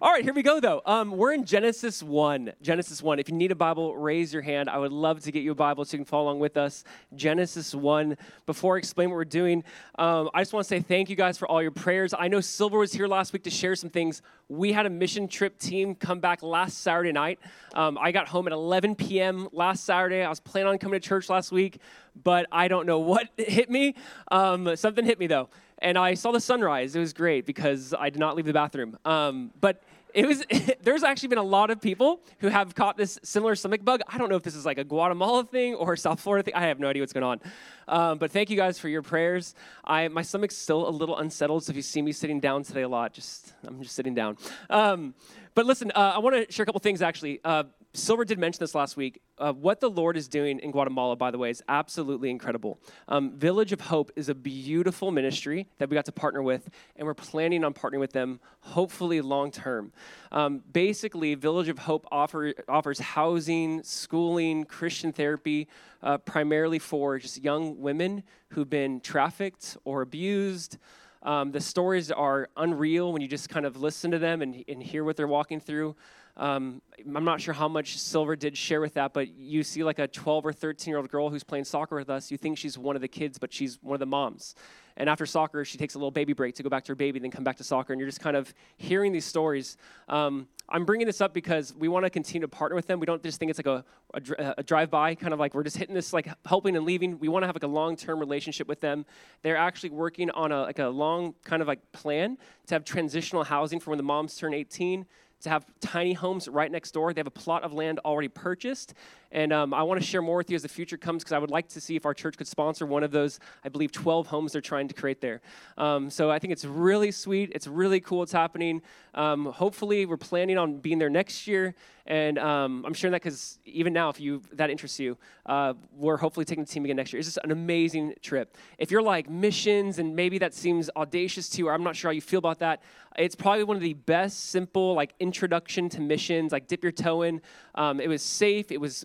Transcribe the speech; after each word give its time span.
All 0.00 0.12
right, 0.12 0.22
here 0.22 0.32
we 0.32 0.44
go, 0.44 0.60
though. 0.60 0.80
Um, 0.86 1.10
we're 1.10 1.32
in 1.32 1.44
Genesis 1.44 2.04
1. 2.04 2.52
Genesis 2.62 3.02
1. 3.02 3.18
If 3.18 3.28
you 3.28 3.34
need 3.34 3.50
a 3.50 3.56
Bible, 3.56 3.96
raise 3.96 4.32
your 4.32 4.42
hand. 4.42 4.70
I 4.70 4.78
would 4.78 4.92
love 4.92 5.18
to 5.22 5.32
get 5.32 5.42
you 5.42 5.50
a 5.50 5.56
Bible 5.56 5.84
so 5.84 5.96
you 5.96 5.98
can 5.98 6.04
follow 6.04 6.26
along 6.26 6.38
with 6.38 6.56
us. 6.56 6.84
Genesis 7.16 7.74
1. 7.74 8.16
Before 8.46 8.76
I 8.76 8.78
explain 8.78 9.10
what 9.10 9.16
we're 9.16 9.24
doing, 9.24 9.64
um, 9.98 10.30
I 10.32 10.42
just 10.42 10.52
want 10.52 10.62
to 10.62 10.68
say 10.68 10.78
thank 10.78 11.10
you 11.10 11.16
guys 11.16 11.36
for 11.36 11.48
all 11.48 11.60
your 11.60 11.72
prayers. 11.72 12.14
I 12.16 12.28
know 12.28 12.40
Silver 12.40 12.78
was 12.78 12.92
here 12.92 13.08
last 13.08 13.32
week 13.32 13.42
to 13.42 13.50
share 13.50 13.74
some 13.74 13.90
things. 13.90 14.22
We 14.48 14.72
had 14.72 14.86
a 14.86 14.90
mission 14.90 15.26
trip 15.26 15.58
team 15.58 15.96
come 15.96 16.20
back 16.20 16.44
last 16.44 16.78
Saturday 16.78 17.10
night. 17.10 17.40
Um, 17.74 17.98
I 18.00 18.12
got 18.12 18.28
home 18.28 18.46
at 18.46 18.52
11 18.52 18.94
p.m. 18.94 19.48
last 19.50 19.82
Saturday. 19.82 20.22
I 20.22 20.28
was 20.28 20.38
planning 20.38 20.68
on 20.68 20.78
coming 20.78 21.00
to 21.00 21.04
church 21.08 21.28
last 21.28 21.50
week, 21.50 21.80
but 22.22 22.46
I 22.52 22.68
don't 22.68 22.86
know 22.86 22.98
what 23.00 23.26
hit 23.36 23.68
me. 23.68 23.96
Um, 24.30 24.76
something 24.76 25.04
hit 25.04 25.18
me, 25.18 25.26
though 25.26 25.48
and 25.80 25.96
I 25.98 26.14
saw 26.14 26.32
the 26.32 26.40
sunrise. 26.40 26.94
It 26.96 27.00
was 27.00 27.12
great 27.12 27.46
because 27.46 27.94
I 27.98 28.10
did 28.10 28.18
not 28.18 28.36
leave 28.36 28.46
the 28.46 28.52
bathroom. 28.52 28.98
Um, 29.04 29.50
but 29.60 29.82
it 30.14 30.26
was 30.26 30.44
there's 30.82 31.02
actually 31.02 31.28
been 31.28 31.38
a 31.38 31.42
lot 31.42 31.70
of 31.70 31.80
people 31.80 32.20
who 32.40 32.48
have 32.48 32.74
caught 32.74 32.96
this 32.96 33.18
similar 33.22 33.54
stomach 33.54 33.84
bug. 33.84 34.00
I 34.08 34.18
don't 34.18 34.28
know 34.28 34.36
if 34.36 34.42
this 34.42 34.54
is 34.54 34.66
like 34.66 34.78
a 34.78 34.84
Guatemala 34.84 35.44
thing 35.44 35.74
or 35.74 35.96
South 35.96 36.20
Florida 36.20 36.42
thing. 36.42 36.54
I 36.54 36.66
have 36.66 36.80
no 36.80 36.88
idea 36.88 37.02
what's 37.02 37.12
going 37.12 37.24
on. 37.24 37.40
Um, 37.86 38.18
but 38.18 38.30
thank 38.30 38.50
you 38.50 38.56
guys 38.56 38.78
for 38.78 38.88
your 38.88 39.02
prayers. 39.02 39.54
I 39.84 40.08
my 40.08 40.22
stomach's 40.22 40.56
still 40.56 40.88
a 40.88 40.90
little 40.90 41.16
unsettled, 41.16 41.64
so 41.64 41.70
if 41.70 41.76
you 41.76 41.82
see 41.82 42.02
me 42.02 42.12
sitting 42.12 42.40
down 42.40 42.62
today 42.62 42.82
a 42.82 42.88
lot, 42.88 43.12
just 43.12 43.52
I'm 43.66 43.82
just 43.82 43.94
sitting 43.94 44.14
down. 44.14 44.36
Um, 44.70 45.14
but 45.54 45.66
listen, 45.66 45.90
uh, 45.94 46.12
I 46.14 46.18
want 46.18 46.36
to 46.36 46.52
share 46.52 46.62
a 46.62 46.66
couple 46.66 46.80
things 46.80 47.02
actually. 47.02 47.40
Uh, 47.44 47.64
Silver 47.94 48.24
did 48.24 48.38
mention 48.38 48.60
this 48.60 48.74
last 48.74 48.96
week. 48.98 49.20
Uh, 49.38 49.52
what 49.52 49.80
the 49.80 49.88
Lord 49.88 50.16
is 50.16 50.28
doing 50.28 50.58
in 50.58 50.70
Guatemala, 50.72 51.16
by 51.16 51.30
the 51.30 51.38
way, 51.38 51.48
is 51.48 51.62
absolutely 51.68 52.28
incredible. 52.28 52.78
Um, 53.08 53.32
Village 53.32 53.72
of 53.72 53.80
Hope 53.80 54.12
is 54.14 54.28
a 54.28 54.34
beautiful 54.34 55.10
ministry 55.10 55.68
that 55.78 55.88
we 55.88 55.94
got 55.94 56.04
to 56.04 56.12
partner 56.12 56.42
with, 56.42 56.68
and 56.96 57.06
we're 57.06 57.14
planning 57.14 57.64
on 57.64 57.72
partnering 57.72 58.00
with 58.00 58.12
them, 58.12 58.40
hopefully 58.60 59.22
long 59.22 59.50
term. 59.50 59.92
Um, 60.30 60.62
basically, 60.70 61.34
Village 61.34 61.68
of 61.68 61.78
Hope 61.78 62.06
offer, 62.12 62.52
offers 62.68 62.98
housing, 62.98 63.82
schooling, 63.82 64.64
Christian 64.64 65.10
therapy, 65.10 65.66
uh, 66.02 66.18
primarily 66.18 66.78
for 66.78 67.18
just 67.18 67.42
young 67.42 67.80
women 67.80 68.22
who've 68.50 68.68
been 68.68 69.00
trafficked 69.00 69.78
or 69.84 70.02
abused. 70.02 70.76
Um, 71.22 71.50
the 71.52 71.60
stories 71.60 72.10
are 72.12 72.48
unreal 72.56 73.12
when 73.12 73.22
you 73.22 73.28
just 73.28 73.48
kind 73.48 73.66
of 73.66 73.76
listen 73.76 74.10
to 74.12 74.18
them 74.18 74.40
and, 74.42 74.62
and 74.68 74.82
hear 74.82 75.04
what 75.04 75.16
they're 75.16 75.26
walking 75.26 75.58
through. 75.58 75.96
Um, 76.38 76.80
I'm 77.14 77.24
not 77.24 77.40
sure 77.40 77.52
how 77.52 77.66
much 77.66 77.98
Silver 77.98 78.36
did 78.36 78.56
share 78.56 78.80
with 78.80 78.94
that, 78.94 79.12
but 79.12 79.28
you 79.36 79.64
see 79.64 79.82
like 79.82 79.98
a 79.98 80.06
12 80.06 80.46
or 80.46 80.52
13 80.52 80.90
year 80.90 80.98
old 80.98 81.08
girl 81.08 81.30
who's 81.30 81.42
playing 81.42 81.64
soccer 81.64 81.96
with 81.96 82.08
us. 82.08 82.30
You 82.30 82.38
think 82.38 82.58
she's 82.58 82.78
one 82.78 82.94
of 82.94 83.02
the 83.02 83.08
kids, 83.08 83.38
but 83.38 83.52
she's 83.52 83.82
one 83.82 83.94
of 83.94 84.00
the 84.00 84.06
moms. 84.06 84.54
And 84.96 85.08
after 85.08 85.26
soccer, 85.26 85.64
she 85.64 85.78
takes 85.78 85.94
a 85.94 85.98
little 85.98 86.10
baby 86.10 86.32
break 86.32 86.54
to 86.56 86.62
go 86.62 86.68
back 86.68 86.84
to 86.84 86.92
her 86.92 86.96
baby, 86.96 87.18
then 87.18 87.30
come 87.30 87.44
back 87.44 87.56
to 87.56 87.64
soccer. 87.64 87.92
And 87.92 88.00
you're 88.00 88.08
just 88.08 88.20
kind 88.20 88.36
of 88.36 88.52
hearing 88.76 89.12
these 89.12 89.24
stories. 89.24 89.76
Um, 90.08 90.48
I'm 90.68 90.84
bringing 90.84 91.06
this 91.06 91.20
up 91.20 91.32
because 91.32 91.74
we 91.74 91.88
want 91.88 92.04
to 92.04 92.10
continue 92.10 92.46
to 92.46 92.48
partner 92.48 92.74
with 92.74 92.86
them. 92.86 93.00
We 93.00 93.06
don't 93.06 93.22
just 93.22 93.38
think 93.38 93.50
it's 93.50 93.58
like 93.58 93.66
a, 93.66 93.84
a, 94.14 94.54
a 94.58 94.62
drive-by, 94.62 95.14
kind 95.14 95.32
of 95.32 95.38
like 95.38 95.54
we're 95.54 95.62
just 95.62 95.76
hitting 95.76 95.94
this, 95.94 96.12
like 96.12 96.28
helping 96.44 96.76
and 96.76 96.84
leaving. 96.84 97.18
We 97.20 97.28
want 97.28 97.44
to 97.44 97.46
have 97.46 97.54
like 97.54 97.62
a 97.62 97.68
long-term 97.68 98.18
relationship 98.18 98.68
with 98.68 98.80
them. 98.80 99.06
They're 99.42 99.56
actually 99.56 99.90
working 99.90 100.30
on 100.32 100.52
a 100.52 100.62
like 100.62 100.78
a 100.78 100.88
long 100.88 101.34
kind 101.44 101.62
of 101.62 101.68
like 101.68 101.92
plan 101.92 102.36
to 102.66 102.74
have 102.74 102.84
transitional 102.84 103.44
housing 103.44 103.80
for 103.80 103.90
when 103.90 103.98
the 103.98 104.02
moms 104.02 104.36
turn 104.36 104.52
18 104.52 105.06
to 105.40 105.50
have 105.50 105.64
tiny 105.80 106.12
homes 106.12 106.48
right 106.48 106.70
next 106.70 106.92
door. 106.92 107.12
They 107.12 107.20
have 107.20 107.26
a 107.26 107.30
plot 107.30 107.62
of 107.62 107.72
land 107.72 108.00
already 108.04 108.28
purchased. 108.28 108.94
And 109.30 109.52
um, 109.52 109.74
I 109.74 109.82
want 109.82 110.00
to 110.00 110.06
share 110.06 110.22
more 110.22 110.36
with 110.36 110.50
you 110.50 110.56
as 110.56 110.62
the 110.62 110.68
future 110.68 110.96
comes 110.96 111.22
because 111.22 111.32
I 111.32 111.38
would 111.38 111.50
like 111.50 111.68
to 111.70 111.80
see 111.80 111.96
if 111.96 112.06
our 112.06 112.14
church 112.14 112.36
could 112.38 112.46
sponsor 112.46 112.86
one 112.86 113.02
of 113.02 113.10
those, 113.10 113.38
I 113.62 113.68
believe, 113.68 113.92
12 113.92 114.26
homes 114.26 114.52
they're 114.52 114.62
trying 114.62 114.88
to 114.88 114.94
create 114.94 115.20
there. 115.20 115.40
Um, 115.76 116.08
so 116.08 116.30
I 116.30 116.38
think 116.38 116.52
it's 116.52 116.64
really 116.64 117.10
sweet. 117.10 117.52
It's 117.54 117.66
really 117.66 118.00
cool 118.00 118.22
It's 118.22 118.32
happening. 118.32 118.82
Um, 119.14 119.46
hopefully, 119.46 120.06
we're 120.06 120.16
planning 120.16 120.56
on 120.56 120.78
being 120.78 120.98
there 120.98 121.10
next 121.10 121.46
year. 121.46 121.74
And 122.08 122.38
um, 122.38 122.84
I'm 122.86 122.94
sharing 122.94 123.12
that 123.12 123.22
because 123.22 123.58
even 123.66 123.92
now, 123.92 124.08
if 124.08 124.18
you 124.18 124.42
that 124.54 124.70
interests 124.70 124.98
you, 124.98 125.18
uh, 125.44 125.74
we're 125.92 126.16
hopefully 126.16 126.46
taking 126.46 126.64
the 126.64 126.70
team 126.70 126.84
again 126.86 126.96
next 126.96 127.12
year. 127.12 127.20
It's 127.20 127.28
just 127.28 127.38
an 127.44 127.50
amazing 127.50 128.14
trip. 128.22 128.56
If 128.78 128.90
you're 128.90 129.02
like 129.02 129.28
missions 129.28 129.98
and 129.98 130.16
maybe 130.16 130.38
that 130.38 130.54
seems 130.54 130.88
audacious 130.96 131.50
to 131.50 131.58
you, 131.58 131.68
or 131.68 131.74
I'm 131.74 131.84
not 131.84 131.96
sure 131.96 132.08
how 132.08 132.14
you 132.14 132.22
feel 132.22 132.38
about 132.38 132.60
that, 132.60 132.82
it's 133.18 133.34
probably 133.34 133.64
one 133.64 133.76
of 133.76 133.82
the 133.82 133.92
best 133.92 134.46
simple 134.46 134.94
like 134.94 135.12
introduction 135.20 135.90
to 135.90 136.00
missions. 136.00 136.50
Like 136.50 136.66
dip 136.66 136.82
your 136.82 136.92
toe 136.92 137.22
in. 137.22 137.42
Um, 137.74 138.00
it 138.00 138.08
was 138.08 138.22
safe. 138.22 138.72
It 138.72 138.80
was 138.80 139.04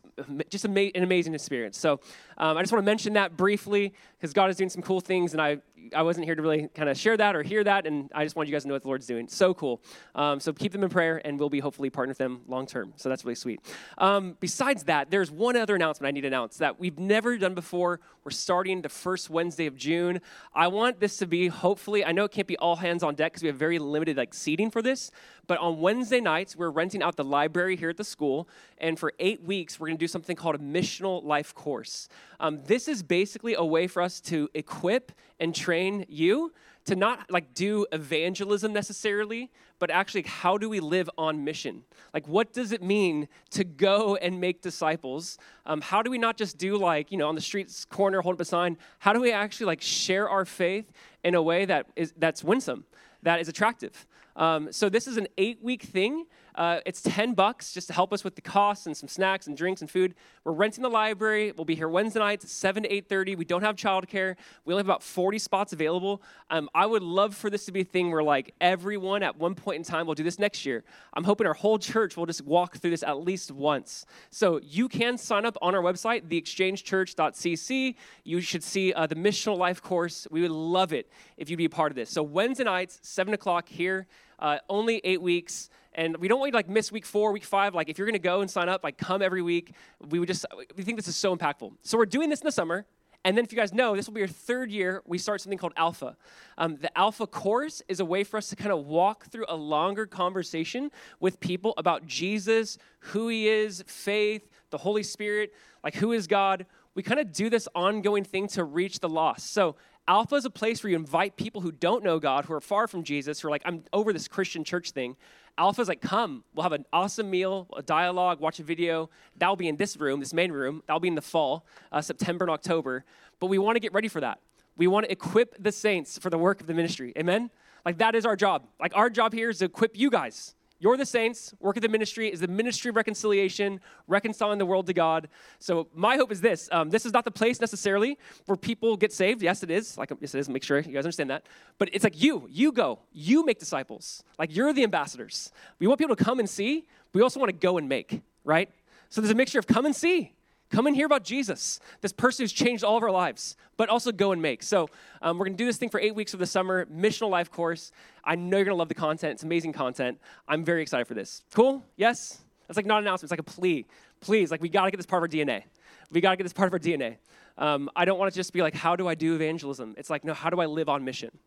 just 0.49 0.63
ama- 0.63 0.91
an 0.95 1.03
amazing 1.03 1.33
experience. 1.33 1.77
So 1.77 1.99
um, 2.37 2.55
I 2.55 2.61
just 2.61 2.71
want 2.71 2.83
to 2.83 2.89
mention 2.89 3.13
that 3.13 3.35
briefly 3.35 3.93
because 4.17 4.31
God 4.31 4.49
is 4.49 4.55
doing 4.55 4.69
some 4.69 4.81
cool 4.81 5.01
things, 5.01 5.33
and 5.33 5.41
I 5.41 5.57
I 5.95 6.03
wasn't 6.03 6.25
here 6.25 6.35
to 6.35 6.41
really 6.41 6.67
kind 6.73 6.89
of 6.89 6.97
share 6.97 7.17
that 7.17 7.35
or 7.35 7.43
hear 7.43 7.63
that, 7.63 7.85
and 7.85 8.09
I 8.13 8.23
just 8.23 8.35
wanted 8.35 8.49
you 8.49 8.55
guys 8.55 8.63
to 8.63 8.67
know 8.67 8.75
what 8.75 8.83
the 8.83 8.87
Lord's 8.87 9.07
doing. 9.07 9.27
So 9.27 9.53
cool. 9.53 9.81
Um, 10.15 10.39
so 10.39 10.53
keep 10.53 10.71
them 10.71 10.83
in 10.83 10.89
prayer, 10.89 11.21
and 11.25 11.39
we'll 11.39 11.49
be 11.49 11.59
hopefully 11.59 11.89
partnering 11.89 12.09
with 12.09 12.17
them 12.17 12.41
long 12.47 12.65
term. 12.65 12.93
So 12.95 13.09
that's 13.09 13.25
really 13.25 13.35
sweet. 13.35 13.59
Um, 13.97 14.37
besides 14.39 14.83
that, 14.85 15.11
there's 15.11 15.31
one 15.31 15.55
other 15.55 15.75
announcement 15.75 16.09
I 16.09 16.11
need 16.11 16.21
to 16.21 16.27
announce 16.27 16.57
that 16.57 16.79
we've 16.79 16.99
never 16.99 17.37
done 17.37 17.53
before. 17.53 17.99
We're 18.23 18.31
starting 18.31 18.81
the 18.81 18.89
first 18.89 19.29
Wednesday 19.29 19.65
of 19.65 19.75
June. 19.75 20.21
I 20.53 20.67
want 20.67 20.99
this 20.99 21.17
to 21.17 21.27
be 21.27 21.47
hopefully. 21.47 22.05
I 22.05 22.11
know 22.11 22.25
it 22.25 22.31
can't 22.31 22.47
be 22.47 22.57
all 22.57 22.77
hands 22.77 23.03
on 23.03 23.15
deck 23.15 23.33
because 23.33 23.43
we 23.43 23.47
have 23.47 23.57
very 23.57 23.79
limited 23.79 24.17
like 24.17 24.33
seating 24.33 24.71
for 24.71 24.81
this, 24.81 25.11
but 25.47 25.57
on 25.59 25.79
Wednesday 25.79 26.19
nights 26.19 26.55
we're 26.55 26.69
renting 26.69 27.03
out 27.03 27.15
the 27.15 27.23
library 27.23 27.75
here 27.75 27.89
at 27.89 27.97
the 27.97 28.03
school, 28.03 28.47
and 28.77 28.97
for 28.97 29.13
eight 29.19 29.43
weeks 29.43 29.79
we're 29.79 29.87
going 29.87 29.97
to 29.97 30.03
do 30.03 30.07
something 30.07 30.35
called 30.35 30.55
a 30.55 30.59
missional 30.59 31.23
life 31.23 31.53
course. 31.53 32.07
Um, 32.39 32.61
this 32.65 32.87
is 32.87 33.03
basically 33.03 33.53
a 33.53 33.63
way 33.63 33.87
for 33.87 34.01
us 34.01 34.19
to 34.21 34.49
equip 34.53 35.11
and 35.39 35.53
train 35.53 36.05
you 36.07 36.53
to 36.85 36.95
not 36.95 37.31
like 37.31 37.53
do 37.53 37.85
evangelism 37.91 38.73
necessarily, 38.73 39.49
but 39.79 39.89
actually 39.89 40.23
how 40.23 40.57
do 40.57 40.69
we 40.69 40.79
live 40.79 41.09
on 41.17 41.43
mission? 41.43 41.83
Like 42.13 42.27
what 42.27 42.53
does 42.53 42.71
it 42.71 42.81
mean 42.81 43.27
to 43.51 43.63
go 43.63 44.15
and 44.17 44.39
make 44.39 44.61
disciples? 44.61 45.37
Um, 45.65 45.81
how 45.81 46.01
do 46.01 46.11
we 46.11 46.17
not 46.17 46.37
just 46.37 46.57
do 46.57 46.77
like 46.77 47.11
you 47.11 47.17
know 47.17 47.29
on 47.29 47.35
the 47.35 47.41
streets 47.41 47.85
corner 47.85 48.21
hold 48.21 48.35
up 48.35 48.41
a 48.41 48.45
sign? 48.45 48.77
How 48.99 49.13
do 49.13 49.21
we 49.21 49.31
actually 49.31 49.67
like 49.67 49.81
share 49.81 50.29
our 50.29 50.45
faith 50.45 50.91
in 51.23 51.35
a 51.35 51.41
way 51.41 51.65
that 51.65 51.87
is 51.95 52.13
that's 52.17 52.43
winsome, 52.43 52.85
that 53.23 53.39
is 53.39 53.47
attractive? 53.47 54.05
Um, 54.35 54.71
so 54.71 54.89
this 54.89 55.07
is 55.07 55.17
an 55.17 55.27
eight 55.37 55.61
week 55.61 55.83
thing. 55.83 56.25
Uh, 56.55 56.79
it's 56.85 57.01
10 57.01 57.33
bucks 57.33 57.73
just 57.73 57.87
to 57.87 57.93
help 57.93 58.13
us 58.13 58.23
with 58.23 58.35
the 58.35 58.41
costs 58.41 58.85
and 58.85 58.95
some 58.95 59.07
snacks 59.07 59.47
and 59.47 59.57
drinks 59.57 59.81
and 59.81 59.89
food. 59.89 60.15
We're 60.43 60.51
renting 60.51 60.83
the 60.83 60.89
library. 60.89 61.51
We'll 61.51 61.65
be 61.65 61.75
here 61.75 61.89
Wednesday 61.89 62.19
nights, 62.19 62.51
7 62.51 62.83
to 62.83 62.89
8.30. 62.89 63.37
We 63.37 63.45
don't 63.45 63.63
have 63.63 63.75
childcare. 63.75 64.35
We 64.65 64.73
only 64.73 64.81
have 64.81 64.87
about 64.87 65.03
40 65.03 65.39
spots 65.39 65.73
available. 65.73 66.21
Um, 66.49 66.69
I 66.75 66.85
would 66.85 67.03
love 67.03 67.35
for 67.35 67.49
this 67.49 67.65
to 67.65 67.71
be 67.71 67.81
a 67.81 67.85
thing 67.85 68.11
where 68.11 68.23
like 68.23 68.53
everyone 68.61 69.23
at 69.23 69.37
one 69.37 69.55
point 69.55 69.77
in 69.77 69.83
time 69.83 70.05
will 70.05 70.15
do 70.15 70.23
this 70.23 70.39
next 70.39 70.65
year. 70.65 70.83
I'm 71.13 71.23
hoping 71.23 71.47
our 71.47 71.53
whole 71.53 71.79
church 71.79 72.17
will 72.17 72.25
just 72.25 72.43
walk 72.45 72.77
through 72.77 72.91
this 72.91 73.03
at 73.03 73.19
least 73.19 73.51
once. 73.51 74.05
So 74.29 74.59
you 74.61 74.87
can 74.89 75.17
sign 75.17 75.45
up 75.45 75.57
on 75.61 75.75
our 75.75 75.81
website, 75.81 76.27
theexchangechurch.cc. 76.27 77.95
You 78.23 78.41
should 78.41 78.63
see 78.63 78.93
uh, 78.93 79.07
the 79.07 79.15
missional 79.15 79.57
life 79.57 79.81
course. 79.81 80.27
We 80.29 80.41
would 80.41 80.51
love 80.51 80.93
it 80.93 81.09
if 81.37 81.49
you'd 81.49 81.57
be 81.57 81.65
a 81.65 81.69
part 81.69 81.91
of 81.91 81.95
this. 81.95 82.09
So 82.09 82.23
Wednesday 82.23 82.63
nights, 82.63 82.99
7 83.01 83.33
o'clock 83.33 83.67
here. 83.67 84.07
Uh, 84.39 84.57
only 84.69 84.99
eight 85.05 85.21
weeks. 85.21 85.69
And 85.95 86.17
we 86.17 86.27
don't 86.27 86.39
want 86.39 86.49
you 86.49 86.51
to 86.53 86.57
like 86.57 86.69
miss 86.69 86.91
week 86.91 87.05
four, 87.05 87.31
week 87.31 87.43
five. 87.43 87.73
Like 87.73 87.89
if 87.89 87.97
you're 87.97 88.11
to 88.11 88.19
go 88.19 88.41
and 88.41 88.49
sign 88.49 88.69
up, 88.69 88.83
like 88.83 88.97
come 88.97 89.21
every 89.21 89.41
week. 89.41 89.73
We 90.09 90.19
would 90.19 90.27
just 90.27 90.45
we 90.75 90.83
think 90.83 90.97
this 90.97 91.07
is 91.07 91.15
so 91.15 91.35
impactful. 91.35 91.73
So 91.81 91.97
we're 91.97 92.05
doing 92.05 92.29
this 92.29 92.41
in 92.41 92.45
the 92.45 92.51
summer. 92.51 92.85
And 93.25 93.37
then, 93.37 93.45
if 93.45 93.53
you 93.53 93.57
guys 93.57 93.73
know, 93.73 93.95
this 93.95 94.05
will 94.05 94.13
be 94.13 94.21
our 94.21 94.27
third 94.27 94.69
year. 94.69 95.01
We 95.05 95.17
start 95.17 95.39
something 95.39 95.57
called 95.57 95.73
Alpha. 95.77 96.17
Um, 96.57 96.75
the 96.75 96.95
Alpha 96.97 97.25
course 97.25 97.81
is 97.87 98.01
a 98.01 98.05
way 98.05 98.25
for 98.25 98.35
us 98.35 98.49
to 98.49 98.57
kind 98.57 98.71
of 98.73 98.85
walk 98.85 99.27
through 99.27 99.45
a 99.47 99.55
longer 99.55 100.05
conversation 100.05 100.91
with 101.21 101.39
people 101.39 101.73
about 101.77 102.05
Jesus, 102.05 102.77
who 102.99 103.29
He 103.29 103.47
is, 103.47 103.81
faith, 103.87 104.49
the 104.71 104.77
Holy 104.77 105.03
Spirit, 105.03 105.53
like 105.85 105.95
who 105.95 106.11
is 106.11 106.27
God. 106.27 106.65
We 106.95 107.01
kind 107.01 107.19
of 107.19 107.31
do 107.31 107.49
this 107.49 107.67
ongoing 107.73 108.25
thing 108.25 108.47
to 108.49 108.65
reach 108.65 108.99
the 108.99 109.09
lost. 109.09 109.53
So, 109.53 109.77
Alpha 110.05 110.35
is 110.35 110.43
a 110.43 110.49
place 110.49 110.83
where 110.83 110.91
you 110.91 110.97
invite 110.97 111.37
people 111.37 111.61
who 111.61 111.71
don't 111.71 112.03
know 112.03 112.19
God, 112.19 112.43
who 112.43 112.53
are 112.53 112.61
far 112.61 112.89
from 112.89 113.03
Jesus, 113.03 113.39
who 113.39 113.47
are 113.47 113.51
like, 113.51 113.61
I'm 113.63 113.85
over 113.93 114.11
this 114.11 114.27
Christian 114.27 114.65
church 114.65 114.91
thing. 114.91 115.15
Alpha's 115.57 115.87
like, 115.87 116.01
come, 116.01 116.43
we'll 116.55 116.63
have 116.63 116.71
an 116.71 116.85
awesome 116.91 117.29
meal, 117.29 117.67
a 117.77 117.83
dialogue, 117.83 118.39
watch 118.39 118.59
a 118.59 118.63
video. 118.63 119.09
That'll 119.37 119.55
be 119.55 119.67
in 119.67 119.77
this 119.77 119.97
room, 119.97 120.19
this 120.19 120.33
main 120.33 120.51
room. 120.51 120.81
That'll 120.87 120.99
be 120.99 121.07
in 121.07 121.15
the 121.15 121.21
fall, 121.21 121.65
uh, 121.91 122.01
September 122.01 122.45
and 122.45 122.51
October. 122.51 123.05
But 123.39 123.47
we 123.47 123.59
want 123.59 123.75
to 123.75 123.79
get 123.79 123.93
ready 123.93 124.07
for 124.07 124.19
that. 124.21 124.39
We 124.75 124.87
want 124.87 125.05
to 125.05 125.11
equip 125.11 125.61
the 125.61 125.71
saints 125.71 126.17
for 126.17 126.31
the 126.31 126.37
work 126.39 126.59
of 126.59 126.65
the 126.65 126.73
ministry. 126.73 127.13
Amen? 127.17 127.51
Like, 127.85 127.99
that 127.99 128.15
is 128.15 128.25
our 128.25 128.35
job. 128.35 128.63
Like, 128.79 128.95
our 128.95 129.09
job 129.09 129.33
here 129.33 129.49
is 129.49 129.59
to 129.59 129.65
equip 129.65 129.97
you 129.97 130.09
guys 130.09 130.55
you're 130.83 130.97
the 130.97 131.05
saints. 131.05 131.53
Work 131.61 131.77
of 131.77 131.81
the 131.81 131.87
ministry 131.87 132.29
is 132.29 132.41
the 132.41 132.47
ministry 132.49 132.89
of 132.89 132.97
reconciliation, 132.97 133.79
reconciling 134.05 134.59
the 134.59 134.65
world 134.65 134.85
to 134.87 134.93
God. 134.93 135.29
So 135.57 135.87
my 135.95 136.17
hope 136.17 136.29
is 136.29 136.41
this: 136.41 136.67
um, 136.73 136.89
this 136.89 137.05
is 137.05 137.13
not 137.13 137.23
the 137.23 137.31
place 137.31 137.61
necessarily 137.61 138.17
where 138.47 138.57
people 138.57 138.97
get 138.97 139.13
saved. 139.13 139.41
Yes, 139.41 139.63
it 139.63 139.71
is. 139.71 139.97
Like 139.97 140.11
yes, 140.19 140.35
it 140.35 140.39
is. 140.39 140.49
Make 140.49 140.61
sure 140.61 140.79
you 140.79 140.91
guys 140.91 141.05
understand 141.05 141.29
that. 141.29 141.45
But 141.77 141.89
it's 141.93 142.03
like 142.03 142.21
you, 142.21 142.47
you 142.49 142.73
go, 142.73 142.99
you 143.13 143.45
make 143.45 143.59
disciples. 143.59 144.23
Like 144.37 144.53
you're 144.53 144.73
the 144.73 144.83
ambassadors. 144.83 145.53
We 145.79 145.87
want 145.87 145.99
people 145.99 146.17
to 146.17 146.23
come 146.23 146.39
and 146.39 146.49
see. 146.49 146.85
We 147.13 147.21
also 147.21 147.39
want 147.39 147.49
to 147.49 147.57
go 147.57 147.77
and 147.77 147.87
make. 147.87 148.21
Right. 148.43 148.69
So 149.07 149.21
there's 149.21 149.31
a 149.31 149.35
mixture 149.35 149.59
of 149.59 149.67
come 149.67 149.85
and 149.85 149.95
see 149.95 150.33
Come 150.73 150.87
and 150.87 150.95
hear 150.95 151.05
about 151.05 151.23
Jesus, 151.23 151.79
this 152.01 152.11
person 152.11 152.41
who's 152.41 152.51
changed 152.51 152.83
all 152.83 152.97
of 152.97 153.03
our 153.03 153.11
lives, 153.11 153.55
but 153.77 153.89
also 153.89 154.11
go 154.11 154.31
and 154.31 154.41
make. 154.41 154.63
So 154.63 154.89
um, 155.21 155.37
we're 155.37 155.45
going 155.45 155.55
to 155.55 155.61
do 155.61 155.67
this 155.67 155.77
thing 155.77 155.89
for 155.89 155.99
eight 155.99 156.15
weeks 156.15 156.33
of 156.33 156.39
the 156.39 156.47
summer, 156.47 156.87
missional 156.87 157.29
life 157.29 157.51
course. 157.51 157.91
I 158.23 158.33
know 158.33 158.57
you're 158.57 158.65
going 158.65 158.73
to 158.73 158.79
love 158.79 158.87
the 158.87 158.95
content. 158.95 159.33
It's 159.33 159.43
amazing 159.43 159.73
content. 159.73 160.19
I'm 160.47 160.65
very 160.65 160.81
excited 160.81 161.05
for 161.05 161.13
this. 161.13 161.43
Cool? 161.53 161.85
Yes? 161.95 162.39
That's 162.67 162.75
like 162.75 162.87
not 162.87 162.97
an 162.97 163.03
announcement. 163.03 163.25
It's 163.25 163.31
like 163.31 163.39
a 163.39 163.43
plea. 163.43 163.85
Please, 164.19 164.49
like 164.49 164.63
we 164.63 164.69
got 164.69 164.85
to 164.85 164.91
get 164.91 164.97
this 164.97 165.05
part 165.05 165.19
of 165.19 165.25
our 165.25 165.27
DNA. 165.27 165.61
We 166.09 166.21
got 166.21 166.31
to 166.31 166.37
get 166.37 166.43
this 166.43 166.53
part 166.53 166.65
of 166.65 166.73
our 166.73 166.79
DNA. 166.79 167.17
Um, 167.59 167.87
I 167.95 168.03
don't 168.03 168.17
want 168.17 168.33
to 168.33 168.35
just 168.35 168.51
be 168.51 168.63
like, 168.63 168.73
how 168.73 168.95
do 168.95 169.07
I 169.07 169.13
do 169.13 169.35
evangelism? 169.35 169.93
It's 169.95 170.09
like, 170.09 170.23
no, 170.23 170.33
how 170.33 170.49
do 170.49 170.59
I 170.59 170.65
live 170.65 170.89
on 170.89 171.05
mission? 171.05 171.37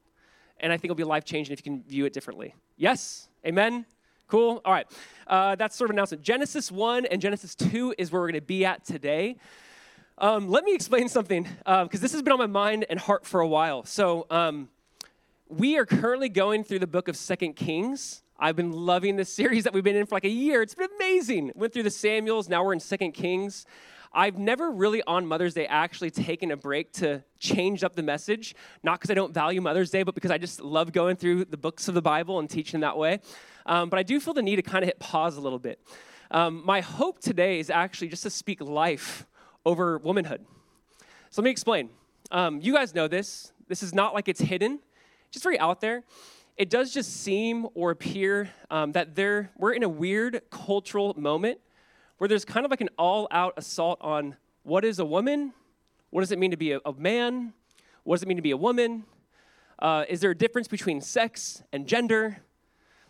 And 0.60 0.72
I 0.72 0.76
think 0.76 0.84
it'll 0.84 0.94
be 0.94 1.02
life 1.02 1.24
changing 1.24 1.52
if 1.52 1.58
you 1.58 1.64
can 1.64 1.82
view 1.82 2.04
it 2.04 2.12
differently. 2.12 2.54
Yes? 2.76 3.28
Amen? 3.44 3.86
Cool? 4.28 4.60
All 4.64 4.72
right. 4.72 4.86
Uh, 5.28 5.54
that's 5.54 5.76
sort 5.76 5.88
of 5.88 5.94
an 5.94 5.98
announcement. 5.98 6.22
Genesis 6.22 6.72
1 6.72 7.06
and 7.06 7.20
Genesis 7.20 7.54
2 7.54 7.94
is 7.96 8.10
where 8.10 8.20
we're 8.20 8.28
going 8.28 8.40
to 8.40 8.46
be 8.46 8.64
at 8.64 8.84
today. 8.84 9.36
Um, 10.18 10.48
let 10.48 10.64
me 10.64 10.74
explain 10.74 11.08
something, 11.08 11.44
because 11.44 11.64
uh, 11.64 11.98
this 12.00 12.12
has 12.12 12.22
been 12.22 12.32
on 12.32 12.38
my 12.38 12.46
mind 12.46 12.86
and 12.90 12.98
heart 12.98 13.24
for 13.24 13.40
a 13.40 13.46
while. 13.46 13.84
So, 13.84 14.26
um, 14.30 14.68
we 15.48 15.78
are 15.78 15.86
currently 15.86 16.28
going 16.28 16.64
through 16.64 16.80
the 16.80 16.88
book 16.88 17.06
of 17.06 17.16
Second 17.16 17.54
Kings. 17.54 18.22
I've 18.36 18.56
been 18.56 18.72
loving 18.72 19.14
this 19.14 19.32
series 19.32 19.62
that 19.62 19.72
we've 19.72 19.84
been 19.84 19.94
in 19.94 20.06
for 20.06 20.16
like 20.16 20.24
a 20.24 20.28
year. 20.28 20.60
It's 20.60 20.74
been 20.74 20.88
amazing. 20.96 21.52
Went 21.54 21.72
through 21.72 21.84
the 21.84 21.90
Samuels, 21.90 22.48
now 22.48 22.64
we're 22.64 22.72
in 22.72 22.80
Second 22.80 23.12
Kings. 23.12 23.64
I've 24.16 24.38
never 24.38 24.70
really 24.70 25.02
on 25.06 25.26
Mother's 25.26 25.52
Day 25.52 25.66
actually 25.66 26.10
taken 26.10 26.50
a 26.50 26.56
break 26.56 26.90
to 26.94 27.22
change 27.38 27.84
up 27.84 27.94
the 27.94 28.02
message, 28.02 28.54
not 28.82 28.98
because 28.98 29.10
I 29.10 29.14
don't 29.14 29.34
value 29.34 29.60
Mother's 29.60 29.90
Day, 29.90 30.04
but 30.04 30.14
because 30.14 30.30
I 30.30 30.38
just 30.38 30.58
love 30.62 30.90
going 30.90 31.16
through 31.16 31.44
the 31.44 31.58
books 31.58 31.86
of 31.86 31.94
the 31.94 32.00
Bible 32.00 32.38
and 32.38 32.48
teaching 32.48 32.80
that 32.80 32.96
way. 32.96 33.20
Um, 33.66 33.90
but 33.90 33.98
I 33.98 34.02
do 34.02 34.18
feel 34.18 34.32
the 34.32 34.40
need 34.40 34.56
to 34.56 34.62
kind 34.62 34.82
of 34.82 34.86
hit 34.86 34.98
pause 34.98 35.36
a 35.36 35.40
little 35.42 35.58
bit. 35.58 35.82
Um, 36.30 36.62
my 36.64 36.80
hope 36.80 37.18
today 37.18 37.60
is 37.60 37.68
actually 37.68 38.08
just 38.08 38.22
to 38.22 38.30
speak 38.30 38.62
life 38.62 39.26
over 39.66 39.98
womanhood. 39.98 40.46
So 41.28 41.42
let 41.42 41.44
me 41.44 41.50
explain. 41.50 41.90
Um, 42.30 42.58
you 42.62 42.72
guys 42.72 42.94
know 42.94 43.08
this. 43.08 43.52
This 43.68 43.82
is 43.82 43.94
not 43.94 44.14
like 44.14 44.28
it's 44.28 44.40
hidden, 44.40 44.80
just 45.30 45.42
very 45.42 45.58
out 45.58 45.82
there. 45.82 46.04
It 46.56 46.70
does 46.70 46.94
just 46.94 47.22
seem 47.22 47.66
or 47.74 47.90
appear 47.90 48.48
um, 48.70 48.92
that 48.92 49.14
there, 49.14 49.50
we're 49.58 49.74
in 49.74 49.82
a 49.82 49.90
weird 49.90 50.40
cultural 50.50 51.12
moment 51.18 51.60
where 52.18 52.28
there's 52.28 52.44
kind 52.44 52.64
of 52.64 52.70
like 52.70 52.80
an 52.80 52.88
all 52.98 53.28
out 53.30 53.54
assault 53.56 53.98
on 54.00 54.36
what 54.62 54.84
is 54.84 54.98
a 54.98 55.04
woman? 55.04 55.52
What 56.10 56.20
does 56.22 56.32
it 56.32 56.38
mean 56.38 56.50
to 56.50 56.56
be 56.56 56.72
a, 56.72 56.80
a 56.84 56.92
man? 56.92 57.52
What 58.04 58.16
does 58.16 58.22
it 58.22 58.28
mean 58.28 58.36
to 58.36 58.42
be 58.42 58.52
a 58.52 58.56
woman? 58.56 59.04
Uh, 59.78 60.04
is 60.08 60.20
there 60.20 60.30
a 60.30 60.34
difference 60.36 60.68
between 60.68 61.00
sex 61.00 61.62
and 61.72 61.86
gender? 61.86 62.38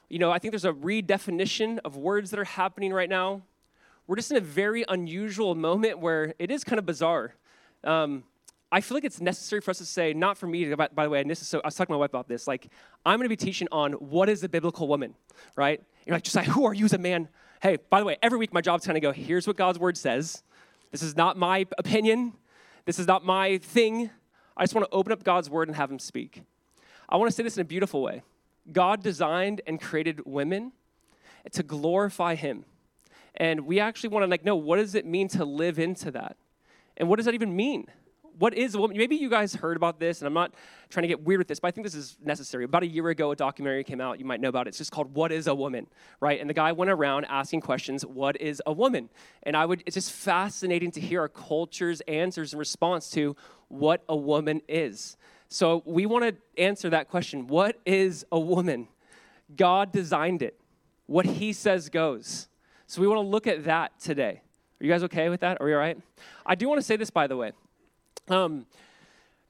You 0.08 0.18
know, 0.18 0.30
I 0.30 0.38
think 0.38 0.52
there's 0.52 0.64
a 0.64 0.72
redefinition 0.72 1.78
of 1.84 1.96
words 1.96 2.30
that 2.30 2.40
are 2.40 2.44
happening 2.44 2.92
right 2.92 3.08
now. 3.08 3.42
We're 4.06 4.16
just 4.16 4.30
in 4.30 4.36
a 4.36 4.40
very 4.40 4.84
unusual 4.88 5.54
moment 5.54 5.98
where 5.98 6.34
it 6.38 6.50
is 6.50 6.64
kind 6.64 6.78
of 6.78 6.86
bizarre. 6.86 7.34
Um, 7.84 8.24
I 8.70 8.80
feel 8.80 8.96
like 8.96 9.04
it's 9.04 9.20
necessary 9.20 9.60
for 9.60 9.70
us 9.70 9.78
to 9.78 9.86
say, 9.86 10.12
not 10.12 10.36
for 10.36 10.46
me, 10.46 10.64
to, 10.64 10.76
by, 10.76 10.88
by 10.92 11.04
the 11.04 11.10
way, 11.10 11.20
and 11.20 11.30
this 11.30 11.40
is 11.40 11.48
so, 11.48 11.60
I 11.60 11.68
was 11.68 11.74
talking 11.76 11.92
to 11.92 11.96
my 11.96 12.00
wife 12.00 12.10
about 12.10 12.28
this, 12.28 12.46
like, 12.46 12.68
I'm 13.04 13.18
gonna 13.18 13.28
be 13.28 13.36
teaching 13.36 13.68
on 13.70 13.92
what 13.94 14.28
is 14.28 14.42
a 14.42 14.48
biblical 14.48 14.88
woman, 14.88 15.14
right? 15.54 15.80
You're 16.04 16.16
like, 16.16 16.24
just 16.24 16.36
like, 16.36 16.46
who 16.46 16.64
are 16.66 16.74
you 16.74 16.84
as 16.84 16.92
a 16.92 16.98
man? 16.98 17.28
Hey, 17.66 17.78
by 17.90 17.98
the 17.98 18.06
way, 18.06 18.16
every 18.22 18.38
week 18.38 18.52
my 18.52 18.60
job's 18.60 18.86
kind 18.86 18.96
of 18.96 19.02
go, 19.02 19.10
here's 19.10 19.44
what 19.44 19.56
God's 19.56 19.76
word 19.76 19.96
says. 19.96 20.44
This 20.92 21.02
is 21.02 21.16
not 21.16 21.36
my 21.36 21.66
opinion. 21.78 22.34
This 22.84 23.00
is 23.00 23.08
not 23.08 23.24
my 23.24 23.58
thing. 23.58 24.08
I 24.56 24.62
just 24.62 24.72
want 24.72 24.88
to 24.88 24.96
open 24.96 25.12
up 25.12 25.24
God's 25.24 25.50
word 25.50 25.66
and 25.66 25.76
have 25.76 25.90
him 25.90 25.98
speak. 25.98 26.44
I 27.08 27.16
want 27.16 27.28
to 27.28 27.34
say 27.34 27.42
this 27.42 27.56
in 27.56 27.62
a 27.62 27.64
beautiful 27.64 28.02
way. 28.02 28.22
God 28.70 29.02
designed 29.02 29.62
and 29.66 29.80
created 29.80 30.24
women 30.24 30.70
to 31.50 31.64
glorify 31.64 32.36
him. 32.36 32.66
And 33.34 33.66
we 33.66 33.80
actually 33.80 34.10
want 34.10 34.22
to 34.22 34.28
like 34.28 34.44
know 34.44 34.54
what 34.54 34.76
does 34.76 34.94
it 34.94 35.04
mean 35.04 35.26
to 35.30 35.44
live 35.44 35.80
into 35.80 36.12
that? 36.12 36.36
And 36.96 37.08
what 37.08 37.16
does 37.16 37.26
that 37.26 37.34
even 37.34 37.56
mean? 37.56 37.88
What 38.38 38.54
is 38.54 38.74
a 38.74 38.80
woman? 38.80 38.96
Maybe 38.96 39.16
you 39.16 39.30
guys 39.30 39.54
heard 39.54 39.76
about 39.76 39.98
this, 39.98 40.20
and 40.20 40.26
I'm 40.26 40.34
not 40.34 40.54
trying 40.90 41.02
to 41.02 41.08
get 41.08 41.22
weird 41.22 41.38
with 41.38 41.48
this, 41.48 41.60
but 41.60 41.68
I 41.68 41.70
think 41.70 41.86
this 41.86 41.94
is 41.94 42.16
necessary. 42.22 42.64
About 42.64 42.82
a 42.82 42.86
year 42.86 43.08
ago, 43.08 43.30
a 43.30 43.36
documentary 43.36 43.84
came 43.84 44.00
out. 44.00 44.18
You 44.18 44.24
might 44.24 44.40
know 44.40 44.48
about 44.48 44.66
it. 44.66 44.70
It's 44.70 44.78
just 44.78 44.92
called 44.92 45.14
"What 45.14 45.32
Is 45.32 45.46
a 45.46 45.54
Woman," 45.54 45.86
right? 46.20 46.40
And 46.40 46.48
the 46.48 46.54
guy 46.54 46.72
went 46.72 46.90
around 46.90 47.26
asking 47.26 47.62
questions, 47.62 48.04
"What 48.04 48.40
is 48.40 48.62
a 48.66 48.72
woman?" 48.72 49.08
And 49.42 49.56
I 49.56 49.64
would. 49.64 49.82
It's 49.86 49.94
just 49.94 50.12
fascinating 50.12 50.90
to 50.92 51.00
hear 51.00 51.20
our 51.20 51.28
culture's 51.28 52.00
answers 52.02 52.52
in 52.52 52.58
response 52.58 53.10
to 53.12 53.36
what 53.68 54.02
a 54.08 54.16
woman 54.16 54.60
is. 54.68 55.16
So 55.48 55.82
we 55.86 56.06
want 56.06 56.24
to 56.24 56.62
answer 56.62 56.90
that 56.90 57.08
question: 57.08 57.46
What 57.46 57.78
is 57.86 58.24
a 58.30 58.38
woman? 58.38 58.88
God 59.56 59.92
designed 59.92 60.42
it. 60.42 60.60
What 61.06 61.24
He 61.24 61.52
says 61.52 61.88
goes. 61.88 62.48
So 62.86 63.00
we 63.00 63.08
want 63.08 63.18
to 63.18 63.28
look 63.28 63.46
at 63.46 63.64
that 63.64 63.98
today. 63.98 64.42
Are 64.80 64.84
you 64.84 64.92
guys 64.92 65.02
okay 65.04 65.28
with 65.28 65.40
that? 65.40 65.58
Are 65.60 65.66
we 65.66 65.72
all 65.72 65.80
right? 65.80 65.98
I 66.44 66.54
do 66.54 66.68
want 66.68 66.78
to 66.78 66.86
say 66.86 66.96
this, 66.96 67.10
by 67.10 67.26
the 67.26 67.36
way. 67.36 67.52
Um, 68.28 68.66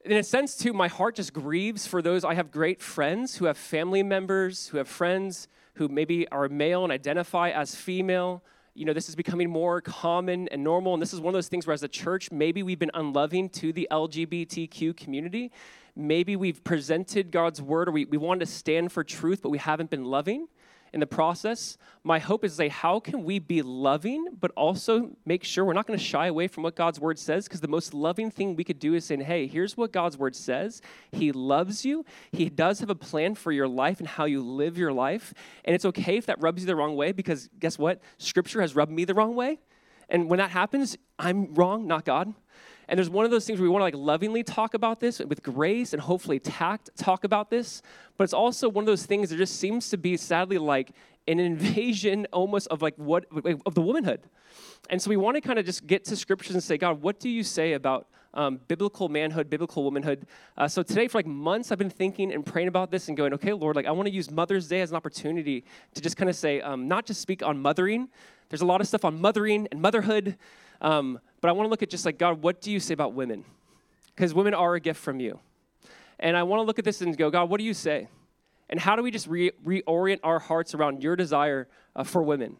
in 0.05 0.13
a 0.13 0.23
sense, 0.23 0.55
too, 0.55 0.71
my 0.71 0.87
heart 0.87 1.15
just 1.15 1.33
grieves 1.33 1.87
for 1.87 2.01
those. 2.01 2.23
I 2.23 2.35
have 2.35 2.51
great 2.51 2.81
friends 2.81 3.35
who 3.35 3.45
have 3.45 3.57
family 3.57 4.03
members, 4.03 4.67
who 4.67 4.77
have 4.77 4.87
friends 4.87 5.47
who 5.73 5.87
maybe 5.87 6.27
are 6.29 6.47
male 6.47 6.83
and 6.83 6.91
identify 6.91 7.49
as 7.49 7.75
female. 7.75 8.43
You 8.73 8.85
know, 8.85 8.93
this 8.93 9.09
is 9.09 9.15
becoming 9.15 9.49
more 9.49 9.81
common 9.81 10.47
and 10.49 10.63
normal. 10.63 10.93
And 10.93 11.01
this 11.01 11.13
is 11.13 11.19
one 11.19 11.33
of 11.33 11.33
those 11.33 11.47
things 11.47 11.65
where, 11.65 11.73
as 11.73 11.83
a 11.83 11.87
church, 11.87 12.31
maybe 12.31 12.63
we've 12.63 12.79
been 12.79 12.91
unloving 12.93 13.49
to 13.49 13.73
the 13.73 13.87
LGBTQ 13.91 14.95
community. 14.95 15.51
Maybe 15.95 16.35
we've 16.35 16.63
presented 16.63 17.31
God's 17.31 17.61
word 17.61 17.89
or 17.89 17.91
we, 17.91 18.05
we 18.05 18.17
wanted 18.17 18.41
to 18.41 18.45
stand 18.45 18.91
for 18.91 19.03
truth, 19.03 19.41
but 19.41 19.49
we 19.49 19.57
haven't 19.57 19.89
been 19.89 20.05
loving 20.05 20.47
in 20.93 20.99
the 20.99 21.07
process, 21.07 21.77
my 22.03 22.19
hope 22.19 22.43
is 22.43 22.55
say, 22.55 22.69
how 22.69 22.99
can 22.99 23.23
we 23.23 23.39
be 23.39 23.61
loving, 23.61 24.27
but 24.39 24.51
also 24.51 25.11
make 25.25 25.43
sure 25.43 25.65
we're 25.65 25.73
not 25.73 25.87
going 25.87 25.99
to 25.99 26.03
shy 26.03 26.27
away 26.27 26.47
from 26.47 26.63
what 26.63 26.75
God's 26.75 26.99
word 26.99 27.19
says? 27.19 27.45
Because 27.45 27.61
the 27.61 27.67
most 27.67 27.93
loving 27.93 28.31
thing 28.31 28.55
we 28.55 28.63
could 28.63 28.79
do 28.79 28.93
is 28.93 29.05
saying, 29.05 29.21
hey, 29.21 29.47
here's 29.47 29.75
what 29.75 29.91
God's 29.91 30.17
word 30.17 30.35
says. 30.35 30.81
He 31.11 31.31
loves 31.31 31.85
you. 31.85 32.05
He 32.31 32.49
does 32.49 32.79
have 32.79 32.89
a 32.89 32.95
plan 32.95 33.35
for 33.35 33.51
your 33.51 33.67
life 33.67 33.99
and 33.99 34.07
how 34.07 34.25
you 34.25 34.41
live 34.41 34.77
your 34.77 34.93
life. 34.93 35.33
And 35.65 35.75
it's 35.75 35.85
okay 35.85 36.17
if 36.17 36.25
that 36.27 36.41
rubs 36.41 36.61
you 36.61 36.67
the 36.67 36.75
wrong 36.75 36.95
way, 36.95 37.11
because 37.11 37.49
guess 37.59 37.77
what? 37.77 38.01
Scripture 38.17 38.61
has 38.61 38.75
rubbed 38.75 38.91
me 38.91 39.05
the 39.05 39.13
wrong 39.13 39.35
way. 39.35 39.59
And 40.09 40.29
when 40.29 40.39
that 40.39 40.51
happens, 40.51 40.97
I'm 41.19 41.53
wrong, 41.53 41.85
not 41.85 42.05
God. 42.05 42.33
And 42.87 42.97
there's 42.97 43.09
one 43.09 43.25
of 43.25 43.31
those 43.31 43.45
things 43.45 43.59
where 43.59 43.65
we 43.65 43.69
want 43.69 43.81
to 43.81 43.85
like 43.85 43.95
lovingly 43.95 44.43
talk 44.43 44.73
about 44.73 44.99
this 44.99 45.19
with 45.19 45.43
grace 45.43 45.93
and 45.93 46.01
hopefully 46.01 46.39
tact 46.39 46.89
talk 46.97 47.23
about 47.23 47.49
this. 47.49 47.81
But 48.15 48.23
it's 48.23 48.33
also 48.33 48.69
one 48.69 48.83
of 48.83 48.87
those 48.87 49.05
things 49.05 49.29
that 49.29 49.37
just 49.37 49.59
seems 49.59 49.89
to 49.89 49.97
be 49.97 50.15
sadly 50.15 50.57
like 50.57 50.91
an 51.27 51.39
invasion 51.39 52.25
almost 52.31 52.67
of 52.67 52.81
like 52.81 52.95
what 52.95 53.25
of 53.65 53.75
the 53.75 53.81
womanhood. 53.81 54.21
And 54.89 55.01
so 55.01 55.09
we 55.09 55.17
want 55.17 55.35
to 55.35 55.41
kind 55.41 55.59
of 55.59 55.65
just 55.65 55.85
get 55.85 56.05
to 56.05 56.15
scriptures 56.15 56.53
and 56.53 56.63
say, 56.63 56.77
God, 56.77 57.01
what 57.01 57.19
do 57.19 57.29
you 57.29 57.43
say 57.43 57.73
about 57.73 58.07
um, 58.33 58.61
biblical 58.67 59.09
manhood, 59.09 59.49
biblical 59.49 59.83
womanhood? 59.83 60.25
Uh, 60.57 60.67
so 60.67 60.81
today, 60.81 61.09
for 61.09 61.17
like 61.17 61.25
months, 61.25 61.71
I've 61.71 61.77
been 61.77 61.89
thinking 61.89 62.31
and 62.31 62.45
praying 62.45 62.69
about 62.69 62.89
this 62.89 63.09
and 63.09 63.17
going, 63.17 63.33
okay, 63.33 63.51
Lord, 63.51 63.75
like 63.75 63.85
I 63.85 63.91
want 63.91 64.07
to 64.07 64.13
use 64.13 64.31
Mother's 64.31 64.67
Day 64.69 64.79
as 64.79 64.91
an 64.91 64.95
opportunity 64.95 65.65
to 65.93 66.01
just 66.01 66.15
kind 66.15 66.29
of 66.29 66.35
say, 66.35 66.61
um, 66.61 66.87
not 66.87 67.05
just 67.05 67.19
speak 67.19 67.43
on 67.43 67.61
mothering. 67.61 68.07
There's 68.49 68.61
a 68.61 68.65
lot 68.65 68.79
of 68.79 68.87
stuff 68.87 69.03
on 69.03 69.19
mothering 69.19 69.67
and 69.71 69.81
motherhood. 69.81 70.37
Um, 70.81 71.19
but 71.41 71.49
I 71.49 71.51
want 71.51 71.67
to 71.67 71.69
look 71.69 71.83
at 71.83 71.89
just 71.89 72.05
like, 72.05 72.17
God, 72.17 72.41
what 72.41 72.61
do 72.61 72.71
you 72.71 72.79
say 72.79 72.93
about 72.93 73.13
women? 73.13 73.45
Because 74.15 74.33
women 74.33 74.53
are 74.53 74.75
a 74.75 74.79
gift 74.79 74.99
from 74.99 75.19
you. 75.19 75.39
And 76.19 76.35
I 76.35 76.43
want 76.43 76.59
to 76.59 76.63
look 76.63 76.79
at 76.79 76.85
this 76.85 77.01
and 77.01 77.15
go, 77.15 77.29
God, 77.29 77.49
what 77.49 77.59
do 77.59 77.63
you 77.63 77.73
say? 77.73 78.07
And 78.69 78.79
how 78.79 78.95
do 78.95 79.03
we 79.03 79.11
just 79.11 79.27
re- 79.27 79.51
reorient 79.65 80.19
our 80.23 80.39
hearts 80.39 80.73
around 80.73 81.03
your 81.03 81.15
desire 81.15 81.67
uh, 81.95 82.03
for 82.03 82.23
women? 82.23 82.57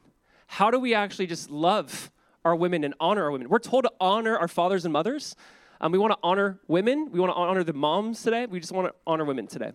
How 0.47 0.71
do 0.71 0.79
we 0.79 0.93
actually 0.93 1.27
just 1.27 1.49
love 1.49 2.11
our 2.45 2.55
women 2.55 2.83
and 2.83 2.93
honor 2.99 3.23
our 3.23 3.31
women? 3.31 3.49
We're 3.49 3.59
told 3.59 3.83
to 3.83 3.91
honor 3.99 4.37
our 4.37 4.47
fathers 4.47 4.85
and 4.85 4.93
mothers. 4.93 5.35
Um, 5.81 5.91
we 5.91 5.97
want 5.97 6.13
to 6.13 6.19
honor 6.23 6.59
women. 6.67 7.11
We 7.11 7.19
want 7.19 7.31
to 7.31 7.35
honor 7.35 7.63
the 7.63 7.73
moms 7.73 8.23
today. 8.23 8.45
We 8.45 8.59
just 8.59 8.71
want 8.71 8.87
to 8.87 8.95
honor 9.05 9.25
women 9.25 9.47
today. 9.47 9.71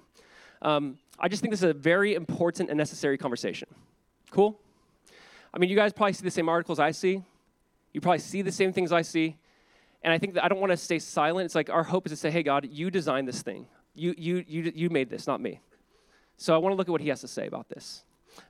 Um, 0.62 0.98
I 1.18 1.28
just 1.28 1.42
think 1.42 1.52
this 1.52 1.60
is 1.60 1.70
a 1.70 1.74
very 1.74 2.14
important 2.14 2.70
and 2.70 2.78
necessary 2.78 3.18
conversation. 3.18 3.68
Cool? 4.30 4.58
I 5.52 5.58
mean, 5.58 5.68
you 5.68 5.76
guys 5.76 5.92
probably 5.92 6.14
see 6.14 6.24
the 6.24 6.30
same 6.30 6.48
articles 6.48 6.78
I 6.78 6.92
see. 6.92 7.22
You 7.92 8.00
probably 8.00 8.18
see 8.18 8.42
the 8.42 8.52
same 8.52 8.72
things 8.72 8.92
I 8.92 9.02
see. 9.02 9.36
And 10.02 10.12
I 10.12 10.18
think 10.18 10.34
that 10.34 10.44
I 10.44 10.48
don't 10.48 10.60
want 10.60 10.72
to 10.72 10.76
stay 10.76 10.98
silent. 10.98 11.44
It's 11.44 11.54
like 11.54 11.70
our 11.70 11.84
hope 11.84 12.06
is 12.06 12.12
to 12.12 12.16
say, 12.16 12.30
hey, 12.30 12.42
God, 12.42 12.68
you 12.70 12.90
designed 12.90 13.28
this 13.28 13.42
thing. 13.42 13.66
You, 13.94 14.14
you, 14.16 14.44
you, 14.48 14.72
you 14.74 14.90
made 14.90 15.10
this, 15.10 15.26
not 15.26 15.40
me. 15.40 15.60
So 16.36 16.54
I 16.54 16.58
want 16.58 16.72
to 16.72 16.76
look 16.76 16.88
at 16.88 16.92
what 16.92 17.00
he 17.00 17.08
has 17.08 17.20
to 17.20 17.28
say 17.28 17.46
about 17.46 17.68
this. 17.68 18.04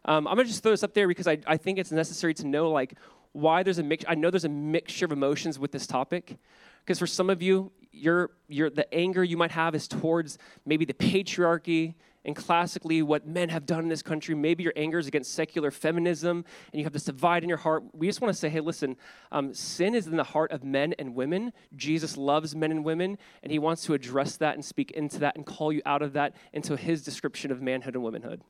Um, 0.04 0.26
I'm 0.28 0.36
going 0.36 0.46
to 0.46 0.50
just 0.50 0.62
throw 0.62 0.72
this 0.72 0.84
up 0.84 0.94
there 0.94 1.08
because 1.08 1.26
I, 1.26 1.38
I 1.46 1.56
think 1.56 1.78
it's 1.78 1.92
necessary 1.92 2.32
to 2.34 2.46
know, 2.46 2.70
like, 2.70 2.94
why 3.32 3.62
there's 3.62 3.78
a 3.78 3.82
mix. 3.82 4.04
I 4.08 4.14
know 4.14 4.30
there's 4.30 4.44
a 4.44 4.48
mixture 4.48 5.04
of 5.04 5.12
emotions 5.12 5.58
with 5.58 5.72
this 5.72 5.86
topic. 5.86 6.38
Because 6.84 6.98
for 6.98 7.06
some 7.06 7.30
of 7.30 7.42
you, 7.42 7.72
your, 7.92 8.30
your, 8.48 8.70
the 8.70 8.92
anger 8.94 9.22
you 9.22 9.36
might 9.36 9.50
have 9.50 9.74
is 9.74 9.88
towards 9.88 10.38
maybe 10.64 10.84
the 10.84 10.94
patriarchy, 10.94 11.94
and 12.24 12.36
classically 12.36 13.02
what 13.02 13.26
men 13.26 13.48
have 13.48 13.66
done 13.66 13.80
in 13.80 13.88
this 13.88 14.02
country. 14.02 14.34
Maybe 14.34 14.62
your 14.62 14.72
anger 14.76 14.98
is 14.98 15.06
against 15.06 15.34
secular 15.34 15.70
feminism 15.70 16.44
and 16.72 16.78
you 16.78 16.84
have 16.84 16.92
this 16.92 17.04
divide 17.04 17.42
in 17.42 17.48
your 17.48 17.58
heart. 17.58 17.84
We 17.92 18.06
just 18.06 18.20
want 18.20 18.32
to 18.32 18.38
say, 18.38 18.48
hey, 18.48 18.60
listen, 18.60 18.96
um, 19.30 19.52
sin 19.54 19.94
is 19.94 20.06
in 20.06 20.16
the 20.16 20.24
heart 20.24 20.52
of 20.52 20.64
men 20.64 20.94
and 20.98 21.14
women. 21.14 21.52
Jesus 21.76 22.16
loves 22.16 22.54
men 22.54 22.70
and 22.70 22.84
women, 22.84 23.18
and 23.42 23.52
he 23.52 23.58
wants 23.58 23.84
to 23.84 23.94
address 23.94 24.36
that 24.36 24.54
and 24.54 24.64
speak 24.64 24.90
into 24.92 25.18
that 25.20 25.36
and 25.36 25.46
call 25.46 25.72
you 25.72 25.82
out 25.86 26.02
of 26.02 26.12
that 26.14 26.34
into 26.52 26.76
his 26.76 27.02
description 27.02 27.50
of 27.50 27.60
manhood 27.60 27.94
and 27.94 28.02
womanhood. 28.02 28.42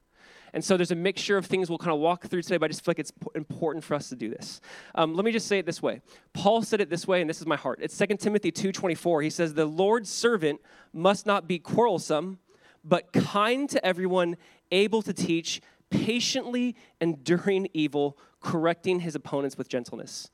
And 0.54 0.62
so 0.62 0.76
there's 0.76 0.90
a 0.90 0.96
mixture 0.96 1.38
of 1.38 1.46
things 1.46 1.70
we'll 1.70 1.78
kind 1.78 1.92
of 1.92 1.98
walk 1.98 2.26
through 2.26 2.42
today, 2.42 2.58
but 2.58 2.66
I 2.66 2.68
just 2.68 2.84
feel 2.84 2.90
like 2.90 2.98
it's 2.98 3.12
important 3.34 3.84
for 3.84 3.94
us 3.94 4.10
to 4.10 4.16
do 4.16 4.28
this. 4.28 4.60
Um, 4.94 5.14
let 5.14 5.24
me 5.24 5.32
just 5.32 5.46
say 5.46 5.58
it 5.58 5.66
this 5.66 5.80
way. 5.80 6.02
Paul 6.34 6.62
said 6.62 6.80
it 6.80 6.90
this 6.90 7.06
way, 7.06 7.22
and 7.22 7.30
this 7.30 7.40
is 7.40 7.46
my 7.46 7.56
heart. 7.56 7.78
It's 7.82 7.96
2 7.96 8.06
Timothy 8.18 8.52
2.24. 8.52 9.24
He 9.24 9.30
says, 9.30 9.54
the 9.54 9.64
Lord's 9.64 10.10
servant 10.10 10.60
must 10.92 11.24
not 11.24 11.48
be 11.48 11.58
quarrelsome, 11.58 12.38
but 12.84 13.12
kind 13.12 13.68
to 13.70 13.84
everyone, 13.84 14.36
able 14.70 15.02
to 15.02 15.12
teach, 15.12 15.60
patiently 15.90 16.74
enduring 17.00 17.68
evil, 17.74 18.18
correcting 18.40 19.00
his 19.00 19.14
opponents 19.14 19.56
with 19.56 19.68
gentleness. 19.68 20.30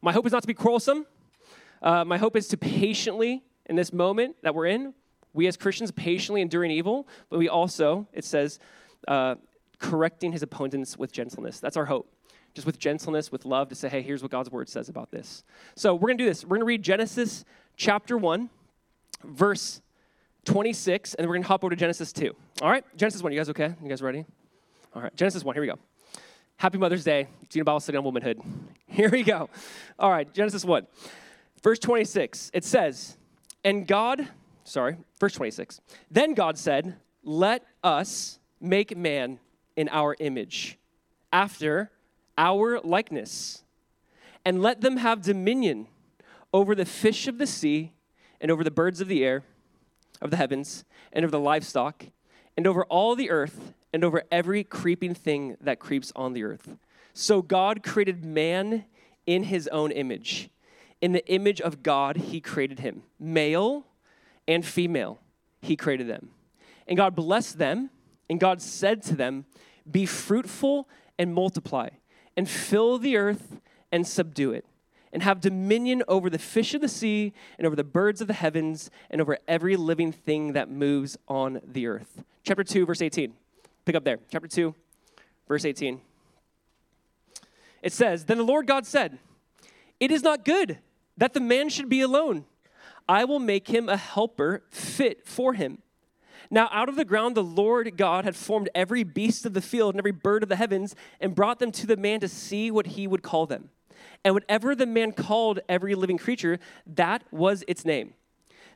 My 0.00 0.12
hope 0.12 0.26
is 0.26 0.32
not 0.32 0.42
to 0.42 0.46
be 0.46 0.54
quarrelsome. 0.54 1.06
Uh, 1.82 2.04
my 2.04 2.18
hope 2.18 2.36
is 2.36 2.48
to 2.48 2.56
patiently, 2.56 3.42
in 3.66 3.76
this 3.76 3.92
moment 3.92 4.36
that 4.42 4.54
we're 4.54 4.66
in, 4.66 4.94
we 5.32 5.46
as 5.46 5.56
Christians 5.56 5.90
patiently 5.90 6.40
enduring 6.40 6.70
evil, 6.70 7.06
but 7.30 7.38
we 7.38 7.48
also, 7.48 8.06
it 8.12 8.24
says, 8.24 8.58
uh, 9.06 9.36
correcting 9.78 10.32
his 10.32 10.42
opponents 10.42 10.96
with 10.96 11.12
gentleness. 11.12 11.60
That's 11.60 11.76
our 11.76 11.86
hope. 11.86 12.12
Just 12.54 12.66
with 12.66 12.78
gentleness, 12.78 13.30
with 13.30 13.44
love, 13.44 13.68
to 13.68 13.74
say, 13.74 13.88
hey, 13.88 14.02
here's 14.02 14.22
what 14.22 14.30
God's 14.30 14.50
word 14.50 14.68
says 14.68 14.88
about 14.88 15.10
this. 15.10 15.44
So 15.76 15.94
we're 15.94 16.08
going 16.08 16.18
to 16.18 16.24
do 16.24 16.28
this. 16.28 16.44
We're 16.44 16.56
going 16.56 16.60
to 16.60 16.66
read 16.66 16.82
Genesis 16.82 17.44
chapter 17.76 18.16
1, 18.18 18.50
verse 19.24 19.80
26, 20.44 21.14
and 21.14 21.24
then 21.24 21.28
we're 21.28 21.34
going 21.34 21.42
to 21.42 21.48
hop 21.48 21.64
over 21.64 21.70
to 21.70 21.76
Genesis 21.76 22.12
2. 22.12 22.34
All 22.62 22.70
right? 22.70 22.84
Genesis 22.96 23.22
1. 23.22 23.32
You 23.32 23.38
guys 23.38 23.50
okay? 23.50 23.74
You 23.82 23.88
guys 23.88 24.02
ready? 24.02 24.24
All 24.94 25.02
right. 25.02 25.14
Genesis 25.14 25.44
1. 25.44 25.54
Here 25.54 25.62
we 25.62 25.68
go. 25.68 25.78
Happy 26.56 26.78
Mother's 26.78 27.04
Day. 27.04 27.28
Gina 27.48 27.64
Bible 27.64 27.80
study 27.80 27.98
on 27.98 28.04
womanhood. 28.04 28.40
Here 28.86 29.10
we 29.10 29.22
go. 29.22 29.48
All 29.98 30.10
right. 30.10 30.32
Genesis 30.32 30.64
1. 30.64 30.86
Verse 31.62 31.78
26. 31.78 32.50
It 32.54 32.64
says, 32.64 33.16
And 33.64 33.86
God, 33.86 34.28
sorry, 34.64 34.96
verse 35.20 35.34
26. 35.34 35.80
Then 36.10 36.34
God 36.34 36.58
said, 36.58 36.96
Let 37.22 37.64
us 37.84 38.38
make 38.60 38.96
man 38.96 39.38
in 39.76 39.88
our 39.90 40.16
image, 40.18 40.78
after 41.32 41.90
our 42.36 42.80
likeness, 42.80 43.62
and 44.44 44.60
let 44.60 44.80
them 44.80 44.96
have 44.96 45.22
dominion 45.22 45.86
over 46.52 46.74
the 46.74 46.84
fish 46.84 47.28
of 47.28 47.38
the 47.38 47.46
sea, 47.46 47.92
and 48.40 48.50
over 48.50 48.64
the 48.64 48.70
birds 48.70 49.00
of 49.00 49.08
the 49.08 49.24
air, 49.24 49.42
of 50.20 50.30
the 50.30 50.36
heavens, 50.36 50.84
and 51.12 51.24
over 51.24 51.30
the 51.30 51.40
livestock, 51.40 52.06
and 52.56 52.66
over 52.66 52.84
all 52.86 53.14
the 53.14 53.30
earth, 53.30 53.74
and 53.92 54.04
over 54.04 54.22
every 54.30 54.64
creeping 54.64 55.14
thing 55.14 55.56
that 55.60 55.78
creeps 55.78 56.12
on 56.14 56.32
the 56.32 56.44
earth. 56.44 56.76
So 57.12 57.42
God 57.42 57.82
created 57.82 58.24
man 58.24 58.84
in 59.26 59.44
his 59.44 59.68
own 59.68 59.90
image. 59.90 60.50
In 61.00 61.12
the 61.12 61.26
image 61.26 61.60
of 61.60 61.82
God, 61.82 62.16
he 62.16 62.40
created 62.40 62.80
him. 62.80 63.02
Male 63.18 63.86
and 64.46 64.64
female, 64.64 65.20
he 65.60 65.76
created 65.76 66.08
them. 66.08 66.30
And 66.86 66.96
God 66.96 67.14
blessed 67.14 67.58
them 67.58 67.90
and 68.28 68.38
God 68.38 68.60
said 68.60 69.02
to 69.04 69.16
them, 69.16 69.46
Be 69.90 70.06
fruitful 70.06 70.88
and 71.18 71.34
multiply, 71.34 71.88
and 72.36 72.48
fill 72.48 72.98
the 72.98 73.16
earth 73.16 73.60
and 73.90 74.06
subdue 74.06 74.52
it, 74.52 74.64
and 75.12 75.22
have 75.22 75.40
dominion 75.40 76.02
over 76.08 76.28
the 76.30 76.38
fish 76.38 76.74
of 76.74 76.80
the 76.80 76.88
sea, 76.88 77.32
and 77.58 77.66
over 77.66 77.76
the 77.76 77.84
birds 77.84 78.20
of 78.20 78.26
the 78.26 78.34
heavens, 78.34 78.90
and 79.10 79.20
over 79.20 79.38
every 79.46 79.76
living 79.76 80.12
thing 80.12 80.52
that 80.52 80.70
moves 80.70 81.16
on 81.28 81.60
the 81.66 81.86
earth. 81.86 82.24
Chapter 82.44 82.64
2, 82.64 82.86
verse 82.86 83.02
18. 83.02 83.32
Pick 83.84 83.96
up 83.96 84.04
there. 84.04 84.18
Chapter 84.30 84.48
2, 84.48 84.74
verse 85.46 85.64
18. 85.64 86.00
It 87.82 87.92
says, 87.92 88.24
Then 88.24 88.38
the 88.38 88.44
Lord 88.44 88.66
God 88.66 88.86
said, 88.86 89.18
It 90.00 90.10
is 90.10 90.22
not 90.22 90.44
good 90.44 90.78
that 91.16 91.34
the 91.34 91.40
man 91.40 91.68
should 91.68 91.88
be 91.88 92.00
alone. 92.00 92.44
I 93.08 93.24
will 93.24 93.38
make 93.38 93.68
him 93.68 93.88
a 93.88 93.96
helper 93.96 94.62
fit 94.70 95.26
for 95.26 95.54
him. 95.54 95.78
Now, 96.50 96.68
out 96.72 96.88
of 96.88 96.96
the 96.96 97.04
ground, 97.04 97.34
the 97.34 97.42
Lord 97.42 97.96
God 97.96 98.24
had 98.24 98.36
formed 98.36 98.70
every 98.74 99.04
beast 99.04 99.44
of 99.44 99.54
the 99.54 99.60
field 99.60 99.94
and 99.94 100.00
every 100.00 100.12
bird 100.12 100.42
of 100.42 100.48
the 100.48 100.56
heavens 100.56 100.94
and 101.20 101.34
brought 101.34 101.58
them 101.58 101.72
to 101.72 101.86
the 101.86 101.96
man 101.96 102.20
to 102.20 102.28
see 102.28 102.70
what 102.70 102.88
he 102.88 103.06
would 103.06 103.22
call 103.22 103.46
them. 103.46 103.70
And 104.24 104.34
whatever 104.34 104.74
the 104.74 104.86
man 104.86 105.12
called 105.12 105.60
every 105.68 105.94
living 105.94 106.18
creature, 106.18 106.58
that 106.86 107.24
was 107.30 107.64
its 107.68 107.84
name. 107.84 108.14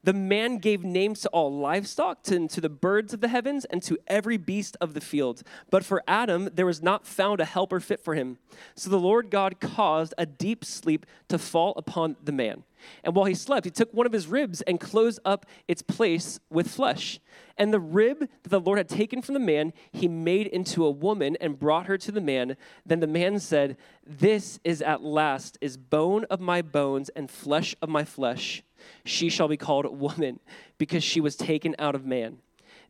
The 0.05 0.13
man 0.13 0.59
gave 0.59 0.83
names 0.83 1.21
to 1.21 1.29
all 1.29 1.57
livestock, 1.57 2.25
to, 2.25 2.49
to 2.49 2.61
the 2.61 2.69
birds 2.69 3.15
of 3.15 3.21
the 3.21 3.29
heavens, 3.29 3.65
and 3.67 3.81
to 3.85 3.99
every 4.09 4.37
beast 4.37 4.77
of 4.81 4.95
the 4.95 5.01
field. 5.01 5.43
But 5.71 5.85
for 5.85 6.03
Adam, 6.09 6.49
there 6.53 6.67
was 6.67 6.83
not 6.83 7.07
found 7.07 7.41
a 7.41 7.45
helper 7.45 7.79
fit 7.79 8.01
for 8.01 8.15
him. 8.15 8.39
So 8.75 8.91
the 8.91 8.99
Lord 8.99 9.31
God 9.31 9.61
caused 9.61 10.13
a 10.19 10.27
deep 10.27 10.65
sleep 10.65 11.07
to 11.29 11.39
fall 11.39 11.73
upon 11.77 12.17
the 12.23 12.33
man. 12.33 12.65
And 13.05 13.15
while 13.15 13.27
he 13.27 13.35
slept, 13.35 13.65
he 13.65 13.71
took 13.71 13.95
one 13.95 14.07
of 14.07 14.13
his 14.13 14.27
ribs 14.27 14.61
and 14.63 14.81
closed 14.81 15.21
up 15.25 15.47
its 15.69 15.83
place 15.83 16.41
with 16.51 16.69
flesh. 16.69 17.21
And 17.57 17.73
the 17.73 17.79
rib 17.79 18.29
that 18.43 18.49
the 18.49 18.61
Lord 18.61 18.79
had 18.79 18.89
taken 18.89 19.23
from 19.23 19.35
the 19.35 19.41
man, 19.41 19.73
he 19.93 20.09
made 20.09 20.49
into 20.49 20.85
a 20.85 20.91
woman 20.91 21.37
and 21.41 21.59
brought 21.59 21.87
her 21.87 21.97
to 21.99 22.11
the 22.11 22.21
man. 22.21 22.57
Then 22.85 22.99
the 22.99 23.07
man 23.07 23.39
said, 23.39 23.77
This 24.05 24.59
is 24.65 24.83
at 24.83 25.03
last 25.03 25.59
is 25.61 25.77
bone 25.77 26.25
of 26.25 26.41
my 26.41 26.61
bones 26.61 27.09
and 27.11 27.31
flesh 27.31 27.77
of 27.81 27.89
my 27.89 28.05
flesh. 28.05 28.65
She 29.05 29.29
shall 29.29 29.49
be 29.49 29.57
called 29.57 29.87
woman, 29.99 30.41
because 30.79 31.05
she 31.05 31.21
was 31.21 31.37
taken 31.37 31.75
out 31.79 31.95
of 31.95 32.05
man. 32.05 32.39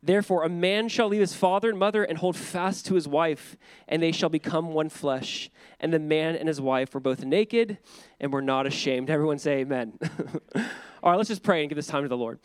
Therefore, 0.01 0.43
a 0.43 0.49
man 0.49 0.89
shall 0.89 1.07
leave 1.07 1.21
his 1.21 1.33
father 1.33 1.69
and 1.69 1.79
mother 1.79 2.03
and 2.03 2.17
hold 2.17 2.35
fast 2.35 2.85
to 2.87 2.95
his 2.95 3.07
wife, 3.07 3.55
and 3.87 4.03
they 4.03 4.11
shall 4.11 4.27
become 4.27 4.73
one 4.73 4.89
flesh. 4.89 5.49
And 5.79 5.93
the 5.93 5.99
man 5.99 6.35
and 6.35 6.49
his 6.49 6.59
wife 6.59 6.93
were 6.93 6.99
both 6.99 7.23
naked 7.23 7.77
and 8.19 8.33
were 8.33 8.41
not 8.41 8.67
ashamed. 8.67 9.09
Everyone 9.09 9.39
say 9.39 9.59
amen. 9.59 9.97
All 11.03 11.11
right, 11.11 11.15
let's 11.15 11.29
just 11.29 11.41
pray 11.41 11.61
and 11.61 11.69
give 11.69 11.77
this 11.77 11.87
time 11.87 12.03
to 12.03 12.09
the 12.09 12.17
Lord. 12.17 12.39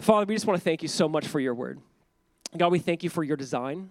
Father, 0.00 0.26
we 0.26 0.34
just 0.34 0.46
want 0.46 0.58
to 0.58 0.64
thank 0.64 0.82
you 0.82 0.88
so 0.88 1.08
much 1.08 1.26
for 1.26 1.38
your 1.38 1.54
word. 1.54 1.80
God, 2.56 2.72
we 2.72 2.80
thank 2.80 3.04
you 3.04 3.10
for 3.10 3.22
your 3.22 3.36
design. 3.36 3.90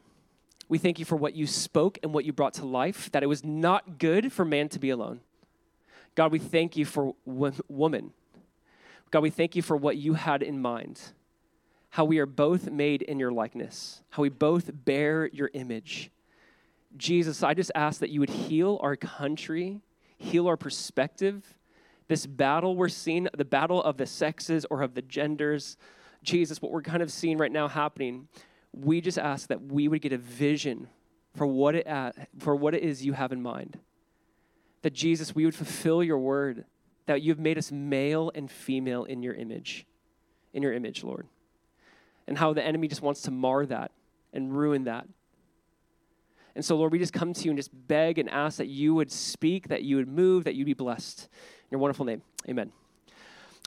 We 0.68 0.77
thank 0.77 1.00
you 1.00 1.06
for 1.06 1.15
what 1.15 1.36
you 1.36 1.48
spoke 1.48 1.98
and 2.03 2.13
what 2.13 2.25
you 2.25 2.34
brought 2.34 2.56
to 2.56 2.65
life, 2.65 3.10
that 3.12 3.24
it 3.24 3.27
was 3.27 3.44
not 3.44 4.00
good 4.00 4.34
for 4.34 4.44
man 4.44 4.68
to 4.70 4.79
be 4.79 4.89
alone. 4.89 5.22
God, 6.15 6.32
we 6.34 6.39
thank 6.39 6.75
you 6.75 6.84
for 6.84 7.15
woman. 7.25 8.12
God, 9.12 9.24
we 9.24 9.30
thank 9.32 9.56
you 9.56 9.62
for 9.62 9.75
what 9.75 9.98
you 9.98 10.13
had 10.13 10.44
in 10.44 10.62
mind, 10.62 11.01
how 11.89 12.06
we 12.06 12.20
are 12.20 12.28
both 12.28 12.70
made 12.70 13.01
in 13.01 13.20
your 13.20 13.32
likeness, 13.32 14.01
how 14.12 14.22
we 14.22 14.30
both 14.30 14.70
bear 14.86 15.28
your 15.28 15.50
image. 15.54 16.12
Jesus, 16.96 17.42
I 17.42 17.54
just 17.54 17.72
ask 17.74 18.00
that 18.01 18.10
you 18.10 18.20
would 18.20 18.30
heal 18.30 18.80
our 18.82 18.96
country, 18.96 19.82
heal 20.18 20.48
our 20.48 20.58
perspective. 20.58 21.58
This 22.08 22.25
battle 22.25 22.75
we're 22.75 22.89
seeing, 22.89 23.28
the 23.36 23.46
battle 23.46 23.82
of 23.82 23.98
the 23.98 24.06
sexes 24.06 24.66
or 24.70 24.82
of 24.84 24.94
the 24.94 25.01
genders, 25.01 25.78
Jesus, 26.24 26.62
what 26.62 26.72
we're 26.72 26.82
kind 26.82 27.01
of 27.01 27.12
seeing 27.12 27.38
right 27.38 27.51
now 27.51 27.68
happening, 27.68 28.28
we 28.74 29.01
just 29.01 29.18
ask 29.18 29.48
that 29.48 29.62
we 29.62 29.88
would 29.88 30.01
get 30.01 30.13
a 30.13 30.18
vision 30.18 30.88
for 31.36 31.48
what 31.48 31.75
it, 31.75 31.88
uh, 31.88 32.12
for 32.38 32.56
what 32.56 32.75
it 32.75 32.84
is 32.84 33.06
you 33.06 33.13
have 33.13 33.32
in 33.32 33.42
mind. 33.42 33.80
That 34.82 34.94
Jesus, 34.94 35.34
we 35.34 35.46
would 35.46 35.56
fulfill 35.56 36.04
your 36.04 36.20
word 36.20 36.66
that 37.10 37.24
you've 37.24 37.39
made 37.39 37.58
us 37.58 37.72
male 37.72 38.32
and 38.36 38.51
female 38.51 39.04
in 39.04 39.24
your 39.24 39.34
image, 39.34 39.88
in 40.54 40.62
your 40.62 40.74
image, 40.74 41.04
Lord. 41.04 41.28
And 42.28 42.38
how 42.38 42.54
the 42.54 42.63
enemy 42.63 42.88
just 42.88 43.01
wants 43.01 43.24
to 43.24 43.32
mar 43.32 43.66
that 43.66 43.92
and 44.32 44.56
ruin 44.56 44.84
that. 44.84 45.08
And 46.54 46.63
so, 46.63 46.78
Lord, 46.78 46.92
we 46.92 47.00
just 47.00 47.13
come 47.13 47.34
to 47.34 47.44
you 47.46 47.50
and 47.50 47.58
just 47.58 47.72
beg 47.88 48.20
and 48.20 48.30
ask 48.30 48.58
that 48.58 48.68
you 48.68 48.94
would 48.94 49.12
speak, 49.12 49.70
that 49.70 49.82
you 49.82 49.96
would 49.96 50.08
move, 50.08 50.44
that 50.44 50.54
you'd 50.54 50.66
be 50.66 50.75
blessed. 50.75 51.22
In 51.24 51.68
your 51.72 51.80
wonderful 51.80 52.06
name, 52.06 52.22
amen. 52.48 52.72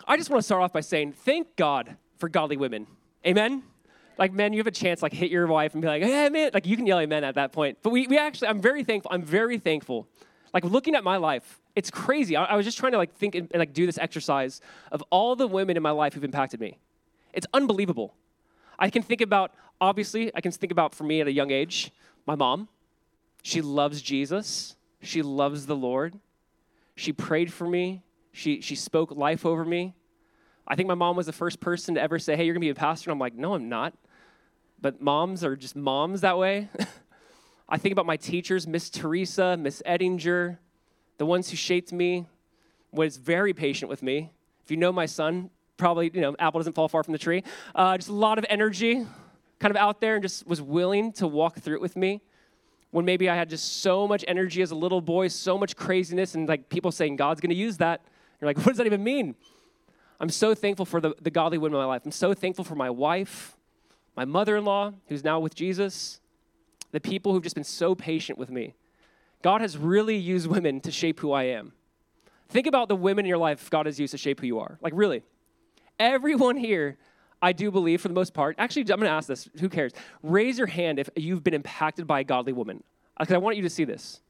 I 0.07 0.17
just 0.17 0.31
want 0.31 0.39
to 0.39 0.45
start 0.45 0.63
off 0.63 0.73
by 0.73 0.81
saying, 0.81 1.13
thank 1.13 1.57
God 1.57 1.97
for 2.19 2.29
godly 2.29 2.57
women. 2.57 2.87
Amen? 3.27 3.65
Like, 4.19 4.33
men, 4.33 4.53
you 4.53 4.61
have 4.61 4.69
a 4.69 4.71
chance, 4.71 5.03
like, 5.03 5.13
hit 5.13 5.33
your 5.33 5.49
wife 5.49 5.73
and 5.73 5.83
be 5.83 5.89
like, 5.89 6.03
hey, 6.05 6.29
man, 6.29 6.51
like, 6.55 6.67
you 6.67 6.77
can 6.77 6.87
yell 6.87 7.01
amen 7.01 7.25
at 7.25 7.35
that 7.35 7.51
point. 7.51 7.79
But 7.83 7.91
we, 7.91 8.07
we 8.07 8.19
actually, 8.19 8.49
I'm 8.49 8.61
very 8.61 8.85
thankful. 8.85 9.11
I'm 9.13 9.25
very 9.25 9.59
thankful. 9.59 10.07
Like, 10.53 10.65
looking 10.65 10.95
at 10.95 11.05
my 11.05 11.17
life, 11.17 11.61
it's 11.75 11.91
crazy. 11.91 12.37
I, 12.37 12.45
I, 12.45 12.57
was 12.57 12.67
just 12.67 12.79
trying 12.79 12.93
to 12.93 12.99
like 12.99 13.15
think 13.15 13.35
and, 13.35 13.49
and 13.53 13.61
like 13.61 13.73
do 13.73 13.87
this 13.87 13.99
exercise 13.99 14.61
of 14.91 15.03
all 15.11 15.35
the 15.37 15.47
women 15.47 15.77
in 15.77 15.83
my 15.83 15.91
life 15.91 16.15
who've 16.15 16.25
impacted 16.25 16.61
me. 16.61 16.79
It's 17.33 17.47
unbelievable. 17.55 18.15
I 18.79 18.91
can 18.91 19.03
think 19.03 19.21
about 19.21 19.53
obviously 19.81 20.31
I 20.35 20.41
can 20.41 20.53
think 20.53 20.73
about 20.73 20.95
for 20.95 21.05
me 21.05 21.21
at 21.21 21.27
a 21.27 21.33
young 21.33 21.51
age, 21.51 21.91
my 22.27 22.35
mom. 22.35 22.69
She 23.43 23.61
loves 23.61 24.03
Jesus. 24.03 24.77
She 25.01 25.23
loves 25.23 25.67
the 25.67 25.77
Lord. 25.77 26.19
She 26.95 27.13
prayed 27.13 27.53
for 27.53 27.67
me. 27.67 28.03
She 28.33 28.61
she 28.61 28.77
spoke 28.77 29.11
life 29.11 29.45
over 29.47 29.65
me. 29.65 29.95
I 30.67 30.77
think 30.77 30.89
my 30.89 30.95
mom 30.95 31.17
was 31.17 31.27
the 31.27 31.33
first 31.33 31.59
person 31.61 31.97
to 31.97 32.01
ever 32.01 32.19
say, 32.19 32.37
"Hey, 32.37 32.45
you're 32.45 32.55
going 32.55 32.61
to 32.61 32.67
be 32.67 32.71
a 32.71 32.75
pastor." 32.75 33.11
And 33.11 33.17
I'm 33.17 33.19
like, 33.19 33.35
"No, 33.35 33.55
I'm 33.55 33.69
not." 33.69 33.95
But 34.81 35.01
moms 35.01 35.45
are 35.45 35.57
just 35.57 35.77
moms 35.77 36.21
that 36.21 36.39
way. 36.39 36.69
I 37.73 37.79
think 37.79 37.93
about 37.95 38.05
my 38.05 38.19
teachers, 38.19 38.67
Miss 38.67 38.91
Teresa, 38.91 39.57
Miss 39.57 39.83
Ettinger, 39.87 40.61
the 41.17 41.25
ones 41.25 41.49
who 41.49 41.57
shaped 41.57 41.91
me, 41.91 42.27
was 42.93 43.17
very 43.17 43.55
patient 43.55 43.89
with 43.89 44.03
me. 44.03 44.31
If 44.63 44.71
you 44.71 44.77
know 44.77 44.93
my 44.93 45.07
son, 45.07 45.49
probably, 45.79 46.11
you 46.13 46.21
know, 46.21 46.37
apple 46.39 46.61
doesn't 46.61 46.75
fall 46.75 46.87
far 46.87 47.03
from 47.03 47.13
the 47.13 47.19
tree. 47.19 47.43
Uh, 47.75 47.97
just 47.97 48.11
a 48.11 48.13
lot 48.13 48.37
of 48.37 48.45
energy, 48.51 49.07
kind 49.59 49.71
of 49.71 49.77
out 49.79 50.03
there, 50.03 50.17
and 50.17 50.23
just 50.23 50.47
was 50.47 50.61
willing 50.61 51.15
to 51.15 51.27
walk 51.27 51.61
through 51.61 51.77
it 51.77 51.81
with 51.81 51.97
me. 51.97 52.21
When 52.91 53.07
maybe 53.07 53.31
I 53.31 53.35
had 53.35 53.49
just 53.49 53.81
so 53.81 54.07
much 54.07 54.23
energy 54.29 54.61
as 54.61 54.71
a 54.71 54.77
little 54.77 55.01
boy, 55.01 55.29
so 55.29 55.57
much 55.57 55.75
craziness, 55.75 56.35
and 56.35 56.47
like 56.47 56.69
people 56.69 56.93
saying, 56.93 57.17
God's 57.17 57.41
gonna 57.41 57.55
use 57.55 57.79
that. 57.79 58.03
You're 58.39 58.51
like, 58.51 58.57
what 58.67 58.67
does 58.67 58.77
that 58.77 58.87
even 58.87 59.03
mean? 59.03 59.35
I'm 60.21 60.29
so 60.29 60.55
thankful 60.55 60.85
for 60.85 61.01
the, 61.01 61.15
the 61.23 61.31
godly 61.31 61.57
women 61.57 61.77
in 61.77 61.87
my 61.87 61.87
life. 61.87 62.03
I'm 62.05 62.13
so 62.13 62.35
thankful 62.35 62.67
for 62.67 62.75
my 62.75 62.91
wife, 62.91 63.57
my 64.15 64.27
mother 64.27 64.59
in 64.59 64.67
law, 64.67 64.93
who's 65.09 65.25
now 65.25 65.41
with 65.41 65.55
Jesus, 65.55 66.21
the 66.93 67.01
people 67.01 67.33
who've 67.33 67.43
just 67.43 67.55
been 67.55 67.65
so 67.65 67.95
patient 67.95 68.39
with 68.39 68.51
me. 68.51 68.75
God 69.43 69.61
has 69.61 69.77
really 69.77 70.17
used 70.17 70.47
women 70.47 70.81
to 70.83 70.93
shape 70.93 71.21
who 71.21 71.33
I 71.33 71.45
am. 71.45 71.73
Think 72.49 72.67
about 72.67 72.89
the 72.89 72.97
women 72.97 73.25
in 73.25 73.29
your 73.29 73.39
life 73.39 73.71
God 73.71 73.87
has 73.87 73.99
used 73.99 74.13
to 74.13 74.19
shape 74.19 74.41
who 74.41 74.47
you 74.47 74.61
are. 74.61 74.79
Like, 74.81 74.93
really. 74.95 75.23
Everyone 75.99 76.57
here, 76.57 76.99
I 77.41 77.53
do 77.53 77.71
believe, 77.71 78.01
for 78.01 78.09
the 78.09 78.15
most 78.15 78.35
part, 78.35 78.55
actually, 78.59 78.83
I'm 78.83 79.01
going 79.01 79.03
to 79.03 79.09
ask 79.09 79.27
this. 79.27 79.49
Who 79.59 79.69
cares? 79.69 79.93
Raise 80.23 80.59
your 80.59 80.67
hand 80.67 80.99
if 80.99 81.09
you've 81.17 81.43
been 81.43 81.55
impacted 81.55 82.07
by 82.07 82.21
a 82.21 82.25
godly 82.25 82.53
woman. 82.53 82.85
Uh, 83.17 83.25
because 83.25 83.35
I 83.35 83.39
want 83.39 83.57
you 83.57 83.63
to 83.63 83.71
see 83.71 83.85
this. 83.85 84.21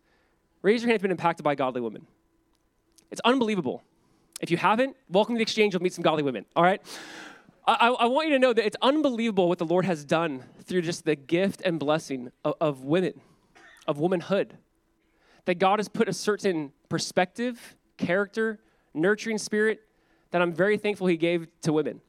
Raise 0.63 0.83
your 0.83 0.89
hand 0.89 0.97
if 0.97 1.03
you've 1.03 1.09
been 1.09 1.11
impacted 1.11 1.45
by 1.45 1.53
a 1.53 1.57
godly 1.57 1.81
woman. 1.81 2.07
It's 3.11 3.21
unbelievable. 3.25 3.83
If 4.41 4.51
you 4.51 4.57
haven't, 4.57 4.97
welcome 5.09 5.35
to 5.35 5.39
the 5.39 5.43
exchange. 5.43 5.75
You'll 5.75 5.83
meet 5.83 5.93
some 5.93 6.03
godly 6.03 6.23
women, 6.23 6.47
all 6.57 6.63
right? 6.63 6.81
I, 7.65 7.89
I, 7.91 8.07
want 8.07 8.29
you 8.29 8.35
to 8.35 8.41
know 8.41 8.53
that 8.53 8.67
it's 8.67 8.77
unbelievable 8.83 9.49
what 9.49 9.59
the 9.59 9.65
Lord 9.65 9.85
has 9.85 10.05
done 10.05 10.45
through 10.65 10.83
just 10.83 11.05
the 11.05 11.15
gift 11.15 11.63
and 11.65 11.79
blessing 11.79 12.33
of, 12.45 12.55
of 12.61 12.85
women, 12.85 13.21
of 13.87 13.99
womanhood. 13.99 14.59
That 15.45 15.57
God 15.57 15.79
has 15.79 15.89
put 15.89 16.09
a 16.09 16.13
certain 16.13 16.73
perspective, 16.89 17.77
character, 17.99 18.59
nurturing 18.95 19.39
spirit 19.39 19.81
that 20.33 20.43
I'm 20.43 20.53
very 20.53 20.77
thankful 20.77 21.07
He 21.07 21.17
gave 21.17 21.47
to 21.63 21.73
women. 21.73 22.01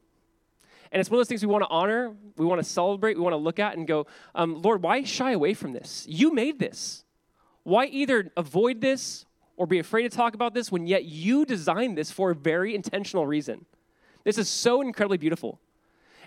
And 0.91 0.99
it's 0.99 1.09
one 1.09 1.17
of 1.17 1.19
those 1.19 1.29
things 1.29 1.45
we 1.45 1.51
want 1.51 1.63
to 1.63 1.69
honor, 1.69 2.15
we 2.37 2.45
want 2.45 2.61
to 2.61 2.67
celebrate, 2.67 3.15
we 3.15 3.21
want 3.21 3.33
to 3.33 3.37
look 3.37 3.59
at 3.59 3.77
and 3.77 3.87
go, 3.87 4.07
um, 4.35 4.61
Lord, 4.61 4.81
why 4.81 5.03
shy 5.03 5.31
away 5.31 5.53
from 5.53 5.73
this? 5.73 6.05
You 6.07 6.33
made 6.33 6.59
this. 6.59 7.03
Why 7.63 7.85
either 7.85 8.31
avoid 8.37 8.81
this 8.81 9.25
or 9.57 9.65
be 9.65 9.79
afraid 9.79 10.03
to 10.03 10.09
talk 10.09 10.33
about 10.35 10.53
this 10.53 10.71
when 10.71 10.85
yet 10.85 11.05
you 11.05 11.45
designed 11.45 11.97
this 11.97 12.11
for 12.11 12.31
a 12.31 12.35
very 12.35 12.75
intentional 12.75 13.25
reason? 13.25 13.65
This 14.23 14.37
is 14.37 14.47
so 14.47 14.81
incredibly 14.81 15.17
beautiful. 15.17 15.59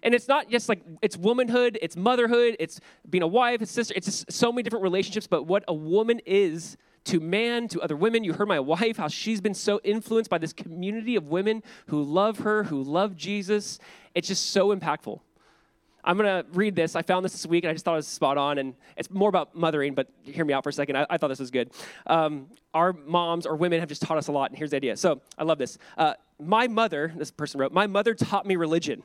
And 0.02 0.14
it's 0.14 0.28
not 0.28 0.50
just 0.50 0.68
like 0.68 0.82
it's 1.02 1.16
womanhood, 1.16 1.78
it's 1.80 1.96
motherhood, 1.96 2.56
it's 2.60 2.80
being 3.08 3.22
a 3.22 3.26
wife, 3.26 3.62
it's 3.62 3.72
sister, 3.72 3.94
it's 3.96 4.06
just 4.06 4.30
so 4.30 4.52
many 4.52 4.62
different 4.62 4.82
relationships, 4.82 5.26
but 5.26 5.44
what 5.44 5.64
a 5.68 5.74
woman 5.74 6.20
is 6.26 6.76
to 7.04 7.20
man, 7.20 7.68
to 7.68 7.80
other 7.80 7.96
women. 7.96 8.24
You 8.24 8.32
heard 8.32 8.48
my 8.48 8.60
wife, 8.60 8.96
how 8.96 9.08
she's 9.08 9.40
been 9.40 9.54
so 9.54 9.80
influenced 9.84 10.28
by 10.28 10.38
this 10.38 10.52
community 10.52 11.16
of 11.16 11.28
women 11.28 11.62
who 11.86 12.02
love 12.02 12.40
her, 12.40 12.64
who 12.64 12.82
love 12.82 13.16
Jesus. 13.16 13.78
It's 14.14 14.28
just 14.28 14.50
so 14.50 14.74
impactful. 14.74 15.20
I'm 16.04 16.16
going 16.16 16.44
to 16.44 16.48
read 16.52 16.76
this. 16.76 16.94
I 16.94 17.02
found 17.02 17.24
this 17.24 17.32
this 17.32 17.46
week 17.46 17.64
and 17.64 17.70
I 17.70 17.74
just 17.74 17.84
thought 17.84 17.94
it 17.94 17.96
was 17.96 18.06
spot 18.06 18.38
on. 18.38 18.58
And 18.58 18.74
it's 18.96 19.10
more 19.10 19.28
about 19.28 19.56
mothering, 19.56 19.94
but 19.94 20.08
hear 20.22 20.44
me 20.44 20.52
out 20.52 20.62
for 20.62 20.70
a 20.70 20.72
second. 20.72 20.96
I, 20.96 21.06
I 21.10 21.18
thought 21.18 21.28
this 21.28 21.40
was 21.40 21.50
good. 21.50 21.70
Um, 22.06 22.46
our 22.72 22.92
moms 22.92 23.44
or 23.44 23.56
women 23.56 23.80
have 23.80 23.88
just 23.88 24.02
taught 24.02 24.16
us 24.16 24.28
a 24.28 24.32
lot. 24.32 24.50
And 24.50 24.58
here's 24.58 24.70
the 24.70 24.76
idea. 24.76 24.96
So 24.96 25.20
I 25.36 25.42
love 25.42 25.58
this. 25.58 25.78
Uh, 25.98 26.14
my 26.43 26.69
mother, 26.69 27.12
this 27.16 27.31
person 27.31 27.61
wrote, 27.61 27.73
my 27.73 27.87
mother 27.87 28.14
taught 28.14 28.47
me 28.47 28.57
religion. 28.57 29.02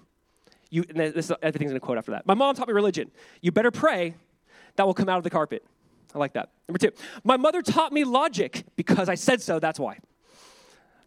You, 0.69 0.85
and 0.89 1.13
this, 1.13 1.31
everything's 1.41 1.71
in 1.71 1.77
a 1.77 1.81
quote 1.81 1.97
after 1.97 2.11
that. 2.11 2.25
My 2.25 2.33
mom 2.33 2.55
taught 2.55 2.67
me 2.67 2.73
religion. 2.73 3.11
You 3.41 3.51
better 3.51 3.71
pray 3.71 4.15
that 4.75 4.85
will 4.85 4.93
come 4.93 5.09
out 5.09 5.17
of 5.17 5.23
the 5.23 5.29
carpet. 5.29 5.65
I 6.13 6.17
like 6.17 6.33
that. 6.33 6.49
Number 6.67 6.77
two, 6.77 6.91
my 7.23 7.37
mother 7.37 7.61
taught 7.61 7.91
me 7.91 8.03
logic 8.03 8.65
because 8.75 9.09
I 9.09 9.15
said 9.15 9.41
so, 9.41 9.59
that's 9.59 9.79
why. 9.79 9.99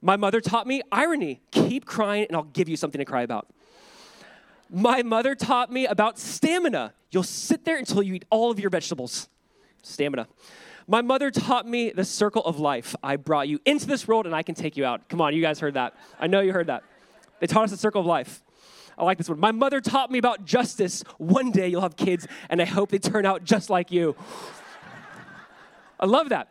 My 0.02 0.16
mother 0.16 0.40
taught 0.40 0.66
me 0.66 0.82
irony. 0.92 1.40
Keep 1.50 1.86
crying 1.86 2.26
and 2.28 2.36
I'll 2.36 2.44
give 2.44 2.68
you 2.68 2.76
something 2.76 2.98
to 2.98 3.04
cry 3.04 3.22
about. 3.22 3.48
My 4.70 5.02
mother 5.02 5.34
taught 5.34 5.70
me 5.70 5.86
about 5.86 6.18
stamina. 6.18 6.92
You'll 7.10 7.22
sit 7.22 7.64
there 7.64 7.76
until 7.76 8.02
you 8.02 8.14
eat 8.14 8.24
all 8.30 8.50
of 8.50 8.58
your 8.58 8.70
vegetables. 8.70 9.28
Stamina. 9.82 10.26
My 10.86 11.00
mother 11.00 11.30
taught 11.30 11.66
me 11.66 11.90
the 11.90 12.04
circle 12.04 12.44
of 12.44 12.58
life. 12.58 12.94
I 13.02 13.16
brought 13.16 13.48
you 13.48 13.58
into 13.64 13.86
this 13.86 14.06
world 14.06 14.26
and 14.26 14.34
I 14.34 14.42
can 14.42 14.54
take 14.54 14.76
you 14.76 14.84
out. 14.84 15.08
Come 15.08 15.20
on, 15.20 15.34
you 15.34 15.40
guys 15.40 15.58
heard 15.58 15.74
that. 15.74 15.94
I 16.18 16.26
know 16.26 16.40
you 16.40 16.52
heard 16.52 16.66
that. 16.66 16.82
They 17.40 17.46
taught 17.46 17.64
us 17.64 17.70
the 17.70 17.76
circle 17.76 18.00
of 18.00 18.06
life. 18.06 18.42
I 18.96 19.04
like 19.04 19.18
this 19.18 19.28
one. 19.28 19.40
My 19.40 19.52
mother 19.52 19.80
taught 19.80 20.10
me 20.10 20.18
about 20.18 20.44
justice. 20.44 21.02
One 21.18 21.50
day 21.50 21.68
you'll 21.68 21.80
have 21.80 21.96
kids, 21.96 22.28
and 22.48 22.62
I 22.62 22.64
hope 22.64 22.90
they 22.90 22.98
turn 22.98 23.26
out 23.26 23.44
just 23.44 23.70
like 23.70 23.90
you. 23.90 24.14
I 25.98 26.06
love 26.06 26.28
that. 26.28 26.48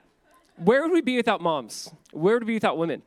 Where 0.58 0.82
would 0.82 0.92
we 0.92 1.02
be 1.02 1.16
without 1.16 1.42
moms? 1.42 1.92
Where 2.12 2.36
would 2.36 2.44
we 2.44 2.48
be 2.48 2.54
without 2.56 2.78
women? 2.78 3.02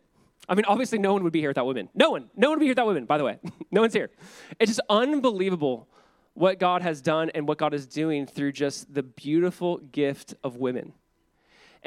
I 0.48 0.54
mean, 0.54 0.64
obviously, 0.66 0.98
no 0.98 1.12
one 1.12 1.22
would 1.24 1.32
be 1.32 1.40
here 1.40 1.50
without 1.50 1.66
women. 1.66 1.88
No 1.94 2.10
one. 2.10 2.30
No 2.36 2.48
one 2.48 2.58
would 2.58 2.60
be 2.60 2.66
here 2.66 2.72
without 2.72 2.86
women, 2.86 3.04
by 3.04 3.18
the 3.18 3.24
way. 3.24 3.38
no 3.70 3.80
one's 3.82 3.92
here. 3.92 4.10
It's 4.58 4.70
just 4.70 4.80
unbelievable 4.88 5.88
what 6.34 6.58
God 6.58 6.82
has 6.82 7.00
done 7.00 7.30
and 7.34 7.48
what 7.48 7.58
God 7.58 7.74
is 7.74 7.86
doing 7.86 8.26
through 8.26 8.52
just 8.52 8.92
the 8.92 9.02
beautiful 9.02 9.78
gift 9.78 10.34
of 10.44 10.56
women. 10.56 10.92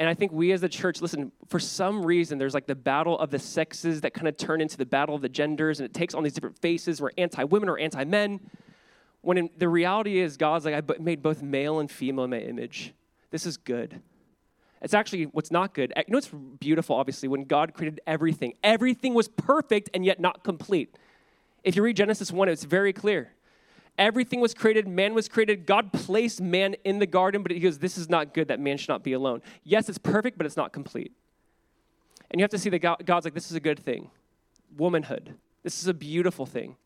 And 0.00 0.08
I 0.08 0.14
think 0.14 0.32
we 0.32 0.50
as 0.52 0.62
a 0.62 0.68
church, 0.68 1.02
listen, 1.02 1.30
for 1.48 1.60
some 1.60 2.02
reason, 2.02 2.38
there's 2.38 2.54
like 2.54 2.66
the 2.66 2.74
battle 2.74 3.18
of 3.18 3.30
the 3.30 3.38
sexes 3.38 4.00
that 4.00 4.14
kind 4.14 4.28
of 4.28 4.36
turn 4.38 4.62
into 4.62 4.78
the 4.78 4.86
battle 4.86 5.14
of 5.14 5.20
the 5.20 5.28
genders, 5.28 5.78
and 5.78 5.84
it 5.84 5.92
takes 5.92 6.14
on 6.14 6.24
these 6.24 6.32
different 6.32 6.58
faces. 6.58 7.02
We're 7.02 7.10
anti 7.18 7.44
women 7.44 7.68
or 7.68 7.78
anti 7.78 8.04
men. 8.04 8.40
When 9.20 9.36
in, 9.36 9.50
the 9.58 9.68
reality 9.68 10.18
is, 10.18 10.38
God's 10.38 10.64
like, 10.64 10.74
I 10.74 10.80
made 10.98 11.22
both 11.22 11.42
male 11.42 11.80
and 11.80 11.90
female 11.90 12.24
in 12.24 12.30
my 12.30 12.38
image. 12.38 12.94
This 13.30 13.44
is 13.44 13.58
good. 13.58 14.00
It's 14.80 14.94
actually 14.94 15.24
what's 15.24 15.50
not 15.50 15.74
good. 15.74 15.92
You 15.94 16.04
know 16.08 16.16
what's 16.16 16.30
beautiful, 16.58 16.96
obviously, 16.96 17.28
when 17.28 17.44
God 17.44 17.74
created 17.74 18.00
everything, 18.06 18.54
everything 18.64 19.12
was 19.12 19.28
perfect 19.28 19.90
and 19.92 20.02
yet 20.02 20.18
not 20.18 20.42
complete. 20.44 20.96
If 21.62 21.76
you 21.76 21.82
read 21.82 21.96
Genesis 21.96 22.32
1, 22.32 22.48
it's 22.48 22.64
very 22.64 22.94
clear. 22.94 23.32
Everything 24.00 24.40
was 24.40 24.54
created, 24.54 24.88
man 24.88 25.12
was 25.12 25.28
created. 25.28 25.66
God 25.66 25.92
placed 25.92 26.40
man 26.40 26.74
in 26.84 26.98
the 27.00 27.06
garden, 27.06 27.42
but 27.42 27.52
he 27.52 27.60
goes, 27.60 27.78
This 27.78 27.98
is 27.98 28.08
not 28.08 28.32
good 28.32 28.48
that 28.48 28.58
man 28.58 28.78
should 28.78 28.88
not 28.88 29.04
be 29.04 29.12
alone. 29.12 29.42
Yes, 29.62 29.90
it's 29.90 29.98
perfect, 29.98 30.38
but 30.38 30.46
it's 30.46 30.56
not 30.56 30.72
complete. 30.72 31.12
And 32.30 32.40
you 32.40 32.42
have 32.42 32.50
to 32.50 32.58
see 32.58 32.70
that 32.70 32.78
God's 32.78 33.26
like, 33.26 33.34
This 33.34 33.50
is 33.50 33.56
a 33.56 33.60
good 33.60 33.78
thing. 33.78 34.10
Womanhood. 34.74 35.34
This 35.62 35.82
is 35.82 35.86
a 35.86 35.92
beautiful 35.92 36.46
thing. 36.46 36.76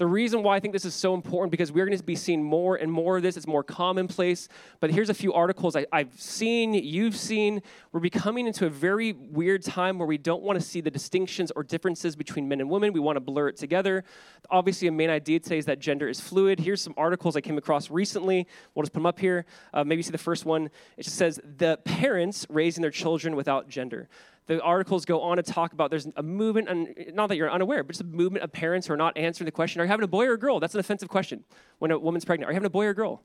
The 0.00 0.06
reason 0.06 0.42
why 0.42 0.56
I 0.56 0.60
think 0.60 0.72
this 0.72 0.86
is 0.86 0.94
so 0.94 1.12
important 1.12 1.50
because 1.50 1.72
we're 1.72 1.84
going 1.84 1.98
to 1.98 2.02
be 2.02 2.16
seeing 2.16 2.42
more 2.42 2.76
and 2.76 2.90
more 2.90 3.18
of 3.18 3.22
this. 3.22 3.36
It's 3.36 3.46
more 3.46 3.62
commonplace. 3.62 4.48
But 4.80 4.90
here's 4.90 5.10
a 5.10 5.14
few 5.14 5.34
articles 5.34 5.76
I, 5.76 5.84
have 5.92 6.18
seen, 6.18 6.72
you've 6.72 7.14
seen. 7.14 7.60
We're 7.92 8.00
becoming 8.00 8.46
into 8.46 8.64
a 8.64 8.70
very 8.70 9.12
weird 9.12 9.62
time 9.62 9.98
where 9.98 10.08
we 10.08 10.16
don't 10.16 10.42
want 10.42 10.58
to 10.58 10.64
see 10.64 10.80
the 10.80 10.90
distinctions 10.90 11.52
or 11.54 11.62
differences 11.62 12.16
between 12.16 12.48
men 12.48 12.62
and 12.62 12.70
women. 12.70 12.94
We 12.94 13.00
want 13.00 13.16
to 13.16 13.20
blur 13.20 13.48
it 13.48 13.58
together. 13.58 14.04
Obviously, 14.48 14.88
a 14.88 14.92
main 14.92 15.10
idea 15.10 15.38
today 15.38 15.58
is 15.58 15.66
that 15.66 15.80
gender 15.80 16.08
is 16.08 16.18
fluid. 16.18 16.60
Here's 16.60 16.80
some 16.80 16.94
articles 16.96 17.36
I 17.36 17.42
came 17.42 17.58
across 17.58 17.90
recently. 17.90 18.46
We'll 18.74 18.84
just 18.84 18.94
put 18.94 19.00
them 19.00 19.06
up 19.06 19.18
here. 19.18 19.44
Uh, 19.74 19.84
maybe 19.84 20.00
see 20.00 20.12
the 20.12 20.16
first 20.16 20.46
one. 20.46 20.70
It 20.96 21.02
just 21.02 21.16
says 21.16 21.38
the 21.58 21.78
parents 21.84 22.46
raising 22.48 22.80
their 22.80 22.90
children 22.90 23.36
without 23.36 23.68
gender 23.68 24.08
the 24.50 24.60
articles 24.62 25.04
go 25.04 25.20
on 25.20 25.36
to 25.36 25.44
talk 25.44 25.72
about 25.72 25.90
there's 25.90 26.08
a 26.16 26.24
movement, 26.24 26.68
and 26.68 27.14
not 27.14 27.28
that 27.28 27.36
you're 27.36 27.48
unaware, 27.48 27.84
but 27.84 27.90
it's 27.94 28.00
a 28.00 28.04
movement 28.04 28.42
of 28.42 28.50
parents 28.50 28.88
who 28.88 28.92
are 28.92 28.96
not 28.96 29.16
answering 29.16 29.46
the 29.46 29.52
question, 29.52 29.80
are 29.80 29.84
you 29.84 29.88
having 29.88 30.02
a 30.02 30.08
boy 30.08 30.26
or 30.26 30.32
a 30.32 30.38
girl? 30.38 30.58
That's 30.58 30.74
an 30.74 30.80
offensive 30.80 31.08
question 31.08 31.44
when 31.78 31.92
a 31.92 31.98
woman's 31.98 32.24
pregnant. 32.24 32.48
Are 32.48 32.52
you 32.52 32.56
having 32.56 32.66
a 32.66 32.70
boy 32.70 32.86
or 32.86 32.90
a 32.90 32.94
girl? 32.94 33.22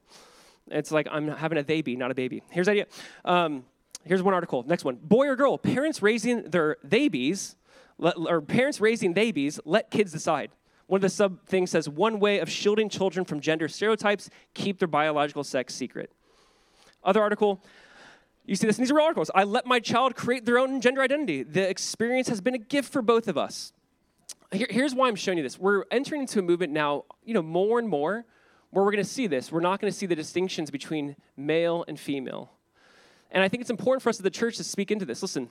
It's 0.68 0.92
like, 0.92 1.08
I'm 1.10 1.28
having 1.30 1.58
a 1.58 1.64
baby, 1.64 1.96
not 1.96 2.12
a 2.12 2.14
baby. 2.14 2.44
Here's 2.52 2.68
the 2.68 2.74
idea. 2.74 2.86
Um, 3.24 3.66
here's 4.04 4.22
one 4.22 4.36
article. 4.36 4.64
Next 4.68 4.86
one. 4.86 4.98
Boy 5.02 5.26
or 5.26 5.36
girl? 5.36 5.58
Parents 5.58 6.04
raising 6.04 6.44
their 6.44 6.78
babies, 6.88 7.56
or 7.98 8.40
parents 8.42 8.80
raising 8.80 9.14
babies, 9.14 9.60
let 9.66 9.90
kids 9.90 10.12
decide. 10.12 10.52
One 10.86 11.00
of 11.00 11.02
the 11.02 11.10
sub 11.10 11.44
things 11.48 11.72
says 11.72 11.90
one 11.90 12.20
way 12.20 12.38
of 12.38 12.52
shielding 12.52 12.88
children 12.88 13.26
from 13.26 13.40
gender 13.40 13.68
stereotypes, 13.68 14.30
keep 14.54 14.78
their 14.78 14.88
biological 14.88 15.44
sex 15.44 15.74
secret. 15.74 16.12
Other 17.04 17.24
article, 17.24 17.64
you 18.46 18.56
see 18.56 18.68
this 18.68 18.78
in 18.78 18.84
these 18.84 18.92
articles. 18.92 19.32
I 19.34 19.44
let 19.44 19.66
my 19.66 19.80
child 19.80 20.16
create 20.16 20.46
their 20.46 20.60
own 20.60 20.82
gender 20.82 21.02
identity. 21.02 21.44
The 21.44 21.68
experience 21.68 22.28
has 22.30 22.42
been 22.42 22.56
a 22.56 22.60
gift 22.60 22.92
for 22.92 23.02
both 23.02 23.28
of 23.28 23.38
us. 23.38 23.74
Here, 24.52 24.68
here's 24.70 24.94
why 24.94 25.08
I'm 25.08 25.16
showing 25.16 25.38
you 25.38 25.44
this. 25.44 25.58
We're 25.58 25.86
entering 25.92 26.22
into 26.22 26.40
a 26.40 26.42
movement 26.42 26.72
now, 26.72 27.06
you 27.24 27.34
know, 27.34 27.42
more 27.42 27.80
and 27.80 27.90
more, 27.90 28.26
where 28.70 28.86
we're 28.86 28.92
going 28.92 29.04
to 29.04 29.10
see 29.10 29.28
this. 29.28 29.52
We're 29.52 29.62
not 29.62 29.82
going 29.82 29.92
to 29.92 29.98
see 29.98 30.06
the 30.06 30.16
distinctions 30.16 30.70
between 30.70 31.16
male 31.36 31.86
and 31.88 32.00
female. 32.00 32.52
And 33.32 33.44
I 33.44 33.48
think 33.48 33.62
it's 33.62 33.70
important 33.70 34.04
for 34.04 34.10
us 34.10 34.20
as 34.20 34.24
the 34.24 34.30
church 34.30 34.58
to 34.58 34.64
speak 34.64 34.92
into 34.92 35.06
this. 35.06 35.22
Listen, 35.22 35.50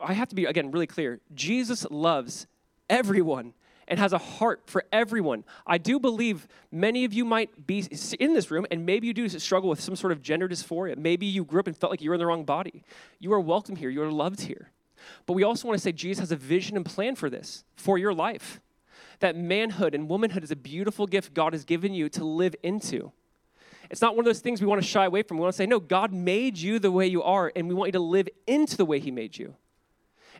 I 0.00 0.14
have 0.14 0.28
to 0.28 0.34
be, 0.34 0.46
again, 0.46 0.70
really 0.70 0.86
clear. 0.86 1.20
Jesus 1.34 1.86
loves 1.90 2.46
everyone 2.88 3.54
and 3.88 3.98
has 3.98 4.12
a 4.12 4.18
heart 4.18 4.62
for 4.66 4.84
everyone. 4.92 5.44
I 5.66 5.78
do 5.78 5.98
believe 5.98 6.46
many 6.70 7.04
of 7.04 7.12
you 7.12 7.24
might 7.24 7.66
be 7.66 7.84
in 8.18 8.34
this 8.34 8.50
room, 8.50 8.66
and 8.70 8.86
maybe 8.86 9.06
you 9.06 9.14
do 9.14 9.28
struggle 9.28 9.68
with 9.68 9.80
some 9.80 9.96
sort 9.96 10.12
of 10.12 10.22
gender 10.22 10.48
dysphoria. 10.48 10.96
Maybe 10.96 11.26
you 11.26 11.44
grew 11.44 11.60
up 11.60 11.66
and 11.66 11.76
felt 11.76 11.90
like 11.90 12.00
you 12.00 12.10
were 12.10 12.14
in 12.14 12.20
the 12.20 12.26
wrong 12.26 12.44
body. 12.44 12.84
You 13.18 13.32
are 13.32 13.40
welcome 13.40 13.76
here, 13.76 13.90
you 13.90 14.02
are 14.02 14.10
loved 14.10 14.42
here. 14.42 14.70
But 15.26 15.32
we 15.34 15.42
also 15.42 15.66
want 15.66 15.78
to 15.78 15.82
say 15.82 15.92
Jesus 15.92 16.20
has 16.20 16.32
a 16.32 16.36
vision 16.36 16.76
and 16.76 16.86
plan 16.86 17.16
for 17.16 17.28
this, 17.28 17.64
for 17.76 17.98
your 17.98 18.14
life. 18.14 18.60
That 19.18 19.36
manhood 19.36 19.94
and 19.94 20.08
womanhood 20.08 20.44
is 20.44 20.50
a 20.50 20.56
beautiful 20.56 21.06
gift 21.06 21.34
God 21.34 21.52
has 21.52 21.64
given 21.64 21.94
you 21.94 22.08
to 22.10 22.24
live 22.24 22.54
into. 22.62 23.12
It's 23.90 24.00
not 24.00 24.16
one 24.16 24.20
of 24.20 24.26
those 24.26 24.40
things 24.40 24.60
we 24.60 24.66
want 24.66 24.80
to 24.80 24.86
shy 24.88 25.04
away 25.04 25.22
from. 25.22 25.36
We 25.36 25.42
want 25.42 25.52
to 25.52 25.56
say, 25.56 25.66
no, 25.66 25.78
God 25.78 26.12
made 26.12 26.56
you 26.56 26.78
the 26.78 26.90
way 26.90 27.06
you 27.06 27.22
are, 27.22 27.52
and 27.54 27.68
we 27.68 27.74
want 27.74 27.88
you 27.88 27.92
to 27.92 28.00
live 28.00 28.28
into 28.46 28.76
the 28.76 28.84
way 28.84 29.00
He 29.00 29.10
made 29.10 29.36
you. 29.36 29.54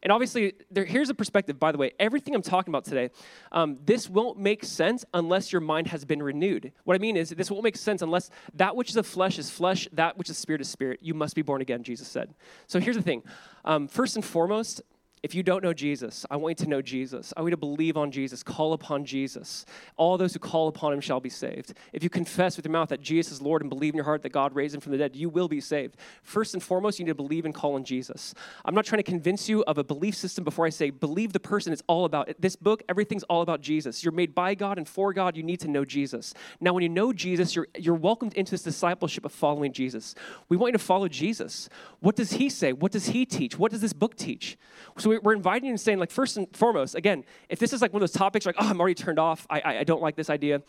And 0.03 0.11
obviously, 0.11 0.55
there, 0.71 0.85
here's 0.85 1.11
a 1.11 1.15
perspective, 1.15 1.61
by 1.61 1.71
the 1.71 1.79
way. 1.79 1.93
Everything 2.01 2.35
I'm 2.35 2.43
talking 2.43 2.73
about 2.73 2.85
today, 2.85 3.11
um, 3.53 3.79
this 3.85 4.09
won't 4.09 4.39
make 4.39 4.65
sense 4.65 5.05
unless 5.15 5.53
your 5.53 5.61
mind 5.61 5.87
has 5.89 6.05
been 6.05 6.23
renewed. 6.23 6.73
What 6.85 6.95
I 6.95 6.99
mean 6.99 7.17
is, 7.17 7.31
this 7.31 7.51
won't 7.51 7.63
make 7.63 7.77
sense 7.77 8.03
unless 8.03 8.31
that 8.55 8.75
which 8.75 8.91
is 8.91 8.97
of 8.97 9.07
flesh 9.07 9.39
is 9.39 9.51
flesh, 9.51 9.89
that 9.93 10.19
which 10.19 10.29
is 10.29 10.37
spirit 10.37 10.61
is 10.61 10.69
spirit. 10.69 11.01
You 11.03 11.15
must 11.15 11.37
be 11.37 11.43
born 11.43 11.63
again, 11.63 11.83
Jesus 11.85 12.09
said. 12.09 12.35
So 12.67 12.81
here's 12.81 12.97
the 12.97 13.03
thing. 13.03 13.23
Um, 13.65 13.87
first 13.87 14.17
and 14.17 14.25
foremost, 14.25 14.83
if 15.23 15.37
you 15.37 15.45
don't 15.45 15.63
know 15.63 15.73
Jesus, 15.73 16.27
I 16.31 16.37
want 16.37 16.59
you 16.59 16.65
to 16.65 16.71
know 16.71 16.83
Jesus. 16.83 17.33
I 17.37 17.41
want 17.41 17.51
you 17.51 17.57
to 17.57 17.61
believe 17.61 17.97
on 17.97 18.11
Jesus, 18.11 18.43
call 18.43 18.73
upon 18.73 19.05
Jesus. 19.05 19.65
All 19.97 20.19
those 20.19 20.33
who 20.33 20.41
call 20.41 20.67
upon 20.67 20.93
him 20.93 21.01
shall 21.01 21.21
be 21.21 21.29
saved. 21.29 21.75
If 21.93 22.03
you 22.03 22.11
confess 22.11 22.57
with 22.57 22.67
your 22.67 22.73
mouth 22.73 22.89
that 22.89 23.01
Jesus 23.01 23.35
is 23.35 23.43
Lord 23.43 23.63
and 23.63 23.71
believe 23.71 23.95
in 23.95 23.97
your 23.97 24.05
heart 24.05 24.23
that 24.23 24.33
God 24.33 24.53
raised 24.53 24.75
him 24.75 24.81
from 24.81 24.91
the 24.91 24.99
dead, 24.99 25.15
you 25.15 25.29
will 25.29 25.47
be 25.47 25.61
saved. 25.61 25.97
First 26.25 26.55
and 26.55 26.63
foremost, 26.63 26.99
you 26.99 27.05
need 27.05 27.13
to 27.13 27.15
believe 27.15 27.45
and 27.45 27.55
call 27.55 27.75
on 27.75 27.85
Jesus. 27.85 28.35
I'm 28.65 28.75
not 28.75 28.85
trying 28.85 28.99
to 28.99 29.05
convince 29.05 29.49
you 29.49 29.63
of 29.65 29.79
a 29.79 29.85
belief 29.85 30.17
system 30.17 30.43
before 30.43 30.67
I 30.67 30.71
say 30.71 30.91
believe 30.91 31.33
the 31.33 31.41
person 31.41 31.73
it's 31.73 31.83
all 31.87 32.05
about. 32.05 32.29
This 32.41 32.57
book, 32.57 32.83
everything's 32.89 33.23
all 33.25 33.43
about 33.43 33.61
Jesus. 33.61 34.03
You're 34.03 34.13
made 34.13 34.35
by 34.35 34.57
God 34.57 34.77
and 34.77 34.89
for 34.89 35.13
God, 35.13 35.37
you 35.37 35.45
need 35.45 35.61
to 35.61 35.69
know 35.69 35.85
Jesus. 35.85 36.35
Now, 36.61 36.73
when 36.73 36.83
you 36.83 36.89
know 36.89 37.13
Jesus, 37.13 37.55
you're, 37.55 37.69
you're 37.79 37.95
welcomed 37.95 38.35
into 38.35 38.51
this 38.51 38.63
discipleship 38.63 39.25
of 39.25 39.31
following 39.31 39.73
Jesus. 39.73 40.17
We 40.49 40.57
want 40.57 40.73
you 40.73 40.79
to 40.79 40.85
follow 40.85 41.07
Jesus. 41.07 41.69
What 42.01 42.17
does 42.17 42.33
he 42.33 42.49
say? 42.49 42.73
What 42.73 42.91
does 42.91 43.07
he 43.07 43.25
teach? 43.25 43.57
What 43.57 43.71
does 43.71 43.81
this 43.81 43.93
book 43.93 44.17
teach? 44.17 44.59
So 44.99 45.12
we're 45.21 45.35
inviting 45.35 45.67
you 45.67 45.73
and 45.73 45.81
saying, 45.81 45.99
like, 45.99 46.11
first 46.11 46.37
and 46.37 46.47
foremost, 46.57 46.95
again, 46.95 47.25
if 47.49 47.59
this 47.59 47.73
is 47.73 47.83
like 47.83 47.93
one 47.93 48.03
of 48.03 48.09
those 48.09 48.17
topics, 48.17 48.47
like, 48.47 48.57
oh, 48.59 48.69
I'm 48.69 48.81
already 48.81 48.95
turned 48.95 49.19
off, 49.19 49.47
I, 49.51 49.61
I, 49.61 49.79
I 49.79 49.85
don't 49.85 50.03
like 50.03 50.17
this 50.17 50.31
idea, 50.31 50.63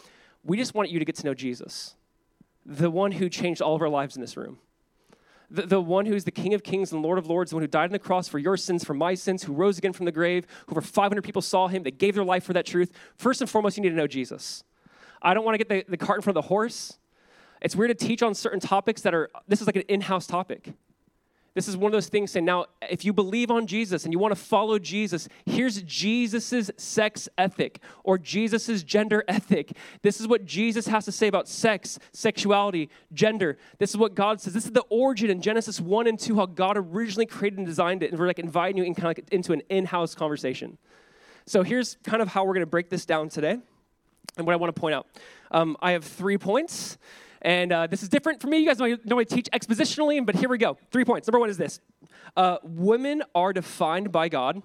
we 0.44 0.58
just 0.58 0.74
want 0.74 0.90
you 0.90 1.00
to 1.00 1.06
get 1.06 1.16
to 1.16 1.26
know 1.26 1.34
Jesus, 1.34 1.96
the 2.66 2.90
one 2.90 3.14
who 3.14 3.30
changed 3.30 3.62
all 3.62 3.76
of 3.76 3.82
our 3.82 3.90
lives 3.90 4.16
in 4.16 4.22
this 4.22 4.36
room. 4.36 4.60
The, 5.50 5.64
the 5.64 5.82
one 5.82 6.06
who's 6.06 6.24
the 6.24 6.32
King 6.32 6.54
of 6.54 6.64
Kings 6.64 6.92
and 6.92 7.02
Lord 7.02 7.18
of 7.18 7.28
Lords, 7.28 7.52
the 7.52 7.58
one 7.58 7.64
who 7.64 7.68
died 7.68 7.86
on 7.86 7.92
the 7.92 8.00
cross 8.00 8.28
for 8.28 8.40
your 8.40 8.58
sins, 8.58 8.84
for 8.84 8.94
my 8.94 9.14
sins, 9.14 9.44
who 9.44 9.54
rose 9.54 9.78
again 9.78 9.94
from 9.94 10.06
the 10.06 10.12
grave, 10.12 10.48
who 10.66 10.74
over 10.74 10.82
500 10.82 11.22
people 11.22 11.42
saw 11.42 11.68
him, 11.68 11.84
that 11.84 12.00
gave 12.00 12.16
their 12.16 12.24
life 12.24 12.44
for 12.44 12.54
that 12.54 12.66
truth. 12.66 12.92
First 13.18 13.42
and 13.42 13.50
foremost, 13.50 13.78
you 13.78 13.84
need 13.84 13.90
to 13.90 13.96
know 13.96 14.08
Jesus. 14.08 14.64
I 15.22 15.34
don't 15.34 15.46
want 15.46 15.54
to 15.54 15.64
get 15.64 15.70
the, 15.70 15.92
the 15.92 15.98
cart 15.98 16.18
in 16.18 16.22
front 16.24 16.38
of 16.38 16.44
the 16.44 16.48
horse. 16.48 16.98
It's 17.62 17.76
weird 17.76 17.98
to 17.98 18.06
teach 18.06 18.22
on 18.22 18.34
certain 18.36 18.60
topics 18.60 19.02
that 19.02 19.14
are, 19.14 19.30
this 19.48 19.62
is 19.62 19.68
like 19.68 19.78
an 19.78 19.84
in 19.84 20.02
house 20.02 20.28
topic. 20.28 20.74
This 21.56 21.68
is 21.68 21.78
one 21.78 21.92
of 21.92 21.94
those 21.94 22.08
things 22.08 22.32
saying, 22.32 22.46
now, 22.46 22.66
if 22.90 23.06
you 23.06 23.14
believe 23.14 23.52
on 23.52 23.68
Jesus 23.68 24.06
and 24.06 24.12
you 24.12 24.18
want 24.18 24.34
to 24.34 24.40
follow 24.40 24.80
Jesus, 24.80 25.30
here's 25.46 25.82
Jesus's 25.84 26.72
sex 26.78 27.30
ethic 27.38 27.80
or 28.04 28.18
Jesus's 28.18 28.84
gender 28.84 29.24
ethic. 29.28 29.78
This 30.02 30.20
is 30.20 30.28
what 30.28 30.46
Jesus 30.46 30.88
has 30.88 31.06
to 31.06 31.12
say 31.12 31.28
about 31.28 31.48
sex, 31.48 32.00
sexuality, 32.12 32.90
gender. 33.14 33.60
This 33.78 33.92
is 33.92 33.98
what 33.98 34.16
God 34.16 34.42
says. 34.42 34.54
This 34.54 34.66
is 34.66 34.72
the 34.72 34.86
origin 34.90 35.30
in 35.30 35.42
Genesis 35.42 35.80
1 35.80 36.08
and 36.08 36.18
2, 36.18 36.36
how 36.38 36.48
God 36.48 36.76
originally 36.76 37.28
created 37.28 37.60
and 37.60 37.68
designed 37.68 38.02
it. 38.02 38.10
And 38.10 38.20
we're 38.20 38.28
like 38.28 38.40
inviting 38.40 38.78
you 38.78 38.84
in 38.84 38.96
kind 38.96 39.06
of 39.06 39.18
like 39.18 39.30
into 39.32 39.54
an 39.54 39.62
in 39.70 39.86
house 39.86 40.16
conversation. 40.16 40.80
So 41.46 41.62
here's 41.62 41.98
kind 42.04 42.24
of 42.24 42.30
how 42.30 42.46
we're 42.46 42.54
going 42.54 42.62
to 42.62 42.68
break 42.68 42.90
this 42.90 43.06
down 43.06 43.30
today 43.30 43.60
and 44.38 44.48
what 44.48 44.54
I 44.54 44.56
want 44.56 44.76
to 44.76 44.80
point 44.80 44.96
out. 44.96 45.08
Um, 45.52 45.78
I 45.82 45.92
have 45.92 46.04
three 46.04 46.40
points. 46.40 46.98
And 47.44 47.74
uh, 47.74 47.88
this 47.88 48.02
is 48.02 48.10
different 48.10 48.42
for 48.42 48.48
me. 48.48 48.60
You 48.60 48.68
guys 48.68 48.80
I 48.82 49.24
teach 49.26 49.50
expositionally, 49.52 50.26
but 50.26 50.36
here 50.36 50.48
we 50.48 50.58
go. 50.58 50.78
Three 50.92 51.04
points. 51.04 51.28
Number 51.28 51.40
one 51.40 51.50
is 51.50 51.58
this 51.58 51.80
uh, 52.38 52.58
Women 52.64 53.24
are 53.36 53.54
defined 53.54 54.12
by 54.12 54.30
God, 54.30 54.64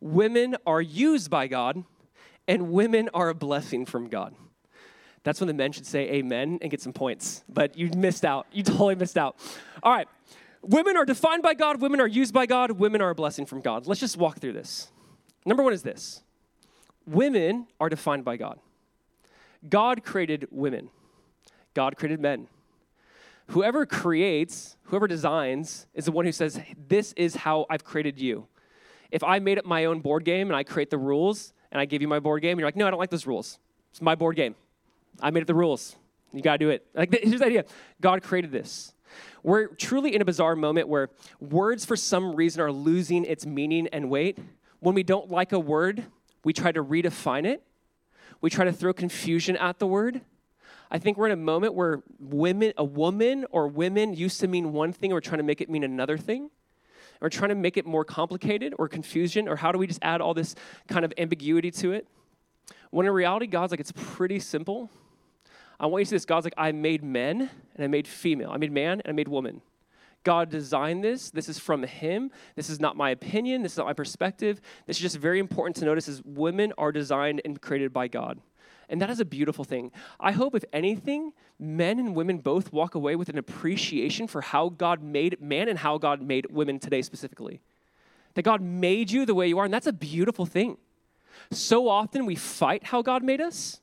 women 0.00 0.56
are 0.66 0.80
used 0.80 1.30
by 1.30 1.48
God, 1.48 1.84
and 2.46 2.70
women 2.70 3.10
are 3.12 3.28
a 3.28 3.34
blessing 3.34 3.84
from 3.84 4.08
God. 4.08 4.34
That's 5.24 5.40
when 5.40 5.48
the 5.48 5.54
men 5.54 5.72
should 5.72 5.86
say 5.86 6.08
amen 6.10 6.60
and 6.62 6.70
get 6.70 6.80
some 6.80 6.92
points. 6.92 7.42
But 7.48 7.76
you 7.76 7.90
missed 7.90 8.24
out. 8.24 8.46
You 8.52 8.62
totally 8.62 8.94
missed 8.94 9.18
out. 9.18 9.36
All 9.82 9.92
right. 9.92 10.06
Women 10.62 10.96
are 10.96 11.04
defined 11.04 11.42
by 11.42 11.54
God, 11.54 11.80
women 11.80 12.00
are 12.00 12.06
used 12.06 12.32
by 12.32 12.46
God, 12.46 12.72
women 12.72 13.00
are 13.00 13.10
a 13.10 13.14
blessing 13.14 13.46
from 13.46 13.60
God. 13.60 13.86
Let's 13.86 14.00
just 14.00 14.16
walk 14.16 14.38
through 14.38 14.54
this. 14.54 14.90
Number 15.44 15.62
one 15.62 15.72
is 15.72 15.82
this 15.82 16.22
women 17.06 17.66
are 17.80 17.88
defined 17.88 18.24
by 18.24 18.36
God. 18.36 18.58
God 19.68 20.04
created 20.04 20.48
women. 20.50 20.90
God 21.76 21.94
created 21.98 22.20
men. 22.20 22.48
Whoever 23.48 23.84
creates, 23.84 24.78
whoever 24.84 25.06
designs, 25.06 25.86
is 25.92 26.06
the 26.06 26.10
one 26.10 26.24
who 26.24 26.32
says, 26.32 26.58
This 26.88 27.12
is 27.18 27.36
how 27.36 27.66
I've 27.68 27.84
created 27.84 28.18
you. 28.18 28.46
If 29.10 29.22
I 29.22 29.40
made 29.40 29.58
up 29.58 29.66
my 29.66 29.84
own 29.84 30.00
board 30.00 30.24
game 30.24 30.48
and 30.48 30.56
I 30.56 30.64
create 30.64 30.88
the 30.88 30.96
rules 30.96 31.52
and 31.70 31.78
I 31.78 31.84
give 31.84 32.00
you 32.00 32.08
my 32.08 32.18
board 32.18 32.40
game, 32.40 32.52
and 32.52 32.60
you're 32.60 32.66
like, 32.66 32.76
No, 32.76 32.86
I 32.86 32.90
don't 32.90 32.98
like 32.98 33.10
those 33.10 33.26
rules. 33.26 33.58
It's 33.90 34.00
my 34.00 34.14
board 34.14 34.36
game. 34.36 34.54
I 35.20 35.30
made 35.30 35.42
up 35.42 35.46
the 35.46 35.54
rules. 35.54 35.96
You 36.32 36.40
got 36.40 36.52
to 36.52 36.58
do 36.58 36.70
it. 36.70 36.86
Like, 36.94 37.12
here's 37.22 37.40
the 37.40 37.46
idea 37.46 37.66
God 38.00 38.22
created 38.22 38.52
this. 38.52 38.94
We're 39.42 39.66
truly 39.68 40.14
in 40.14 40.22
a 40.22 40.24
bizarre 40.24 40.56
moment 40.56 40.88
where 40.88 41.10
words, 41.40 41.84
for 41.84 41.94
some 41.94 42.34
reason, 42.34 42.62
are 42.62 42.72
losing 42.72 43.26
its 43.26 43.44
meaning 43.44 43.86
and 43.88 44.08
weight. 44.08 44.38
When 44.80 44.94
we 44.94 45.02
don't 45.02 45.30
like 45.30 45.52
a 45.52 45.60
word, 45.60 46.04
we 46.42 46.54
try 46.54 46.72
to 46.72 46.82
redefine 46.82 47.44
it, 47.44 47.62
we 48.40 48.48
try 48.48 48.64
to 48.64 48.72
throw 48.72 48.94
confusion 48.94 49.58
at 49.58 49.78
the 49.78 49.86
word. 49.86 50.22
I 50.90 50.98
think 50.98 51.16
we're 51.16 51.26
in 51.26 51.32
a 51.32 51.36
moment 51.36 51.74
where 51.74 52.02
women, 52.20 52.72
a 52.76 52.84
woman 52.84 53.44
or 53.50 53.68
women 53.68 54.14
used 54.14 54.40
to 54.40 54.48
mean 54.48 54.72
one 54.72 54.92
thing, 54.92 55.10
and 55.10 55.14
we're 55.14 55.20
trying 55.20 55.38
to 55.38 55.44
make 55.44 55.60
it 55.60 55.68
mean 55.68 55.84
another 55.84 56.16
thing. 56.16 56.50
We're 57.20 57.28
trying 57.28 57.48
to 57.48 57.54
make 57.54 57.76
it 57.76 57.86
more 57.86 58.04
complicated 58.04 58.74
or 58.78 58.88
confusion, 58.88 59.48
or 59.48 59.56
how 59.56 59.72
do 59.72 59.78
we 59.78 59.86
just 59.86 60.00
add 60.02 60.20
all 60.20 60.34
this 60.34 60.54
kind 60.88 61.04
of 61.04 61.12
ambiguity 61.18 61.70
to 61.72 61.92
it? 61.92 62.06
When 62.90 63.06
in 63.06 63.12
reality, 63.12 63.46
God's 63.46 63.72
like, 63.72 63.80
it's 63.80 63.92
pretty 63.92 64.38
simple. 64.38 64.90
I 65.78 65.86
want 65.86 66.02
you 66.02 66.04
to 66.06 66.08
see 66.10 66.16
this 66.16 66.24
God's 66.24 66.44
like, 66.44 66.54
I 66.56 66.72
made 66.72 67.02
men 67.02 67.50
and 67.74 67.84
I 67.84 67.86
made 67.86 68.06
female. 68.06 68.50
I 68.50 68.56
made 68.56 68.72
man 68.72 69.00
and 69.00 69.08
I 69.08 69.12
made 69.12 69.28
woman. 69.28 69.60
God 70.24 70.50
designed 70.50 71.04
this. 71.04 71.30
This 71.30 71.48
is 71.48 71.58
from 71.58 71.84
Him. 71.84 72.30
This 72.56 72.68
is 72.68 72.80
not 72.80 72.96
my 72.96 73.10
opinion. 73.10 73.62
This 73.62 73.72
is 73.72 73.78
not 73.78 73.86
my 73.86 73.92
perspective. 73.92 74.60
This 74.86 74.96
is 74.96 75.02
just 75.02 75.18
very 75.18 75.38
important 75.38 75.76
to 75.76 75.84
notice 75.84 76.08
is 76.08 76.22
women 76.24 76.72
are 76.78 76.90
designed 76.90 77.42
and 77.44 77.60
created 77.60 77.92
by 77.92 78.08
God. 78.08 78.40
And 78.88 79.00
that 79.02 79.10
is 79.10 79.18
a 79.18 79.24
beautiful 79.24 79.64
thing. 79.64 79.90
I 80.20 80.32
hope, 80.32 80.54
if 80.54 80.64
anything, 80.72 81.32
men 81.58 81.98
and 81.98 82.14
women 82.14 82.38
both 82.38 82.72
walk 82.72 82.94
away 82.94 83.16
with 83.16 83.28
an 83.28 83.38
appreciation 83.38 84.28
for 84.28 84.40
how 84.40 84.68
God 84.68 85.02
made 85.02 85.40
man 85.40 85.68
and 85.68 85.78
how 85.78 85.98
God 85.98 86.22
made 86.22 86.46
women 86.50 86.78
today 86.78 87.02
specifically. 87.02 87.60
That 88.34 88.42
God 88.42 88.60
made 88.60 89.10
you 89.10 89.26
the 89.26 89.34
way 89.34 89.48
you 89.48 89.58
are, 89.58 89.64
and 89.64 89.74
that's 89.74 89.86
a 89.86 89.92
beautiful 89.92 90.46
thing. 90.46 90.76
So 91.50 91.88
often 91.88 92.26
we 92.26 92.34
fight 92.34 92.84
how 92.84 93.02
God 93.02 93.22
made 93.22 93.40
us. 93.40 93.80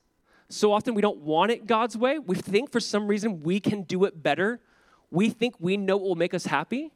So 0.49 0.71
often 0.71 0.93
we 0.93 1.01
don't 1.01 1.19
want 1.19 1.51
it 1.51 1.65
God's 1.65 1.97
way. 1.97 2.19
We 2.19 2.35
think 2.35 2.71
for 2.71 2.79
some 2.79 3.07
reason 3.07 3.41
we 3.41 3.59
can 3.59 3.83
do 3.83 4.05
it 4.05 4.21
better. 4.21 4.59
We 5.11 5.29
think 5.29 5.55
we 5.59 5.77
know 5.77 5.97
what 5.97 6.07
will 6.07 6.15
make 6.15 6.33
us 6.33 6.45
happy. 6.45 6.91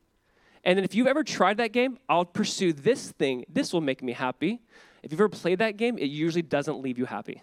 And 0.64 0.78
then 0.78 0.84
if 0.84 0.94
you've 0.94 1.08
ever 1.08 1.24
tried 1.24 1.58
that 1.58 1.72
game, 1.72 1.98
I'll 2.08 2.26
pursue 2.26 2.74
this 2.74 3.12
thing. 3.12 3.46
This 3.50 3.74
will 3.74 3.82
make 3.82 4.04
me 4.04 4.14
happy. 4.14 4.62
If 5.02 5.12
you've 5.12 5.22
ever 5.22 5.30
played 5.30 5.60
that 5.60 5.78
game, 5.78 5.98
it 5.98 6.06
usually 6.06 6.42
doesn't 6.42 6.82
leave 6.82 6.98
you 6.98 7.06
happy. 7.06 7.42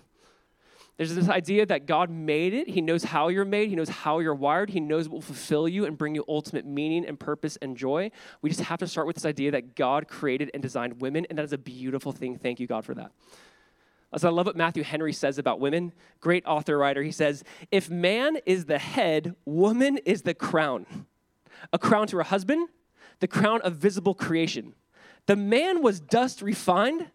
There's 0.96 1.14
this 1.14 1.28
idea 1.28 1.66
that 1.66 1.86
God 1.86 2.08
made 2.08 2.54
it. 2.54 2.68
He 2.68 2.80
knows 2.80 3.02
how 3.02 3.28
you're 3.28 3.44
made. 3.44 3.68
He 3.68 3.74
knows 3.74 3.88
how 3.88 4.20
you're 4.20 4.34
wired. 4.34 4.70
He 4.70 4.78
knows 4.78 5.08
what 5.08 5.14
will 5.14 5.22
fulfill 5.22 5.66
you 5.66 5.86
and 5.86 5.98
bring 5.98 6.14
you 6.14 6.24
ultimate 6.28 6.64
meaning 6.64 7.04
and 7.04 7.18
purpose 7.18 7.58
and 7.60 7.76
joy. 7.76 8.12
We 8.42 8.50
just 8.50 8.62
have 8.62 8.78
to 8.78 8.86
start 8.86 9.08
with 9.08 9.16
this 9.16 9.24
idea 9.24 9.50
that 9.50 9.74
God 9.74 10.06
created 10.06 10.52
and 10.54 10.62
designed 10.62 11.00
women, 11.00 11.26
and 11.28 11.38
that 11.38 11.44
is 11.44 11.52
a 11.52 11.58
beautiful 11.58 12.12
thing. 12.12 12.38
Thank 12.38 12.60
you, 12.60 12.68
God, 12.68 12.84
for 12.84 12.94
that. 12.94 13.10
So 14.16 14.28
I 14.28 14.30
love 14.30 14.46
what 14.46 14.54
Matthew 14.54 14.84
Henry 14.84 15.12
says 15.12 15.38
about 15.38 15.58
women. 15.58 15.92
Great 16.20 16.46
author 16.46 16.78
writer. 16.78 17.02
He 17.02 17.10
says, 17.10 17.42
If 17.72 17.90
man 17.90 18.38
is 18.46 18.66
the 18.66 18.78
head, 18.78 19.34
woman 19.44 19.98
is 19.98 20.22
the 20.22 20.34
crown. 20.34 20.86
A 21.72 21.78
crown 21.78 22.06
to 22.08 22.18
her 22.18 22.22
husband, 22.22 22.68
the 23.18 23.26
crown 23.26 23.60
of 23.62 23.74
visible 23.74 24.14
creation. 24.14 24.74
The 25.26 25.34
man 25.34 25.82
was 25.82 25.98
dust 25.98 26.40
refined, 26.42 27.10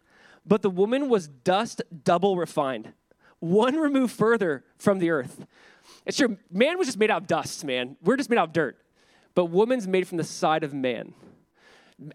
but 0.45 0.63
the 0.63 0.69
woman 0.69 1.07
was 1.07 1.29
dust 1.29 1.81
double 2.03 2.35
refined 2.35 2.93
one 3.39 3.75
remove 3.75 4.11
further 4.11 4.63
from 4.77 4.99
the 4.99 5.09
earth. 5.09 5.45
It's 6.05 6.17
true, 6.17 6.37
man 6.51 6.77
was 6.77 6.87
just 6.87 6.97
made 6.97 7.11
out 7.11 7.21
of 7.23 7.27
dust, 7.27 7.63
man. 7.63 7.97
We're 8.03 8.17
just 8.17 8.29
made 8.29 8.37
out 8.37 8.49
of 8.49 8.53
dirt. 8.53 8.77
But 9.35 9.45
woman's 9.45 9.87
made 9.87 10.07
from 10.07 10.17
the 10.17 10.23
side 10.23 10.63
of 10.63 10.73
man. 10.73 11.13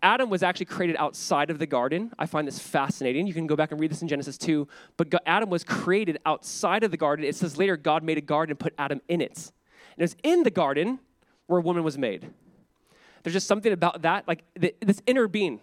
Adam 0.03 0.31
was 0.31 0.43
actually 0.43 0.67
created 0.67 0.97
outside 0.99 1.51
of 1.51 1.59
the 1.59 1.67
garden. 1.67 2.11
I 2.19 2.27
find 2.27 2.47
this 2.47 2.59
fascinating. 2.59 3.27
You 3.27 3.35
can 3.35 3.47
go 3.47 3.57
back 3.57 3.71
and 3.71 3.79
read 3.79 3.91
this 3.91 4.03
in 4.03 4.09
Genesis 4.09 4.39
2. 4.39 4.67
But 4.97 5.13
Adam 5.27 5.51
was 5.51 5.63
created 5.63 6.19
outside 6.25 6.85
of 6.85 6.91
the 6.91 6.97
garden. 6.97 7.25
It 7.25 7.37
says 7.37 7.59
later 7.59 7.77
God 7.77 8.03
made 8.03 8.17
a 8.17 8.23
garden 8.23 8.53
and 8.53 8.59
put 8.59 8.73
Adam 8.79 9.01
in 9.09 9.21
it. 9.21 9.53
And 9.97 9.99
it 9.99 10.03
was 10.03 10.17
in 10.23 10.43
the 10.43 10.51
garden 10.51 11.01
where 11.47 11.61
woman 11.61 11.85
was 11.85 11.99
made. 11.99 12.31
There's 13.23 13.35
just 13.35 13.47
something 13.47 13.73
about 13.73 14.03
that, 14.03 14.27
like 14.27 14.45
this 14.55 15.03
inner 15.07 15.29
being, 15.29 15.61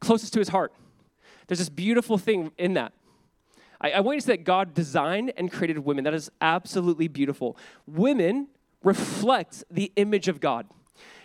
closest 0.00 0.32
to 0.34 0.38
his 0.38 0.48
heart. 0.48 0.72
There's 1.46 1.58
this 1.58 1.70
beautiful 1.70 2.18
thing 2.18 2.52
in 2.58 2.74
that. 2.74 2.92
I, 3.80 3.92
I 3.92 4.00
want 4.00 4.16
you 4.16 4.20
to 4.20 4.26
see 4.26 4.32
that 4.32 4.44
God 4.44 4.74
designed 4.74 5.32
and 5.36 5.50
created 5.50 5.78
women. 5.80 6.04
That 6.04 6.14
is 6.14 6.30
absolutely 6.40 7.08
beautiful. 7.08 7.56
Women 7.86 8.48
reflect 8.82 9.64
the 9.70 9.92
image 9.96 10.28
of 10.28 10.40
God. 10.40 10.66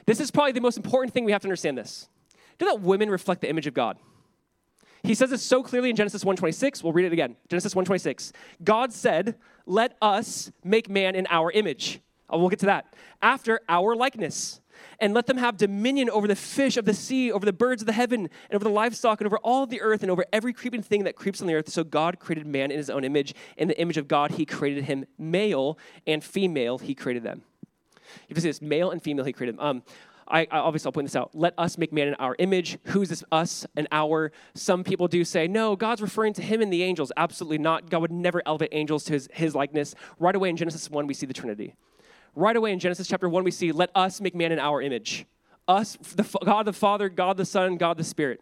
This 0.05 0.19
is 0.19 0.31
probably 0.31 0.51
the 0.51 0.61
most 0.61 0.77
important 0.77 1.13
thing 1.13 1.25
we 1.25 1.31
have 1.31 1.41
to 1.41 1.47
understand 1.47 1.77
this. 1.77 2.09
Do 2.57 2.65
that 2.65 2.81
women 2.81 3.09
reflect 3.09 3.41
the 3.41 3.49
image 3.49 3.67
of 3.67 3.73
God? 3.73 3.97
He 5.03 5.15
says 5.15 5.29
this 5.29 5.41
so 5.41 5.63
clearly 5.63 5.89
in 5.89 5.95
Genesis 5.95 6.23
1:26. 6.23 6.83
We'll 6.83 6.93
read 6.93 7.05
it 7.05 7.13
again. 7.13 7.35
Genesis 7.49 7.75
1:26. 7.75 8.31
God 8.63 8.93
said, 8.93 9.37
"Let 9.65 9.97
us 10.01 10.51
make 10.63 10.89
man 10.89 11.15
in 11.15 11.27
our 11.29 11.51
image." 11.51 11.99
Oh, 12.29 12.39
we'll 12.39 12.49
get 12.49 12.59
to 12.59 12.65
that. 12.67 12.93
After 13.21 13.59
our 13.67 13.95
likeness 13.95 14.61
and 15.03 15.13
let 15.13 15.27
them 15.27 15.35
have 15.35 15.57
dominion 15.57 16.09
over 16.09 16.29
the 16.29 16.35
fish 16.35 16.77
of 16.77 16.85
the 16.85 16.93
sea, 16.93 17.29
over 17.29 17.45
the 17.45 17.51
birds 17.51 17.81
of 17.81 17.85
the 17.87 17.91
heaven, 17.91 18.21
and 18.21 18.55
over 18.55 18.63
the 18.63 18.69
livestock, 18.69 19.19
and 19.19 19.25
over 19.25 19.37
all 19.39 19.65
the 19.65 19.81
earth, 19.81 20.01
and 20.01 20.09
over 20.09 20.23
every 20.31 20.53
creeping 20.53 20.81
thing 20.81 21.03
that 21.03 21.17
creeps 21.17 21.41
on 21.41 21.47
the 21.47 21.55
earth. 21.55 21.67
So 21.67 21.83
God 21.83 22.19
created 22.19 22.47
man 22.47 22.71
in 22.71 22.77
his 22.77 22.89
own 22.89 23.03
image. 23.03 23.35
In 23.57 23.67
the 23.67 23.77
image 23.77 23.97
of 23.97 24.07
God, 24.07 24.31
he 24.31 24.45
created 24.45 24.85
him 24.85 25.05
male 25.19 25.77
and 26.07 26.23
female, 26.23 26.77
he 26.77 26.95
created 26.95 27.23
them. 27.23 27.41
You 28.29 28.35
see 28.35 28.47
this 28.47 28.61
male 28.61 28.91
and 28.91 29.03
female, 29.03 29.25
he 29.25 29.33
created 29.33 29.57
them. 29.57 29.65
Um, 29.65 29.83
I, 30.25 30.47
I 30.49 30.59
obviously 30.59 30.87
I'll 30.87 30.93
point 30.93 31.07
this 31.07 31.17
out. 31.17 31.31
Let 31.33 31.53
us 31.57 31.77
make 31.77 31.91
man 31.91 32.07
in 32.07 32.15
our 32.15 32.37
image. 32.39 32.77
Who's 32.85 33.09
this 33.09 33.25
us 33.29 33.65
and 33.75 33.89
our? 33.91 34.31
Some 34.53 34.85
people 34.85 35.09
do 35.09 35.25
say, 35.25 35.49
no, 35.49 35.75
God's 35.75 36.01
referring 36.01 36.31
to 36.35 36.41
him 36.41 36.61
and 36.61 36.71
the 36.71 36.81
angels. 36.81 37.11
Absolutely 37.17 37.57
not. 37.57 37.89
God 37.89 37.99
would 37.99 38.11
never 38.11 38.41
elevate 38.45 38.69
angels 38.71 39.03
to 39.05 39.13
his, 39.13 39.27
his 39.33 39.53
likeness. 39.53 39.95
Right 40.17 40.33
away 40.33 40.49
in 40.49 40.55
Genesis 40.55 40.89
1, 40.89 41.07
we 41.07 41.13
see 41.13 41.25
the 41.25 41.33
Trinity. 41.33 41.75
Right 42.35 42.55
away 42.55 42.71
in 42.71 42.79
Genesis 42.79 43.07
chapter 43.07 43.29
1, 43.29 43.43
we 43.43 43.51
see, 43.51 43.71
let 43.71 43.91
us 43.93 44.19
make 44.19 44.33
man 44.33 44.51
in 44.51 44.59
our 44.59 44.81
image. 44.81 45.25
Us, 45.67 45.97
the, 46.15 46.23
God 46.43 46.65
the 46.65 46.73
Father, 46.73 47.07
God 47.09 47.37
the 47.37 47.45
Son, 47.45 47.77
God 47.77 47.97
the 47.97 48.03
Spirit. 48.03 48.41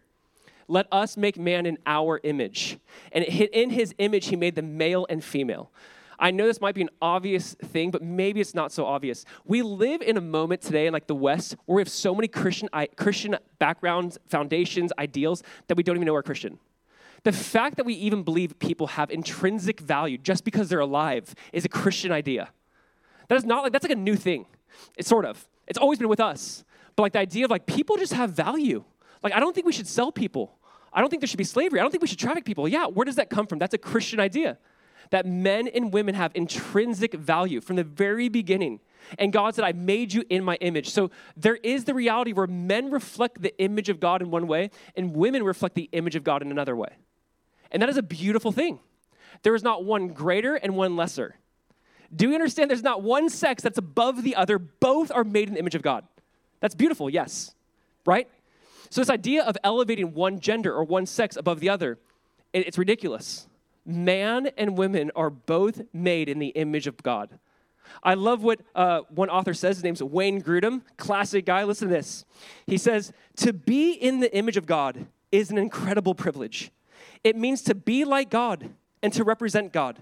Let 0.66 0.86
us 0.90 1.16
make 1.16 1.38
man 1.38 1.66
in 1.66 1.76
our 1.84 2.20
image. 2.22 2.78
And 3.12 3.24
in 3.24 3.70
his 3.70 3.94
image, 3.98 4.26
he 4.26 4.36
made 4.36 4.54
them 4.54 4.78
male 4.78 5.06
and 5.10 5.22
female. 5.22 5.70
I 6.18 6.30
know 6.30 6.46
this 6.46 6.60
might 6.60 6.74
be 6.74 6.82
an 6.82 6.90
obvious 7.02 7.54
thing, 7.54 7.90
but 7.90 8.00
maybe 8.00 8.40
it's 8.40 8.54
not 8.54 8.72
so 8.72 8.86
obvious. 8.86 9.24
We 9.44 9.60
live 9.60 10.02
in 10.02 10.16
a 10.16 10.20
moment 10.20 10.62
today 10.62 10.86
in 10.86 10.92
like 10.92 11.08
the 11.08 11.14
West 11.14 11.56
where 11.66 11.76
we 11.76 11.82
have 11.82 11.88
so 11.88 12.14
many 12.14 12.28
Christian, 12.28 12.68
Christian 12.96 13.36
backgrounds, 13.58 14.18
foundations, 14.28 14.92
ideals 14.98 15.42
that 15.66 15.76
we 15.76 15.82
don't 15.82 15.96
even 15.96 16.06
know 16.06 16.14
are 16.14 16.22
Christian. 16.22 16.58
The 17.24 17.32
fact 17.32 17.76
that 17.76 17.84
we 17.84 17.94
even 17.94 18.22
believe 18.22 18.58
people 18.58 18.86
have 18.88 19.10
intrinsic 19.10 19.80
value 19.80 20.16
just 20.16 20.44
because 20.44 20.68
they're 20.68 20.80
alive 20.80 21.34
is 21.52 21.64
a 21.64 21.68
Christian 21.68 22.12
idea. 22.12 22.50
That 23.28 23.36
is 23.36 23.44
not 23.44 23.62
like 23.62 23.72
that's 23.72 23.84
like 23.84 23.92
a 23.92 23.96
new 24.00 24.16
thing. 24.16 24.46
It's 24.96 25.08
sort 25.08 25.24
of. 25.24 25.46
It's 25.66 25.78
always 25.78 25.98
been 25.98 26.08
with 26.08 26.20
us. 26.20 26.64
But 26.96 27.04
like 27.04 27.12
the 27.12 27.20
idea 27.20 27.44
of 27.44 27.50
like 27.50 27.66
people 27.66 27.96
just 27.96 28.12
have 28.12 28.30
value. 28.30 28.84
Like 29.22 29.32
I 29.32 29.40
don't 29.40 29.54
think 29.54 29.66
we 29.66 29.72
should 29.72 29.86
sell 29.86 30.12
people. 30.12 30.58
I 30.92 31.00
don't 31.00 31.08
think 31.08 31.22
there 31.22 31.28
should 31.28 31.38
be 31.38 31.44
slavery. 31.44 31.80
I 31.80 31.82
don't 31.82 31.90
think 31.90 32.02
we 32.02 32.08
should 32.08 32.18
traffic 32.18 32.44
people. 32.44 32.68
Yeah, 32.68 32.86
where 32.86 33.04
does 33.04 33.16
that 33.16 33.30
come 33.30 33.46
from? 33.46 33.58
That's 33.58 33.74
a 33.74 33.78
Christian 33.78 34.20
idea 34.20 34.58
that 35.10 35.26
men 35.26 35.68
and 35.68 35.92
women 35.92 36.14
have 36.14 36.32
intrinsic 36.34 37.14
value 37.14 37.60
from 37.60 37.76
the 37.76 37.84
very 37.84 38.28
beginning. 38.28 38.80
And 39.18 39.32
God 39.32 39.54
said, 39.54 39.64
I 39.64 39.72
made 39.72 40.12
you 40.12 40.24
in 40.30 40.42
my 40.42 40.56
image. 40.56 40.88
So 40.90 41.10
there 41.36 41.56
is 41.56 41.84
the 41.84 41.94
reality 41.94 42.32
where 42.32 42.46
men 42.46 42.90
reflect 42.90 43.42
the 43.42 43.56
image 43.62 43.88
of 43.88 44.00
God 44.00 44.22
in 44.22 44.30
one 44.30 44.46
way 44.46 44.70
and 44.96 45.14
women 45.14 45.42
reflect 45.42 45.74
the 45.74 45.88
image 45.92 46.16
of 46.16 46.24
God 46.24 46.40
in 46.40 46.50
another 46.50 46.74
way. 46.74 46.96
And 47.70 47.82
that 47.82 47.88
is 47.88 47.96
a 47.96 48.02
beautiful 48.02 48.52
thing. 48.52 48.80
There 49.42 49.54
is 49.54 49.62
not 49.62 49.84
one 49.84 50.08
greater 50.08 50.54
and 50.54 50.76
one 50.76 50.96
lesser. 50.96 51.36
Do 52.14 52.28
you 52.28 52.34
understand 52.34 52.70
there's 52.70 52.82
not 52.82 53.02
one 53.02 53.28
sex 53.28 53.62
that's 53.62 53.78
above 53.78 54.22
the 54.22 54.36
other? 54.36 54.58
Both 54.58 55.10
are 55.10 55.24
made 55.24 55.48
in 55.48 55.54
the 55.54 55.60
image 55.60 55.74
of 55.74 55.82
God. 55.82 56.04
That's 56.60 56.74
beautiful, 56.74 57.08
yes. 57.08 57.54
Right? 58.04 58.28
So, 58.90 59.00
this 59.00 59.10
idea 59.10 59.42
of 59.44 59.56
elevating 59.64 60.12
one 60.12 60.40
gender 60.40 60.74
or 60.74 60.84
one 60.84 61.06
sex 61.06 61.36
above 61.36 61.60
the 61.60 61.70
other, 61.70 61.98
it's 62.52 62.76
ridiculous 62.76 63.46
man 63.84 64.48
and 64.56 64.76
women 64.78 65.10
are 65.16 65.30
both 65.30 65.82
made 65.92 66.28
in 66.28 66.38
the 66.38 66.48
image 66.48 66.86
of 66.86 67.02
God. 67.02 67.38
I 68.02 68.14
love 68.14 68.42
what 68.42 68.60
uh, 68.74 69.00
one 69.08 69.28
author 69.28 69.54
says. 69.54 69.76
His 69.76 69.84
name's 69.84 70.02
Wayne 70.02 70.40
Grudem, 70.40 70.82
classic 70.96 71.44
guy. 71.44 71.64
Listen 71.64 71.88
to 71.88 71.94
this. 71.94 72.24
He 72.66 72.78
says, 72.78 73.12
To 73.36 73.52
be 73.52 73.92
in 73.92 74.20
the 74.20 74.34
image 74.34 74.56
of 74.56 74.66
God 74.66 75.06
is 75.30 75.50
an 75.50 75.58
incredible 75.58 76.14
privilege. 76.14 76.70
It 77.24 77.36
means 77.36 77.62
to 77.62 77.74
be 77.74 78.04
like 78.04 78.30
God 78.30 78.70
and 79.02 79.12
to 79.12 79.24
represent 79.24 79.72
God. 79.72 79.98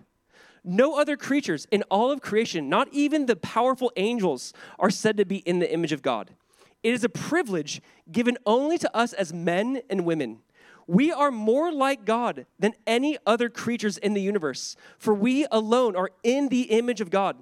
No 0.64 0.98
other 0.98 1.16
creatures 1.16 1.66
in 1.70 1.82
all 1.84 2.10
of 2.10 2.20
creation, 2.20 2.68
not 2.68 2.88
even 2.92 3.26
the 3.26 3.36
powerful 3.36 3.92
angels, 3.96 4.52
are 4.78 4.90
said 4.90 5.16
to 5.16 5.24
be 5.24 5.38
in 5.38 5.58
the 5.58 5.72
image 5.72 5.92
of 5.92 6.02
God. 6.02 6.30
It 6.82 6.94
is 6.94 7.04
a 7.04 7.08
privilege 7.08 7.82
given 8.10 8.38
only 8.46 8.78
to 8.78 8.96
us 8.96 9.12
as 9.12 9.32
men 9.32 9.82
and 9.90 10.04
women. 10.04 10.40
We 10.86 11.12
are 11.12 11.30
more 11.30 11.72
like 11.72 12.04
God 12.04 12.46
than 12.58 12.74
any 12.86 13.16
other 13.26 13.48
creatures 13.48 13.98
in 13.98 14.14
the 14.14 14.20
universe, 14.20 14.76
for 14.98 15.14
we 15.14 15.46
alone 15.50 15.94
are 15.94 16.10
in 16.22 16.48
the 16.48 16.62
image 16.62 17.00
of 17.00 17.10
God. 17.10 17.36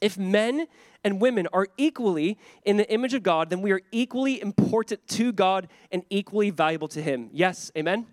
If 0.00 0.16
men 0.16 0.66
and 1.04 1.20
women 1.20 1.46
are 1.52 1.66
equally 1.76 2.38
in 2.64 2.76
the 2.78 2.90
image 2.90 3.12
of 3.12 3.22
God, 3.22 3.50
then 3.50 3.60
we 3.60 3.72
are 3.72 3.82
equally 3.92 4.40
important 4.40 5.06
to 5.08 5.32
God 5.32 5.68
and 5.92 6.04
equally 6.08 6.50
valuable 6.50 6.88
to 6.88 7.02
Him. 7.02 7.28
Yes, 7.32 7.70
amen? 7.76 8.06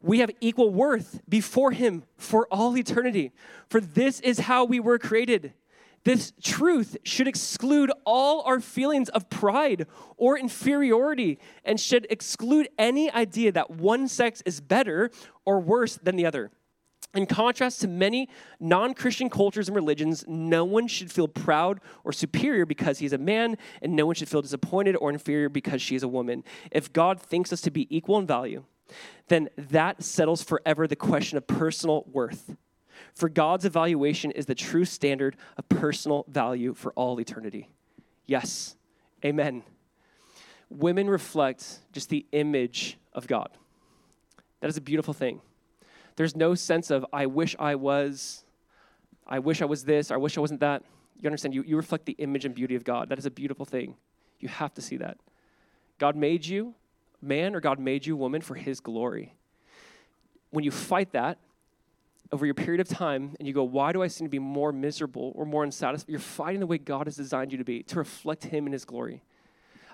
We 0.00 0.20
have 0.20 0.30
equal 0.40 0.70
worth 0.70 1.20
before 1.28 1.72
Him 1.72 2.04
for 2.16 2.46
all 2.50 2.76
eternity, 2.76 3.32
for 3.68 3.80
this 3.80 4.20
is 4.20 4.40
how 4.40 4.64
we 4.64 4.80
were 4.80 4.98
created. 4.98 5.54
This 6.04 6.32
truth 6.42 6.96
should 7.02 7.28
exclude 7.28 7.92
all 8.06 8.42
our 8.42 8.60
feelings 8.60 9.08
of 9.10 9.28
pride 9.28 9.86
or 10.16 10.38
inferiority 10.38 11.38
and 11.64 11.78
should 11.78 12.06
exclude 12.08 12.68
any 12.78 13.10
idea 13.10 13.52
that 13.52 13.70
one 13.70 14.08
sex 14.08 14.42
is 14.46 14.60
better 14.60 15.10
or 15.44 15.60
worse 15.60 15.96
than 15.96 16.16
the 16.16 16.24
other. 16.24 16.50
In 17.14 17.26
contrast 17.26 17.80
to 17.80 17.88
many 17.88 18.28
non 18.60 18.94
Christian 18.94 19.30
cultures 19.30 19.68
and 19.68 19.74
religions, 19.74 20.24
no 20.28 20.64
one 20.64 20.86
should 20.88 21.10
feel 21.10 21.26
proud 21.26 21.80
or 22.04 22.12
superior 22.12 22.66
because 22.66 22.98
he's 22.98 23.14
a 23.14 23.18
man, 23.18 23.56
and 23.82 23.96
no 23.96 24.06
one 24.06 24.14
should 24.14 24.28
feel 24.28 24.42
disappointed 24.42 24.94
or 24.96 25.10
inferior 25.10 25.48
because 25.48 25.80
she 25.80 25.96
is 25.96 26.02
a 26.02 26.08
woman. 26.08 26.44
If 26.70 26.92
God 26.92 27.20
thinks 27.20 27.52
us 27.52 27.62
to 27.62 27.70
be 27.70 27.86
equal 27.94 28.18
in 28.18 28.26
value, 28.26 28.64
then 29.28 29.48
that 29.56 30.02
settles 30.02 30.42
forever 30.42 30.86
the 30.86 30.96
question 30.96 31.38
of 31.38 31.46
personal 31.46 32.04
worth. 32.12 32.56
For 33.14 33.28
God's 33.28 33.64
evaluation 33.64 34.30
is 34.30 34.46
the 34.46 34.54
true 34.54 34.84
standard 34.84 35.36
of 35.56 35.68
personal 35.68 36.24
value 36.28 36.74
for 36.74 36.92
all 36.92 37.20
eternity. 37.20 37.68
Yes, 38.26 38.76
amen. 39.24 39.62
Women 40.70 41.08
reflect 41.08 41.80
just 41.92 42.10
the 42.10 42.26
image 42.32 42.98
of 43.12 43.26
God. 43.26 43.50
That 44.60 44.68
is 44.68 44.76
a 44.76 44.80
beautiful 44.80 45.14
thing. 45.14 45.40
There's 46.16 46.34
no 46.34 46.54
sense 46.54 46.90
of, 46.90 47.06
I 47.12 47.26
wish 47.26 47.54
I 47.58 47.76
was, 47.76 48.44
I 49.26 49.38
wish 49.38 49.62
I 49.62 49.64
was 49.66 49.84
this, 49.84 50.10
I 50.10 50.16
wish 50.16 50.36
I 50.36 50.40
wasn't 50.40 50.60
that. 50.60 50.82
You 51.20 51.28
understand? 51.28 51.54
You, 51.54 51.62
you 51.62 51.76
reflect 51.76 52.06
the 52.06 52.16
image 52.18 52.44
and 52.44 52.54
beauty 52.54 52.74
of 52.74 52.84
God. 52.84 53.08
That 53.08 53.18
is 53.18 53.26
a 53.26 53.30
beautiful 53.30 53.64
thing. 53.64 53.94
You 54.40 54.48
have 54.48 54.74
to 54.74 54.82
see 54.82 54.96
that. 54.98 55.18
God 55.98 56.16
made 56.16 56.46
you 56.46 56.74
man 57.20 57.54
or 57.54 57.60
God 57.60 57.78
made 57.78 58.06
you 58.06 58.16
woman 58.16 58.40
for 58.40 58.54
his 58.54 58.80
glory. 58.80 59.34
When 60.50 60.64
you 60.64 60.70
fight 60.70 61.12
that, 61.12 61.38
over 62.30 62.44
your 62.44 62.54
period 62.54 62.80
of 62.80 62.88
time 62.88 63.34
and 63.38 63.48
you 63.48 63.54
go, 63.54 63.64
why 63.64 63.92
do 63.92 64.02
I 64.02 64.08
seem 64.08 64.26
to 64.26 64.30
be 64.30 64.38
more 64.38 64.72
miserable 64.72 65.32
or 65.34 65.46
more 65.46 65.64
unsatisfied? 65.64 66.10
You're 66.10 66.20
fighting 66.20 66.60
the 66.60 66.66
way 66.66 66.78
God 66.78 67.06
has 67.06 67.16
designed 67.16 67.52
you 67.52 67.58
to 67.58 67.64
be, 67.64 67.82
to 67.84 67.96
reflect 67.96 68.44
Him 68.44 68.66
in 68.66 68.72
His 68.72 68.84
glory. 68.84 69.22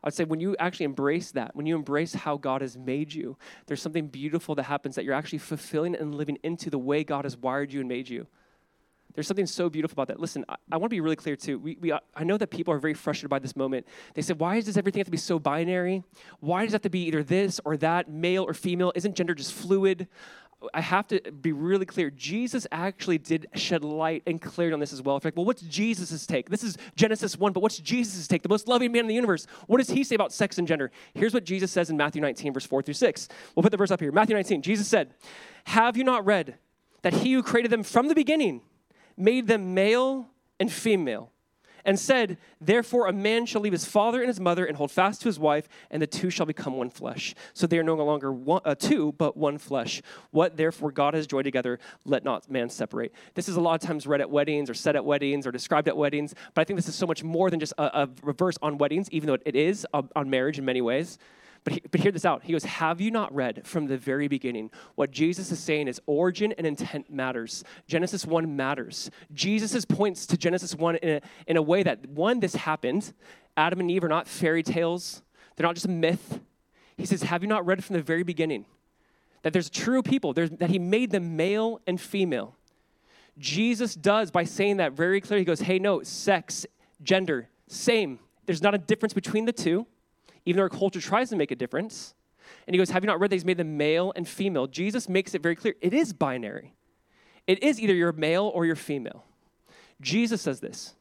I 0.03 0.09
would 0.09 0.15
say 0.15 0.25
when 0.25 0.41
you 0.41 0.55
actually 0.59 0.85
embrace 0.85 1.31
that, 1.33 1.57
when 1.57 1.65
you 1.65 1.77
embrace 1.77 2.13
how 2.13 2.37
God 2.37 2.61
has 2.61 2.77
made 2.77 3.15
you, 3.15 3.37
there's 3.67 3.81
something 3.81 4.09
beautiful 4.09 4.55
that 4.57 4.65
happens 4.65 4.97
that 4.97 5.05
you're 5.05 5.15
actually 5.15 5.39
fulfilling 5.39 5.95
and 5.95 6.15
living 6.15 6.39
into 6.43 6.69
the 6.69 6.79
way 6.79 7.05
God 7.05 7.25
has 7.25 7.37
wired 7.37 7.73
you 7.73 7.81
and 7.81 7.89
made 7.89 8.09
you. 8.09 8.27
There's 9.15 9.27
something 9.27 9.47
so 9.47 9.71
beautiful 9.71 9.95
about 9.95 10.09
that. 10.09 10.21
Listen, 10.21 10.45
I, 10.49 10.57
I 10.73 10.77
want 10.77 10.91
to 10.91 10.97
be 10.97 11.01
really 11.01 11.17
clear 11.17 11.37
too. 11.37 11.59
We, 11.59 11.79
we, 11.81 11.93
I 11.93 12.25
know 12.25 12.37
that 12.37 12.51
people 12.51 12.75
are 12.75 12.79
very 12.79 12.95
frustrated 12.95 13.31
by 13.31 13.39
this 13.39 13.55
moment. 13.55 13.87
They 14.15 14.23
say, 14.23 14.35
why 14.35 14.61
does 14.61 14.77
everything 14.77 15.01
have 15.01 15.07
to 15.07 15.13
be 15.13 15.17
so 15.17 15.39
binary? 15.39 16.03
Why 16.41 16.65
does 16.65 16.73
it 16.73 16.77
have 16.77 16.83
to 16.83 16.91
be 16.91 17.05
either 17.07 17.23
this 17.23 17.61
or 17.65 17.77
that, 17.79 18.11
male 18.11 18.45
or 18.45 18.55
female? 18.55 18.93
Isn't 18.95 19.15
gender 19.15 19.35
just 19.35 19.53
fluid? 19.53 20.09
I 20.73 20.81
have 20.81 21.07
to 21.09 21.21
be 21.31 21.53
really 21.53 21.85
clear. 21.85 22.11
Jesus 22.11 22.67
actually 22.73 23.19
did 23.19 23.47
shed 23.55 23.85
light 23.85 24.23
and 24.27 24.41
clarity 24.41 24.73
on 24.73 24.81
this 24.81 24.93
as 24.93 25.03
well. 25.03 25.15
In 25.15 25.21
fact, 25.21 25.37
well, 25.37 25.45
what's 25.45 25.63
Jesus' 25.63 26.27
take? 26.27 26.49
This 26.49 26.65
is 26.65 26.79
Genesis 26.97 27.37
1, 27.37 27.53
but 27.53 27.61
what's 27.61 27.79
Jesus' 27.79 28.27
take? 28.27 28.43
The 28.43 28.49
most 28.49 28.67
loving 28.67 28.91
man 28.91 29.01
in 29.01 29.09
the 29.09 29.15
universe. 29.15 29.47
What 29.67 29.79
does 29.79 29.91
he 29.91 30.05
say 30.05 30.15
about 30.15 30.33
sex 30.33 30.59
and 30.59 30.67
gender? 30.67 30.91
Here's 31.13 31.35
what 31.35 31.45
Jesus 31.45 31.71
says 31.71 31.91
in 31.91 31.97
Matthew 31.97 32.23
19, 32.23 32.55
verse 32.55 32.67
4 32.67 32.83
through 32.83 32.95
6. 32.95 33.29
We'll 33.55 33.63
put 33.63 33.73
the 33.73 33.77
verse 33.77 33.91
up 33.91 34.01
here. 34.01 34.13
Matthew 34.13 34.35
19, 34.35 34.63
Jesus 34.63 34.89
said, 34.89 35.15
Have 35.65 35.97
you 35.97 36.05
not 36.05 36.25
read 36.25 36.57
that 37.03 37.13
he 37.13 37.35
who 37.35 37.43
created 37.43 37.71
them 37.71 37.83
from 37.83 38.09
the 38.09 38.15
beginning 38.15 38.63
made 39.17 39.47
them 39.47 39.75
male 39.75 40.29
and 40.59 40.73
female? 40.73 41.31
and 41.85 41.99
said, 41.99 42.39
Therefore, 42.61 43.07
a 43.07 43.13
man 43.13 43.47
shall 43.47 43.61
leave 43.61 43.73
his 43.73 43.85
father 43.85 44.21
and 44.21 44.29
his 44.29 44.41
mother 44.41 44.65
and 44.65 44.77
hold 44.77 44.91
fast 44.91 45.21
to 45.23 45.29
his 45.29 45.39
wife, 45.39 45.69
and 45.91 46.01
the 46.01 46.07
two 46.07 46.31
shall 46.31 46.47
become 46.47 46.77
one 46.77 46.91
flesh. 46.91 47.35
So 47.53 47.67
they 47.67 47.79
are 47.79 47.83
no 47.83 47.95
longer 47.95 48.33
one, 48.33 48.63
uh, 48.65 48.75
two, 48.75 49.13
but 49.13 49.37
one 49.37 49.59
flesh. 49.59 50.03
What 50.31 50.57
therefore 50.57 50.93
God 50.93 51.15
has 51.15 51.27
joined 51.27 51.45
together, 51.45 51.79
let 52.05 52.25
not 52.25 52.51
man 52.51 52.71
separate. 52.71 53.13
This 53.35 53.49
is 53.49 53.57
a 53.57 53.61
lot 53.61 53.83
of 53.83 53.87
times 53.87 54.07
read 54.07 54.21
at 54.21 54.31
weddings 54.31 54.71
or 54.71 54.75
said 54.75 54.97
at 54.97 55.05
weddings 55.05 55.47
or 55.47 55.53
described 55.53 55.89
at 55.89 55.97
weddings, 55.97 56.35
but 56.55 56.63
I 56.63 56.65
think 56.65 56.79
this 56.79 56.89
is 56.89 56.95
so 56.95 57.07
much 57.07 57.23
more 57.23 57.51
than 57.51 57.61
just 57.61 57.75
a, 57.79 58.03
a 58.03 58.33
verse 58.33 58.57
on 58.63 58.79
weddings, 58.79 59.09
even 59.11 59.27
though 59.27 59.39
it 59.45 59.55
is 59.55 59.87
on 59.93 60.31
marriage 60.31 60.59
in 60.59 60.65
many 60.65 60.81
ways. 60.81 61.19
But, 61.65 61.73
he, 61.73 61.83
but 61.91 62.01
hear 62.01 62.13
this 62.13 62.27
out. 62.27 62.45
He 62.45 62.53
goes, 62.53 62.65
Have 62.65 63.01
you 63.01 63.11
not 63.11 63.35
read 63.35 63.67
from 63.67 63.87
the 63.87 63.97
very 63.97 64.29
beginning? 64.29 64.71
What 64.95 65.11
Jesus 65.11 65.51
is 65.51 65.59
saying 65.59 65.89
is 65.89 66.01
origin 66.07 66.53
and 66.59 66.67
intent 66.67 67.11
matters. 67.11 67.65
Genesis 67.87 68.27
1 68.27 68.55
matters. 68.55 69.11
Jesus 69.33 69.85
points 69.87 70.27
to 70.27 70.37
Genesis 70.37 70.75
1 70.75 70.97
in 70.97 71.09
a, 71.09 71.21
in 71.47 71.57
a 71.57 71.63
way 71.63 71.83
that, 71.83 72.07
one, 72.09 72.41
this 72.41 72.55
happened. 72.55 73.15
Adam 73.57 73.81
and 73.81 73.91
Eve 73.91 74.05
are 74.05 74.09
not 74.09 74.29
fairy 74.29 74.63
tales, 74.63 75.23
they're 75.57 75.67
not 75.67 75.75
just 75.75 75.87
a 75.87 75.91
myth. 75.91 76.41
He 76.97 77.07
says, 77.07 77.23
Have 77.23 77.43
you 77.43 77.49
not 77.49 77.65
read 77.65 77.83
from 77.83 77.97
the 77.97 78.03
very 78.03 78.23
beginning? 78.23 78.67
That 79.43 79.53
there's 79.53 79.71
true 79.71 80.03
people, 80.03 80.33
there's, 80.33 80.51
that 80.51 80.71
he 80.71 80.79
made 80.79 81.11
them 81.11 81.37
male 81.37 81.81
and 81.87 82.01
female. 82.01 82.57
Jesus 83.39 83.95
does 83.95 84.31
by 84.31 84.45
saying 84.45 84.77
that 84.77 84.93
very 84.93 85.21
clearly. 85.21 85.41
He 85.41 85.47
goes, 85.47 85.61
Hey, 85.61 85.79
no, 85.79 86.03
sex, 86.03 86.67
gender, 87.03 87.49
same. 87.69 88.19
There's 88.47 88.63
not 88.63 88.75
a 88.75 88.79
difference 88.79 89.15
between 89.15 89.47
the 89.47 89.53
two 89.53 89.87
even 90.45 90.59
though 90.59 90.65
our 90.65 90.69
culture 90.69 91.01
tries 91.01 91.31
to 91.31 91.37
make 91.37 91.51
a 91.51 91.57
difference. 91.57 92.15
And 92.67 92.75
he 92.75 92.79
goes, 92.79 92.91
Have 92.91 93.03
you 93.03 93.07
not 93.07 93.21
read 93.21 93.31
that 93.31 93.37
he's 93.37 93.45
made 93.45 93.57
them 93.57 93.77
male 93.77 94.13
and 94.17 94.29
female? 94.29 94.67
Jesus 94.67 95.09
makes 95.09 95.35
it 95.35 95.43
very 95.43 95.57
clear 95.57 95.75
it 95.81 95.95
is 95.95 96.13
binary. 96.13 96.75
It 97.47 97.63
is 97.63 97.81
either 97.81 97.95
you're 97.95 98.13
male 98.13 98.51
or 98.55 98.65
you're 98.65 98.77
female. 98.77 99.25
Jesus 100.01 100.43
says 100.43 100.61
this. 100.61 100.95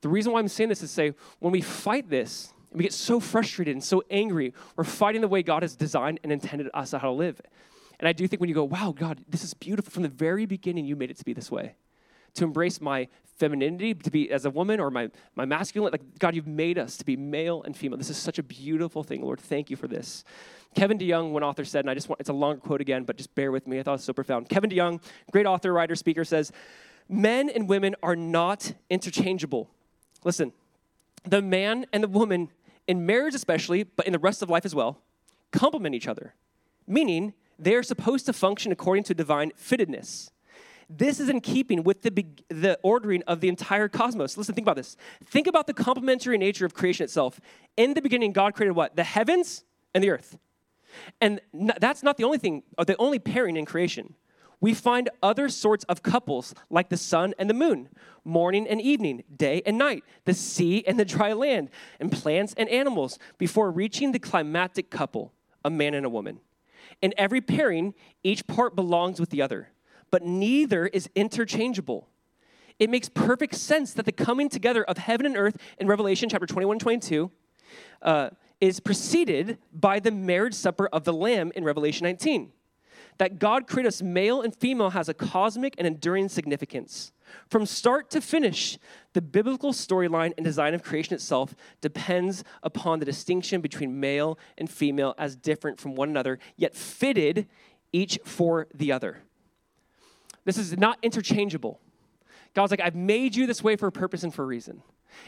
The 0.00 0.08
reason 0.08 0.32
why 0.32 0.38
I'm 0.38 0.48
saying 0.48 0.68
this 0.68 0.82
is 0.82 0.90
say, 0.90 1.14
when 1.40 1.52
we 1.52 1.60
fight 1.60 2.08
this, 2.08 2.52
And 2.70 2.78
we 2.78 2.84
get 2.84 2.92
so 2.92 3.20
frustrated 3.20 3.74
and 3.74 3.82
so 3.82 4.02
angry. 4.10 4.54
We're 4.76 4.84
fighting 4.84 5.20
the 5.20 5.28
way 5.28 5.42
God 5.42 5.62
has 5.62 5.74
designed 5.74 6.20
and 6.22 6.32
intended 6.32 6.70
us 6.72 6.92
how 6.92 6.98
to 6.98 7.10
live. 7.10 7.40
And 7.98 8.08
I 8.08 8.12
do 8.12 8.26
think 8.26 8.40
when 8.40 8.48
you 8.48 8.54
go, 8.54 8.64
wow, 8.64 8.94
God, 8.96 9.22
this 9.28 9.44
is 9.44 9.52
beautiful. 9.52 9.90
From 9.90 10.04
the 10.04 10.08
very 10.08 10.46
beginning, 10.46 10.86
you 10.86 10.96
made 10.96 11.10
it 11.10 11.18
to 11.18 11.24
be 11.24 11.34
this 11.34 11.50
way. 11.50 11.74
To 12.34 12.44
embrace 12.44 12.80
my 12.80 13.08
femininity, 13.40 13.94
to 13.94 14.10
be 14.10 14.30
as 14.30 14.44
a 14.44 14.50
woman, 14.50 14.78
or 14.78 14.90
my, 14.90 15.10
my 15.34 15.44
masculine. 15.44 15.90
Like, 15.90 16.18
God, 16.18 16.36
you've 16.36 16.46
made 16.46 16.78
us 16.78 16.96
to 16.98 17.04
be 17.04 17.16
male 17.16 17.62
and 17.64 17.76
female. 17.76 17.98
This 17.98 18.10
is 18.10 18.16
such 18.16 18.38
a 18.38 18.42
beautiful 18.42 19.02
thing, 19.02 19.22
Lord. 19.22 19.40
Thank 19.40 19.70
you 19.70 19.76
for 19.76 19.88
this. 19.88 20.22
Kevin 20.74 20.98
DeYoung, 20.98 21.32
one 21.32 21.42
author 21.42 21.64
said, 21.64 21.80
and 21.80 21.90
I 21.90 21.94
just 21.94 22.08
want, 22.08 22.20
it's 22.20 22.28
a 22.28 22.34
long 22.34 22.60
quote 22.60 22.80
again, 22.80 23.02
but 23.02 23.16
just 23.16 23.34
bear 23.34 23.50
with 23.50 23.66
me. 23.66 23.80
I 23.80 23.82
thought 23.82 23.92
it 23.92 23.94
was 23.94 24.04
so 24.04 24.12
profound. 24.12 24.48
Kevin 24.48 24.70
DeYoung, 24.70 25.02
great 25.32 25.46
author, 25.46 25.72
writer, 25.72 25.96
speaker, 25.96 26.24
says, 26.24 26.52
Men 27.08 27.50
and 27.50 27.68
women 27.68 27.96
are 28.04 28.14
not 28.14 28.74
interchangeable. 28.88 29.68
Listen, 30.22 30.52
the 31.24 31.42
man 31.42 31.86
and 31.92 32.04
the 32.04 32.08
woman, 32.08 32.50
in 32.86 33.04
marriage 33.04 33.34
especially, 33.34 33.82
but 33.82 34.06
in 34.06 34.12
the 34.12 34.18
rest 34.18 34.42
of 34.42 34.50
life 34.50 34.64
as 34.64 34.74
well, 34.74 35.00
complement 35.50 35.94
each 35.94 36.06
other, 36.06 36.34
meaning 36.86 37.34
they 37.58 37.74
are 37.74 37.82
supposed 37.82 38.26
to 38.26 38.32
function 38.32 38.70
according 38.70 39.04
to 39.04 39.14
divine 39.14 39.50
fittedness. 39.52 40.30
This 40.92 41.20
is 41.20 41.28
in 41.28 41.40
keeping 41.40 41.84
with 41.84 42.02
the, 42.02 42.10
the 42.48 42.78
ordering 42.82 43.22
of 43.28 43.40
the 43.40 43.48
entire 43.48 43.88
cosmos. 43.88 44.36
Listen, 44.36 44.54
think 44.54 44.64
about 44.64 44.76
this. 44.76 44.96
Think 45.24 45.46
about 45.46 45.68
the 45.68 45.72
complementary 45.72 46.36
nature 46.36 46.66
of 46.66 46.74
creation 46.74 47.04
itself. 47.04 47.40
In 47.76 47.94
the 47.94 48.02
beginning, 48.02 48.32
God 48.32 48.54
created 48.54 48.72
what? 48.72 48.96
The 48.96 49.04
heavens 49.04 49.64
and 49.94 50.02
the 50.02 50.10
earth. 50.10 50.36
And 51.20 51.40
that's 51.78 52.02
not 52.02 52.16
the 52.16 52.24
only 52.24 52.38
thing, 52.38 52.64
or 52.76 52.84
the 52.84 52.96
only 52.96 53.20
pairing 53.20 53.56
in 53.56 53.64
creation 53.64 54.16
we 54.60 54.74
find 54.74 55.08
other 55.22 55.48
sorts 55.48 55.84
of 55.84 56.02
couples 56.02 56.54
like 56.68 56.90
the 56.90 56.96
sun 56.96 57.34
and 57.38 57.48
the 57.48 57.54
moon, 57.54 57.88
morning 58.24 58.68
and 58.68 58.80
evening, 58.80 59.24
day 59.34 59.62
and 59.64 59.78
night, 59.78 60.04
the 60.26 60.34
sea 60.34 60.84
and 60.86 61.00
the 61.00 61.04
dry 61.04 61.32
land, 61.32 61.70
and 61.98 62.12
plants 62.12 62.54
and 62.56 62.68
animals 62.68 63.18
before 63.38 63.70
reaching 63.70 64.12
the 64.12 64.18
climatic 64.18 64.90
couple, 64.90 65.32
a 65.64 65.70
man 65.70 65.94
and 65.94 66.04
a 66.04 66.10
woman. 66.10 66.40
In 67.00 67.14
every 67.16 67.40
pairing, 67.40 67.94
each 68.22 68.46
part 68.46 68.76
belongs 68.76 69.18
with 69.18 69.30
the 69.30 69.40
other, 69.40 69.70
but 70.10 70.22
neither 70.22 70.86
is 70.86 71.08
interchangeable. 71.14 72.08
It 72.78 72.90
makes 72.90 73.08
perfect 73.08 73.54
sense 73.54 73.92
that 73.94 74.06
the 74.06 74.12
coming 74.12 74.48
together 74.48 74.84
of 74.84 74.98
heaven 74.98 75.26
and 75.26 75.36
earth 75.36 75.56
in 75.78 75.86
Revelation 75.86 76.28
chapter 76.28 76.46
21 76.46 76.74
and 76.74 76.80
22 76.80 77.30
uh, 78.02 78.30
is 78.60 78.80
preceded 78.80 79.58
by 79.72 80.00
the 80.00 80.10
marriage 80.10 80.54
supper 80.54 80.88
of 80.92 81.04
the 81.04 81.12
Lamb 81.12 81.52
in 81.54 81.64
Revelation 81.64 82.04
19 82.04 82.52
that 83.20 83.38
God 83.38 83.66
created 83.66 83.88
us 83.88 84.00
male 84.00 84.40
and 84.40 84.56
female 84.56 84.90
has 84.90 85.10
a 85.10 85.14
cosmic 85.14 85.74
and 85.76 85.86
enduring 85.86 86.30
significance. 86.30 87.12
From 87.48 87.66
start 87.66 88.08
to 88.12 88.20
finish, 88.22 88.78
the 89.12 89.20
biblical 89.20 89.74
storyline 89.74 90.32
and 90.38 90.44
design 90.44 90.72
of 90.72 90.82
creation 90.82 91.12
itself 91.14 91.54
depends 91.82 92.44
upon 92.62 92.98
the 92.98 93.04
distinction 93.04 93.60
between 93.60 94.00
male 94.00 94.38
and 94.56 94.70
female 94.70 95.14
as 95.18 95.36
different 95.36 95.78
from 95.78 95.94
one 95.94 96.08
another, 96.08 96.38
yet 96.56 96.74
fitted 96.74 97.46
each 97.92 98.18
for 98.24 98.68
the 98.74 98.90
other. 98.90 99.18
This 100.44 100.58
is 100.58 100.76
not 100.76 100.98
interchangeable. 101.02 101.80
God's 102.54 102.70
like, 102.70 102.80
I've 102.80 102.96
made 102.96 103.36
you 103.36 103.46
this 103.46 103.62
way 103.62 103.76
for 103.76 103.86
a 103.86 103.92
purpose 103.92 104.22
and 104.22 104.34
for 104.34 104.42
a 104.42 104.46
reason. 104.46 104.82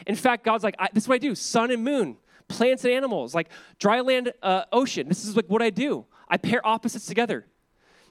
In 0.07 0.15
fact, 0.15 0.43
God's 0.43 0.63
like, 0.63 0.75
this 0.93 1.03
is 1.03 1.07
what 1.07 1.15
I 1.15 1.19
do 1.19 1.35
sun 1.35 1.71
and 1.71 1.83
moon, 1.83 2.17
plants 2.47 2.83
and 2.83 2.93
animals, 2.93 3.33
like 3.33 3.49
dry 3.79 4.01
land, 4.01 4.33
uh, 4.41 4.63
ocean. 4.71 5.07
This 5.07 5.25
is 5.25 5.35
like 5.35 5.45
what 5.47 5.61
I 5.61 5.69
do. 5.69 6.05
I 6.27 6.37
pair 6.37 6.65
opposites 6.65 7.05
together. 7.05 7.45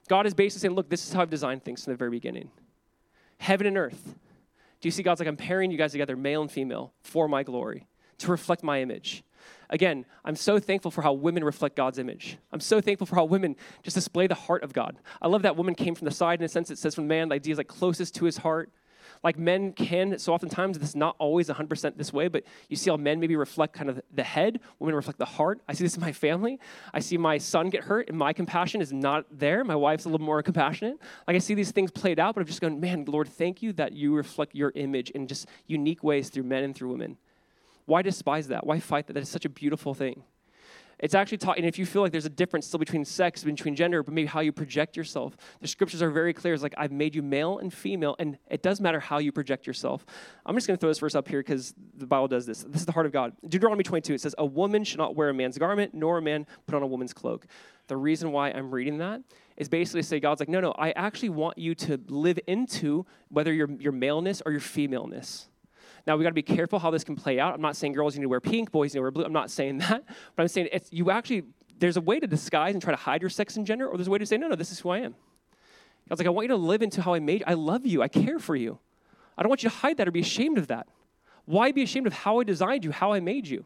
God 0.08 0.26
is 0.26 0.34
basically 0.34 0.60
saying, 0.60 0.74
look, 0.74 0.88
this 0.88 1.06
is 1.06 1.12
how 1.12 1.22
I've 1.22 1.30
designed 1.30 1.64
things 1.64 1.84
from 1.84 1.92
the 1.92 1.96
very 1.96 2.10
beginning. 2.10 2.50
Heaven 3.38 3.66
and 3.66 3.76
earth. 3.76 4.14
Do 4.80 4.88
you 4.88 4.90
see 4.90 5.02
God's 5.02 5.20
like, 5.20 5.28
I'm 5.28 5.36
pairing 5.36 5.70
you 5.70 5.78
guys 5.78 5.92
together, 5.92 6.16
male 6.16 6.42
and 6.42 6.50
female, 6.50 6.92
for 7.02 7.28
my 7.28 7.42
glory, 7.42 7.86
to 8.18 8.30
reflect 8.30 8.62
my 8.62 8.80
image. 8.80 9.22
Again, 9.72 10.06
I'm 10.24 10.36
so 10.36 10.60
thankful 10.60 10.92
for 10.92 11.02
how 11.02 11.12
women 11.12 11.42
reflect 11.42 11.74
God's 11.74 11.98
image. 11.98 12.38
I'm 12.52 12.60
so 12.60 12.80
thankful 12.80 13.06
for 13.06 13.16
how 13.16 13.24
women 13.24 13.56
just 13.82 13.94
display 13.94 14.28
the 14.28 14.34
heart 14.34 14.62
of 14.62 14.72
God. 14.72 14.96
I 15.20 15.26
love 15.26 15.42
that 15.42 15.56
woman 15.56 15.74
came 15.74 15.96
from 15.96 16.04
the 16.04 16.12
side 16.12 16.38
in 16.38 16.44
a 16.44 16.48
sense. 16.48 16.70
It 16.70 16.78
says 16.78 16.94
from 16.94 17.08
man, 17.08 17.30
the 17.30 17.34
idea 17.34 17.52
is 17.52 17.58
like 17.58 17.68
closest 17.68 18.14
to 18.16 18.24
his 18.26 18.36
heart 18.36 18.70
like 19.22 19.38
men 19.38 19.72
can, 19.72 20.18
so 20.18 20.32
oftentimes 20.32 20.78
this 20.78 20.90
is 20.90 20.96
not 20.96 21.16
always 21.18 21.48
100% 21.48 21.96
this 21.96 22.12
way, 22.12 22.28
but 22.28 22.44
you 22.68 22.76
see 22.76 22.90
how 22.90 22.96
men 22.96 23.20
maybe 23.20 23.36
reflect 23.36 23.72
kind 23.72 23.88
of 23.88 24.00
the 24.12 24.22
head, 24.22 24.60
women 24.78 24.94
reflect 24.94 25.18
the 25.18 25.24
heart. 25.24 25.60
I 25.68 25.74
see 25.74 25.84
this 25.84 25.94
in 25.94 26.00
my 26.00 26.12
family. 26.12 26.58
I 26.92 27.00
see 27.00 27.16
my 27.16 27.38
son 27.38 27.70
get 27.70 27.84
hurt, 27.84 28.08
and 28.08 28.18
my 28.18 28.32
compassion 28.32 28.80
is 28.80 28.92
not 28.92 29.26
there. 29.30 29.64
My 29.64 29.76
wife's 29.76 30.04
a 30.04 30.08
little 30.08 30.24
more 30.24 30.42
compassionate. 30.42 30.98
Like 31.26 31.36
I 31.36 31.38
see 31.38 31.54
these 31.54 31.70
things 31.70 31.90
played 31.90 32.18
out, 32.18 32.34
but 32.34 32.40
I'm 32.40 32.46
just 32.46 32.60
going, 32.60 32.80
man, 32.80 33.04
Lord, 33.04 33.28
thank 33.28 33.62
you 33.62 33.72
that 33.74 33.92
you 33.92 34.14
reflect 34.14 34.54
your 34.54 34.72
image 34.74 35.10
in 35.10 35.26
just 35.26 35.46
unique 35.66 36.02
ways 36.02 36.28
through 36.28 36.44
men 36.44 36.64
and 36.64 36.74
through 36.74 36.90
women. 36.90 37.16
Why 37.86 38.02
despise 38.02 38.48
that? 38.48 38.66
Why 38.66 38.80
fight 38.80 39.06
that? 39.06 39.14
That 39.14 39.22
is 39.22 39.28
such 39.28 39.44
a 39.44 39.48
beautiful 39.48 39.94
thing. 39.94 40.22
It's 41.02 41.16
actually 41.16 41.38
taught, 41.38 41.56
and 41.56 41.66
if 41.66 41.80
you 41.80 41.84
feel 41.84 42.00
like 42.00 42.12
there's 42.12 42.26
a 42.26 42.30
difference 42.30 42.68
still 42.68 42.78
between 42.78 43.04
sex, 43.04 43.42
between 43.42 43.74
gender, 43.74 44.04
but 44.04 44.14
maybe 44.14 44.28
how 44.28 44.38
you 44.38 44.52
project 44.52 44.96
yourself, 44.96 45.36
the 45.60 45.66
scriptures 45.66 46.00
are 46.00 46.10
very 46.10 46.32
clear. 46.32 46.54
It's 46.54 46.62
like, 46.62 46.76
I've 46.78 46.92
made 46.92 47.16
you 47.16 47.22
male 47.22 47.58
and 47.58 47.74
female, 47.74 48.14
and 48.20 48.38
it 48.48 48.62
does 48.62 48.80
matter 48.80 49.00
how 49.00 49.18
you 49.18 49.32
project 49.32 49.66
yourself. 49.66 50.06
I'm 50.46 50.54
just 50.54 50.68
going 50.68 50.76
to 50.76 50.80
throw 50.80 50.90
this 50.90 51.00
verse 51.00 51.16
up 51.16 51.26
here 51.26 51.40
because 51.40 51.74
the 51.96 52.06
Bible 52.06 52.28
does 52.28 52.46
this. 52.46 52.62
This 52.62 52.82
is 52.82 52.86
the 52.86 52.92
heart 52.92 53.06
of 53.06 53.10
God. 53.10 53.32
Deuteronomy 53.48 53.82
22, 53.82 54.14
it 54.14 54.20
says, 54.20 54.36
A 54.38 54.46
woman 54.46 54.84
should 54.84 54.98
not 54.98 55.16
wear 55.16 55.28
a 55.28 55.34
man's 55.34 55.58
garment, 55.58 55.92
nor 55.92 56.18
a 56.18 56.22
man 56.22 56.46
put 56.66 56.76
on 56.76 56.84
a 56.84 56.86
woman's 56.86 57.12
cloak. 57.12 57.48
The 57.88 57.96
reason 57.96 58.30
why 58.30 58.50
I'm 58.50 58.70
reading 58.70 58.98
that 58.98 59.22
is 59.56 59.68
basically 59.68 60.02
to 60.02 60.06
say, 60.06 60.20
God's 60.20 60.40
like, 60.40 60.48
no, 60.48 60.60
no, 60.60 60.72
I 60.78 60.92
actually 60.92 61.30
want 61.30 61.58
you 61.58 61.74
to 61.74 62.00
live 62.06 62.38
into 62.46 63.06
whether 63.28 63.52
your, 63.52 63.68
your 63.72 63.92
maleness 63.92 64.40
or 64.46 64.52
your 64.52 64.60
femaleness. 64.60 65.48
Now 66.06 66.16
we 66.16 66.22
got 66.22 66.30
to 66.30 66.34
be 66.34 66.42
careful 66.42 66.78
how 66.78 66.90
this 66.90 67.04
can 67.04 67.16
play 67.16 67.38
out. 67.38 67.54
I'm 67.54 67.60
not 67.60 67.76
saying 67.76 67.92
girls 67.92 68.16
need 68.16 68.22
to 68.22 68.28
wear 68.28 68.40
pink, 68.40 68.70
boys 68.72 68.92
need 68.92 68.98
to 68.98 69.02
wear 69.02 69.10
blue. 69.10 69.24
I'm 69.24 69.32
not 69.32 69.50
saying 69.50 69.78
that, 69.78 70.04
but 70.36 70.42
I'm 70.42 70.48
saying 70.48 70.68
it's 70.72 70.92
you 70.92 71.10
actually 71.10 71.44
there's 71.78 71.96
a 71.96 72.00
way 72.00 72.20
to 72.20 72.26
disguise 72.26 72.74
and 72.74 72.82
try 72.82 72.92
to 72.92 73.00
hide 73.00 73.20
your 73.20 73.30
sex 73.30 73.56
and 73.56 73.66
gender, 73.66 73.88
or 73.88 73.96
there's 73.96 74.06
a 74.06 74.10
way 74.10 74.18
to 74.18 74.26
say, 74.26 74.36
no, 74.36 74.48
no, 74.48 74.54
this 74.54 74.70
is 74.70 74.78
who 74.80 74.90
I 74.90 74.98
am. 74.98 75.14
Was 76.08 76.18
like, 76.18 76.26
I 76.26 76.30
want 76.30 76.44
you 76.44 76.48
to 76.48 76.56
live 76.56 76.82
into 76.82 77.00
how 77.00 77.14
I 77.14 77.20
made 77.20 77.40
you. 77.40 77.46
I 77.46 77.54
love 77.54 77.86
you. 77.86 78.02
I 78.02 78.08
care 78.08 78.38
for 78.38 78.54
you. 78.54 78.78
I 79.36 79.42
don't 79.42 79.48
want 79.48 79.62
you 79.62 79.70
to 79.70 79.74
hide 79.74 79.96
that 79.96 80.06
or 80.06 80.10
be 80.10 80.20
ashamed 80.20 80.58
of 80.58 80.66
that. 80.66 80.86
Why 81.46 81.72
be 81.72 81.82
ashamed 81.82 82.06
of 82.06 82.12
how 82.12 82.38
I 82.38 82.44
designed 82.44 82.84
you, 82.84 82.92
how 82.92 83.12
I 83.12 83.20
made 83.20 83.48
you? 83.48 83.64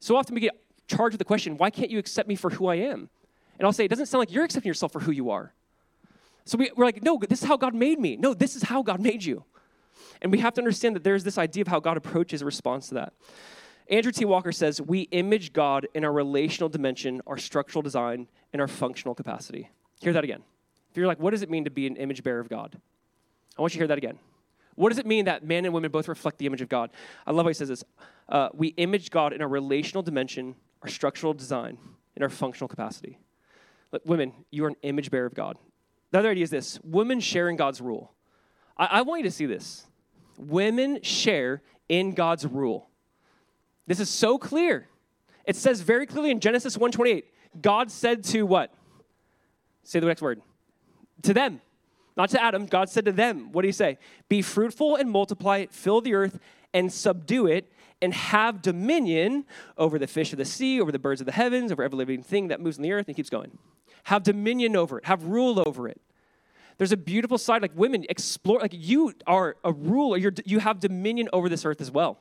So 0.00 0.16
often 0.16 0.34
we 0.34 0.40
get 0.40 0.58
charged 0.86 1.12
with 1.12 1.18
the 1.18 1.24
question, 1.24 1.58
why 1.58 1.70
can't 1.70 1.90
you 1.90 1.98
accept 1.98 2.28
me 2.28 2.34
for 2.34 2.50
who 2.50 2.66
I 2.66 2.76
am? 2.76 3.10
And 3.58 3.66
I'll 3.66 3.72
say, 3.72 3.84
it 3.84 3.88
doesn't 3.88 4.06
sound 4.06 4.20
like 4.20 4.32
you're 4.32 4.44
accepting 4.44 4.68
yourself 4.68 4.92
for 4.92 5.00
who 5.00 5.12
you 5.12 5.30
are. 5.30 5.52
So 6.44 6.56
we, 6.56 6.70
are 6.70 6.84
like, 6.84 7.02
no, 7.02 7.18
this 7.18 7.42
is 7.42 7.48
how 7.48 7.56
God 7.56 7.74
made 7.74 8.00
me. 8.00 8.16
No, 8.16 8.32
this 8.32 8.56
is 8.56 8.62
how 8.62 8.82
God 8.82 9.00
made 9.00 9.22
you. 9.22 9.44
And 10.22 10.32
we 10.32 10.38
have 10.38 10.54
to 10.54 10.60
understand 10.60 10.96
that 10.96 11.04
there's 11.04 11.24
this 11.24 11.38
idea 11.38 11.62
of 11.62 11.68
how 11.68 11.80
God 11.80 11.96
approaches 11.96 12.42
a 12.42 12.44
response 12.44 12.88
to 12.88 12.94
that. 12.94 13.12
Andrew 13.90 14.12
T. 14.12 14.24
Walker 14.24 14.52
says, 14.52 14.80
We 14.80 15.02
image 15.10 15.52
God 15.52 15.86
in 15.94 16.04
our 16.04 16.12
relational 16.12 16.68
dimension, 16.68 17.22
our 17.26 17.38
structural 17.38 17.82
design, 17.82 18.28
and 18.52 18.60
our 18.60 18.68
functional 18.68 19.14
capacity. 19.14 19.70
Hear 20.00 20.12
that 20.12 20.24
again. 20.24 20.42
If 20.90 20.96
you're 20.96 21.06
like, 21.06 21.20
what 21.20 21.30
does 21.30 21.42
it 21.42 21.50
mean 21.50 21.64
to 21.64 21.70
be 21.70 21.86
an 21.86 21.96
image 21.96 22.22
bearer 22.22 22.40
of 22.40 22.48
God? 22.48 22.80
I 23.56 23.62
want 23.62 23.74
you 23.74 23.78
to 23.78 23.80
hear 23.80 23.88
that 23.88 23.98
again. 23.98 24.18
What 24.74 24.90
does 24.90 24.98
it 24.98 25.06
mean 25.06 25.24
that 25.24 25.44
men 25.44 25.64
and 25.64 25.74
women 25.74 25.90
both 25.90 26.06
reflect 26.06 26.38
the 26.38 26.46
image 26.46 26.60
of 26.60 26.68
God? 26.68 26.90
I 27.26 27.32
love 27.32 27.44
how 27.44 27.48
he 27.48 27.54
says 27.54 27.68
this. 27.68 27.84
Uh, 28.28 28.48
we 28.54 28.68
image 28.68 29.10
God 29.10 29.32
in 29.32 29.42
our 29.42 29.48
relational 29.48 30.02
dimension, 30.02 30.54
our 30.82 30.88
structural 30.88 31.34
design, 31.34 31.78
and 32.14 32.22
our 32.22 32.28
functional 32.28 32.68
capacity. 32.68 33.18
Women, 34.04 34.32
you 34.50 34.64
are 34.64 34.68
an 34.68 34.76
image 34.82 35.10
bearer 35.10 35.26
of 35.26 35.34
God. 35.34 35.56
The 36.10 36.20
other 36.20 36.30
idea 36.30 36.44
is 36.44 36.50
this 36.50 36.78
women 36.84 37.20
sharing 37.20 37.56
God's 37.56 37.80
rule. 37.80 38.12
I, 38.78 38.86
I 38.86 39.02
want 39.02 39.20
you 39.20 39.24
to 39.24 39.34
see 39.34 39.46
this 39.46 39.86
women 40.36 41.02
share 41.02 41.62
in 41.88 42.14
God's 42.14 42.46
rule. 42.46 42.88
This 43.86 44.00
is 44.00 44.08
so 44.08 44.38
clear. 44.38 44.86
It 45.44 45.56
says 45.56 45.80
very 45.80 46.06
clearly 46.06 46.30
in 46.30 46.40
Genesis 46.40 46.76
1:28, 46.76 47.24
God 47.60 47.90
said 47.90 48.24
to 48.24 48.42
what? 48.44 48.72
Say 49.82 50.00
the 50.00 50.06
next 50.06 50.22
word. 50.22 50.42
To 51.22 51.34
them. 51.34 51.60
Not 52.16 52.30
to 52.30 52.42
Adam, 52.42 52.66
God 52.66 52.88
said 52.90 53.04
to 53.04 53.12
them, 53.12 53.52
what 53.52 53.62
do 53.62 53.68
you 53.68 53.72
say? 53.72 53.96
Be 54.28 54.42
fruitful 54.42 54.96
and 54.96 55.08
multiply, 55.08 55.66
fill 55.70 56.00
the 56.00 56.14
earth 56.14 56.40
and 56.74 56.92
subdue 56.92 57.46
it 57.46 57.72
and 58.02 58.12
have 58.12 58.60
dominion 58.60 59.44
over 59.76 59.98
the 59.98 60.06
fish 60.08 60.32
of 60.32 60.38
the 60.38 60.44
sea, 60.44 60.80
over 60.80 60.90
the 60.90 60.98
birds 60.98 61.20
of 61.20 61.26
the 61.26 61.32
heavens, 61.32 61.70
over 61.70 61.82
every 61.82 61.96
living 61.96 62.22
thing 62.22 62.48
that 62.48 62.60
moves 62.60 62.76
in 62.76 62.82
the 62.82 62.92
earth, 62.92 63.06
and 63.06 63.16
keeps 63.16 63.30
going. 63.30 63.56
Have 64.04 64.24
dominion 64.24 64.76
over 64.76 64.98
it, 64.98 65.04
have 65.04 65.24
rule 65.24 65.62
over 65.64 65.88
it. 65.88 66.00
There's 66.78 66.92
a 66.92 66.96
beautiful 66.96 67.38
side, 67.38 67.60
like 67.60 67.72
women 67.74 68.06
explore, 68.08 68.60
like 68.60 68.74
you 68.74 69.12
are 69.26 69.56
a 69.64 69.72
ruler, 69.72 70.16
you're, 70.16 70.32
you 70.44 70.60
have 70.60 70.80
dominion 70.80 71.28
over 71.32 71.48
this 71.48 71.64
earth 71.64 71.80
as 71.80 71.90
well. 71.90 72.18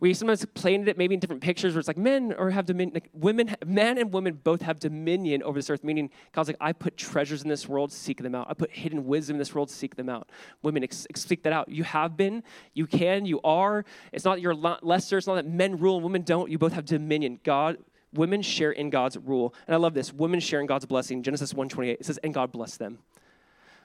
We 0.00 0.14
sometimes 0.14 0.44
painted 0.54 0.88
it 0.88 0.96
maybe 0.96 1.14
in 1.14 1.20
different 1.20 1.42
pictures 1.42 1.74
where 1.74 1.78
it's 1.78 1.86
like 1.86 1.98
men 1.98 2.34
or 2.36 2.50
have 2.50 2.64
dominion, 2.64 2.94
like 2.94 3.10
women, 3.12 3.54
men 3.66 3.98
and 3.98 4.10
women 4.12 4.40
both 4.42 4.62
have 4.62 4.80
dominion 4.80 5.42
over 5.42 5.58
this 5.58 5.68
earth, 5.68 5.84
meaning 5.84 6.10
God's 6.32 6.48
like, 6.48 6.56
I 6.58 6.72
put 6.72 6.96
treasures 6.96 7.42
in 7.42 7.50
this 7.50 7.68
world, 7.68 7.92
seek 7.92 8.22
them 8.22 8.34
out. 8.34 8.46
I 8.48 8.54
put 8.54 8.70
hidden 8.70 9.06
wisdom 9.06 9.34
in 9.34 9.38
this 9.38 9.54
world, 9.54 9.70
seek 9.70 9.96
them 9.96 10.08
out. 10.08 10.30
Women, 10.62 10.82
ex- 10.84 11.06
seek 11.14 11.42
that 11.42 11.52
out. 11.52 11.68
You 11.68 11.84
have 11.84 12.16
been, 12.16 12.42
you 12.72 12.86
can, 12.86 13.26
you 13.26 13.42
are. 13.42 13.84
It's 14.10 14.24
not 14.24 14.36
that 14.36 14.40
you're 14.40 14.54
lesser, 14.54 15.18
it's 15.18 15.26
not 15.26 15.34
that 15.34 15.46
men 15.46 15.78
rule 15.78 15.96
and 15.96 16.04
women 16.04 16.22
don't. 16.22 16.50
You 16.50 16.56
both 16.56 16.72
have 16.72 16.86
dominion. 16.86 17.38
God, 17.44 17.76
women 18.14 18.40
share 18.40 18.72
in 18.72 18.88
God's 18.88 19.18
rule. 19.18 19.54
And 19.66 19.74
I 19.74 19.78
love 19.78 19.92
this. 19.92 20.14
Women 20.14 20.40
share 20.40 20.60
in 20.60 20.66
God's 20.66 20.86
blessing. 20.86 21.22
Genesis 21.22 21.52
1:28. 21.52 22.00
It 22.00 22.06
says, 22.06 22.18
and 22.24 22.32
God 22.32 22.52
bless 22.52 22.78
them. 22.78 23.00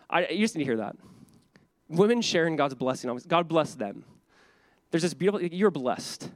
I, 0.09 0.27
you 0.27 0.39
just 0.39 0.55
need 0.55 0.63
to 0.63 0.65
hear 0.65 0.77
that. 0.77 0.95
Women 1.89 2.21
sharing 2.21 2.55
God's 2.55 2.75
blessing. 2.75 3.19
God 3.27 3.47
bless 3.47 3.75
them. 3.75 4.03
There's 4.91 5.03
this 5.03 5.13
beautiful, 5.13 5.41
you're 5.45 5.71
blessed. 5.71 6.29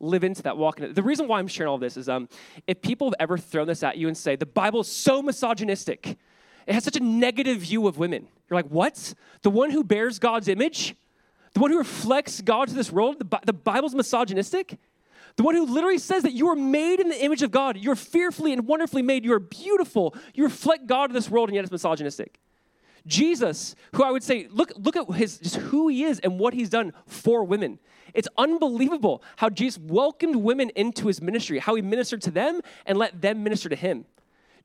live 0.00 0.24
into 0.24 0.42
that, 0.42 0.56
walk 0.56 0.78
in 0.78 0.84
it. 0.84 0.94
The 0.94 1.02
reason 1.02 1.28
why 1.28 1.38
I'm 1.38 1.48
sharing 1.48 1.70
all 1.70 1.78
this 1.78 1.96
is 1.96 2.08
um, 2.08 2.28
if 2.66 2.82
people 2.82 3.08
have 3.08 3.14
ever 3.18 3.38
thrown 3.38 3.66
this 3.66 3.82
at 3.82 3.96
you 3.96 4.08
and 4.08 4.16
say, 4.16 4.36
the 4.36 4.46
Bible 4.46 4.80
is 4.80 4.88
so 4.88 5.22
misogynistic, 5.22 6.16
it 6.66 6.74
has 6.74 6.84
such 6.84 6.96
a 6.96 7.00
negative 7.00 7.58
view 7.58 7.86
of 7.86 7.98
women. 7.98 8.28
You're 8.48 8.56
like, 8.56 8.68
what? 8.68 9.14
The 9.42 9.50
one 9.50 9.70
who 9.70 9.84
bears 9.84 10.18
God's 10.18 10.48
image? 10.48 10.94
The 11.54 11.60
one 11.60 11.70
who 11.70 11.78
reflects 11.78 12.40
God 12.40 12.68
to 12.68 12.74
this 12.74 12.92
world? 12.92 13.18
The, 13.18 13.40
the 13.44 13.52
Bible's 13.52 13.94
misogynistic? 13.94 14.78
The 15.36 15.42
one 15.42 15.54
who 15.54 15.66
literally 15.66 15.98
says 15.98 16.22
that 16.22 16.32
you 16.32 16.48
are 16.48 16.56
made 16.56 17.00
in 17.00 17.08
the 17.08 17.24
image 17.24 17.42
of 17.42 17.50
God. 17.50 17.76
You're 17.76 17.94
fearfully 17.94 18.52
and 18.52 18.66
wonderfully 18.66 19.02
made. 19.02 19.24
You 19.24 19.32
are 19.34 19.38
beautiful. 19.38 20.14
You 20.34 20.44
reflect 20.44 20.86
God 20.86 21.08
to 21.08 21.12
this 21.12 21.30
world, 21.30 21.48
and 21.48 21.54
yet 21.54 21.62
it's 21.62 21.72
misogynistic. 21.72 22.38
Jesus, 23.06 23.74
who 23.94 24.02
I 24.02 24.10
would 24.10 24.22
say, 24.22 24.48
look, 24.50 24.72
look 24.76 24.96
at 24.96 25.10
his 25.14 25.38
just 25.38 25.56
who 25.56 25.88
he 25.88 26.04
is 26.04 26.18
and 26.20 26.38
what 26.38 26.54
he's 26.54 26.68
done 26.68 26.92
for 27.06 27.44
women. 27.44 27.78
It's 28.14 28.28
unbelievable 28.38 29.22
how 29.36 29.50
Jesus 29.50 29.78
welcomed 29.78 30.36
women 30.36 30.70
into 30.70 31.06
his 31.06 31.20
ministry, 31.20 31.58
how 31.58 31.74
he 31.74 31.82
ministered 31.82 32.22
to 32.22 32.30
them 32.30 32.60
and 32.86 32.98
let 32.98 33.20
them 33.20 33.42
minister 33.42 33.68
to 33.68 33.76
him. 33.76 34.06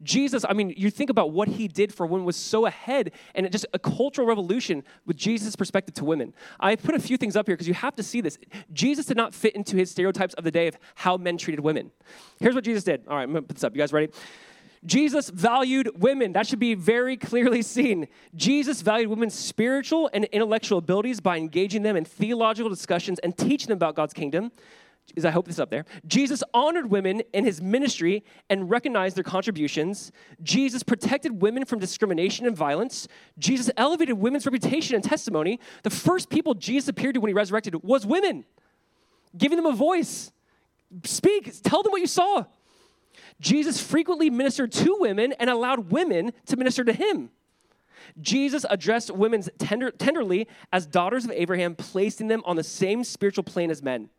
Jesus, 0.04 0.44
I 0.48 0.54
mean, 0.54 0.74
you 0.76 0.90
think 0.90 1.10
about 1.10 1.32
what 1.32 1.48
he 1.48 1.68
did 1.68 1.94
for 1.94 2.06
women 2.06 2.26
was 2.26 2.36
so 2.36 2.66
ahead 2.66 3.12
and 3.36 3.46
it 3.46 3.52
just 3.52 3.66
a 3.74 3.80
cultural 3.80 4.28
revolution 4.28 4.84
with 5.06 5.16
Jesus' 5.16 5.56
perspective 5.56 5.94
to 5.96 6.06
women. 6.06 6.34
I 6.60 6.76
put 6.76 6.96
a 6.96 7.00
few 7.00 7.18
things 7.18 7.36
up 7.36 7.46
here 7.46 7.56
because 7.56 7.68
you 7.68 7.76
have 7.76 7.96
to 7.98 8.04
see 8.04 8.22
this. 8.22 8.40
Jesus 8.74 9.06
did 9.06 9.18
not 9.18 9.36
fit 9.36 9.56
into 9.56 9.78
his 9.78 9.92
stereotypes 9.92 10.34
of 10.36 10.44
the 10.44 10.52
day 10.52 10.68
of 10.68 10.78
how 10.96 11.18
men 11.18 11.38
treated 11.38 11.60
women. 11.60 11.92
Here's 12.40 12.56
what 12.56 12.64
Jesus 12.64 12.84
did. 12.84 13.04
All 13.08 13.16
right, 13.16 13.24
I'm 13.24 13.30
gonna 13.30 13.44
put 13.44 13.58
this 13.58 13.64
up. 13.64 13.76
You 13.76 13.80
guys 13.80 13.94
ready? 13.94 14.12
Jesus 14.86 15.30
valued 15.30 15.90
women. 15.96 16.34
That 16.34 16.48
should 16.48 16.60
be 16.60 16.74
very 16.74 17.18
clearly 17.18 17.62
seen. 17.62 18.08
Jesus 18.36 18.82
valued 18.82 19.10
women's 19.10 19.36
spiritual 19.36 20.10
and 20.14 20.26
intellectual 20.26 20.80
abilities 20.80 21.20
by 21.20 21.38
engaging 21.38 21.84
them 21.84 21.96
in 21.96 22.06
theological 22.06 22.70
discussions 22.70 23.20
and 23.20 23.38
teaching 23.38 23.68
them 23.68 23.78
about 23.78 23.96
God's 23.96 24.14
kingdom 24.14 24.52
is 25.16 25.26
I 25.26 25.32
hope 25.32 25.46
this 25.46 25.56
is 25.56 25.60
up 25.60 25.70
there. 25.70 25.86
Jesus 26.08 26.44
honored 26.54 26.90
women 26.90 27.22
in 27.34 27.44
his 27.44 27.62
ministry 27.62 28.24
and 28.50 28.70
recognized 28.70 29.18
their 29.18 29.24
contributions. 29.24 30.12
Jesus 30.42 30.84
protected 30.84 31.42
women 31.42 31.66
from 31.66 31.80
discrimination 31.80 32.46
and 32.46 32.56
violence. 32.56 33.08
Jesus 33.38 33.70
elevated 33.78 34.18
women's 34.18 34.46
reputation 34.46 34.96
and 34.96 35.04
testimony. 35.04 35.60
The 35.84 35.90
first 35.90 36.30
people 36.30 36.54
Jesus 36.54 36.90
appeared 36.90 37.16
to 37.16 37.22
when 37.22 37.30
he 37.30 37.34
resurrected 37.34 37.84
was 37.84 38.06
women, 38.06 38.46
giving 39.38 39.58
them 39.58 39.66
a 39.66 39.74
voice. 39.74 40.32
Speak, 41.04 41.52
tell 41.64 41.84
them 41.84 41.92
what 41.92 42.02
you 42.02 42.08
saw. 42.08 42.46
Jesus 43.40 43.82
frequently 43.82 44.30
ministered 44.30 44.72
to 44.74 44.98
women 45.00 45.34
and 45.34 45.50
allowed 45.50 45.92
women 45.92 46.34
to 46.46 46.58
minister 46.58 46.84
to 46.84 46.94
him. 46.94 47.30
Jesus 48.20 48.66
addressed 48.70 49.12
women 49.12 49.44
tender, 49.58 49.92
tenderly 49.92 50.48
as 50.74 50.86
daughters 50.86 51.26
of 51.26 51.32
Abraham, 51.32 51.76
placing 51.76 52.28
them 52.28 52.42
on 52.46 52.56
the 52.56 52.64
same 52.64 53.04
spiritual 53.04 53.44
plane 53.44 53.72
as 53.72 53.82
men. 53.82 54.10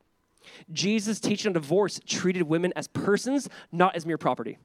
Jesus' 0.72 1.20
teaching 1.20 1.50
on 1.50 1.52
divorce 1.52 2.00
treated 2.06 2.44
women 2.44 2.72
as 2.74 2.88
persons, 2.88 3.48
not 3.70 3.94
as 3.94 4.06
mere 4.06 4.18
property. 4.18 4.58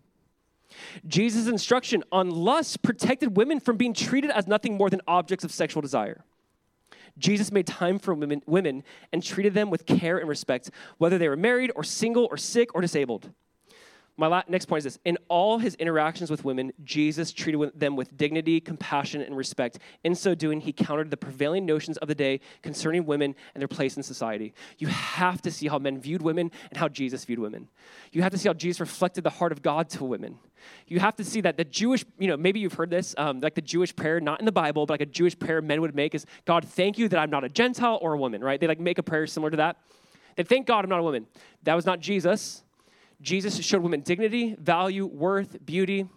Jesus' 1.07 1.47
instruction 1.47 2.03
on 2.11 2.29
lust 2.29 2.81
protected 2.81 3.37
women 3.37 3.59
from 3.59 3.77
being 3.77 3.93
treated 3.93 4.31
as 4.31 4.47
nothing 4.47 4.75
more 4.75 4.89
than 4.89 5.01
objects 5.07 5.43
of 5.43 5.51
sexual 5.51 5.81
desire. 5.81 6.23
Jesus 7.17 7.51
made 7.51 7.65
time 7.65 7.97
for 7.97 8.13
women, 8.13 8.41
women 8.45 8.83
and 9.11 9.23
treated 9.23 9.53
them 9.53 9.69
with 9.69 9.85
care 9.85 10.17
and 10.17 10.29
respect, 10.29 10.69
whether 10.97 11.17
they 11.17 11.29
were 11.29 11.37
married 11.37 11.71
or 11.75 11.83
single 11.83 12.27
or 12.29 12.37
sick 12.37 12.73
or 12.75 12.81
disabled. 12.81 13.31
My 14.19 14.25
la- 14.25 14.41
next 14.47 14.65
point 14.65 14.79
is 14.79 14.83
this 14.83 14.99
In 15.05 15.17
all 15.29 15.59
his 15.59 15.75
interactions 15.75 16.31
with 16.31 16.43
women, 16.43 16.73
Jesus 16.83 17.31
treated 17.31 17.79
them 17.79 17.95
with 17.95 18.17
dignity, 18.17 18.59
compassion, 18.59 19.21
and 19.21 19.37
respect. 19.37 19.77
In 20.03 20.15
so 20.15 20.33
doing, 20.33 20.59
he 20.59 20.73
countered 20.73 21.11
the 21.11 21.17
prevailing 21.17 21.65
notions 21.67 21.97
of 21.97 22.07
the 22.07 22.15
day 22.15 22.39
concerning 22.63 23.05
women 23.05 23.35
and 23.53 23.61
their 23.61 23.67
place 23.67 23.95
in 23.95 24.01
society. 24.01 24.53
You 24.79 24.87
have 24.87 25.41
to 25.43 25.51
see 25.51 25.67
how 25.67 25.77
men 25.77 25.99
viewed 25.99 26.23
women 26.23 26.51
and 26.71 26.77
how 26.77 26.89
Jesus 26.89 27.25
viewed 27.25 27.39
women. 27.39 27.69
You 28.11 28.23
have 28.23 28.31
to 28.31 28.39
see 28.39 28.49
how 28.49 28.53
Jesus 28.53 28.79
reflected 28.79 29.23
the 29.23 29.29
heart 29.29 29.51
of 29.51 29.61
God 29.61 29.87
to 29.91 30.03
women. 30.03 30.39
You 30.87 30.99
have 30.99 31.15
to 31.17 31.23
see 31.23 31.41
that 31.41 31.55
the 31.55 31.63
Jewish, 31.63 32.03
you 32.17 32.27
know, 32.27 32.35
maybe 32.35 32.59
you've 32.59 32.73
heard 32.73 32.89
this, 32.89 33.13
um, 33.19 33.39
like 33.39 33.53
the 33.53 33.61
Jewish 33.61 33.95
prayer, 33.95 34.19
not 34.19 34.39
in 34.39 34.45
the 34.45 34.51
Bible, 34.51 34.87
but 34.87 34.95
like 34.95 35.01
a 35.01 35.05
Jewish 35.05 35.37
prayer 35.37 35.61
men 35.61 35.79
would 35.81 35.95
make 35.95 36.15
is, 36.15 36.25
God, 36.45 36.65
thank 36.65 36.97
you 36.97 37.07
that 37.09 37.19
I'm 37.19 37.29
not 37.29 37.43
a 37.43 37.49
Gentile 37.49 37.99
or 38.01 38.13
a 38.13 38.17
woman, 38.17 38.43
right? 38.43 38.59
They 38.59 38.67
like 38.67 38.79
make 38.79 38.97
a 38.97 39.03
prayer 39.03 39.27
similar 39.27 39.51
to 39.51 39.57
that. 39.57 39.77
They 40.35 40.43
thank 40.43 40.65
God 40.65 40.83
I'm 40.83 40.89
not 40.89 40.99
a 40.99 41.03
woman. 41.03 41.27
That 41.63 41.75
was 41.75 41.85
not 41.85 41.99
Jesus. 41.99 42.63
Jesus 43.21 43.57
showed 43.63 43.81
women 43.81 44.01
dignity, 44.01 44.55
value, 44.59 45.05
worth, 45.05 45.65
beauty. 45.65 46.07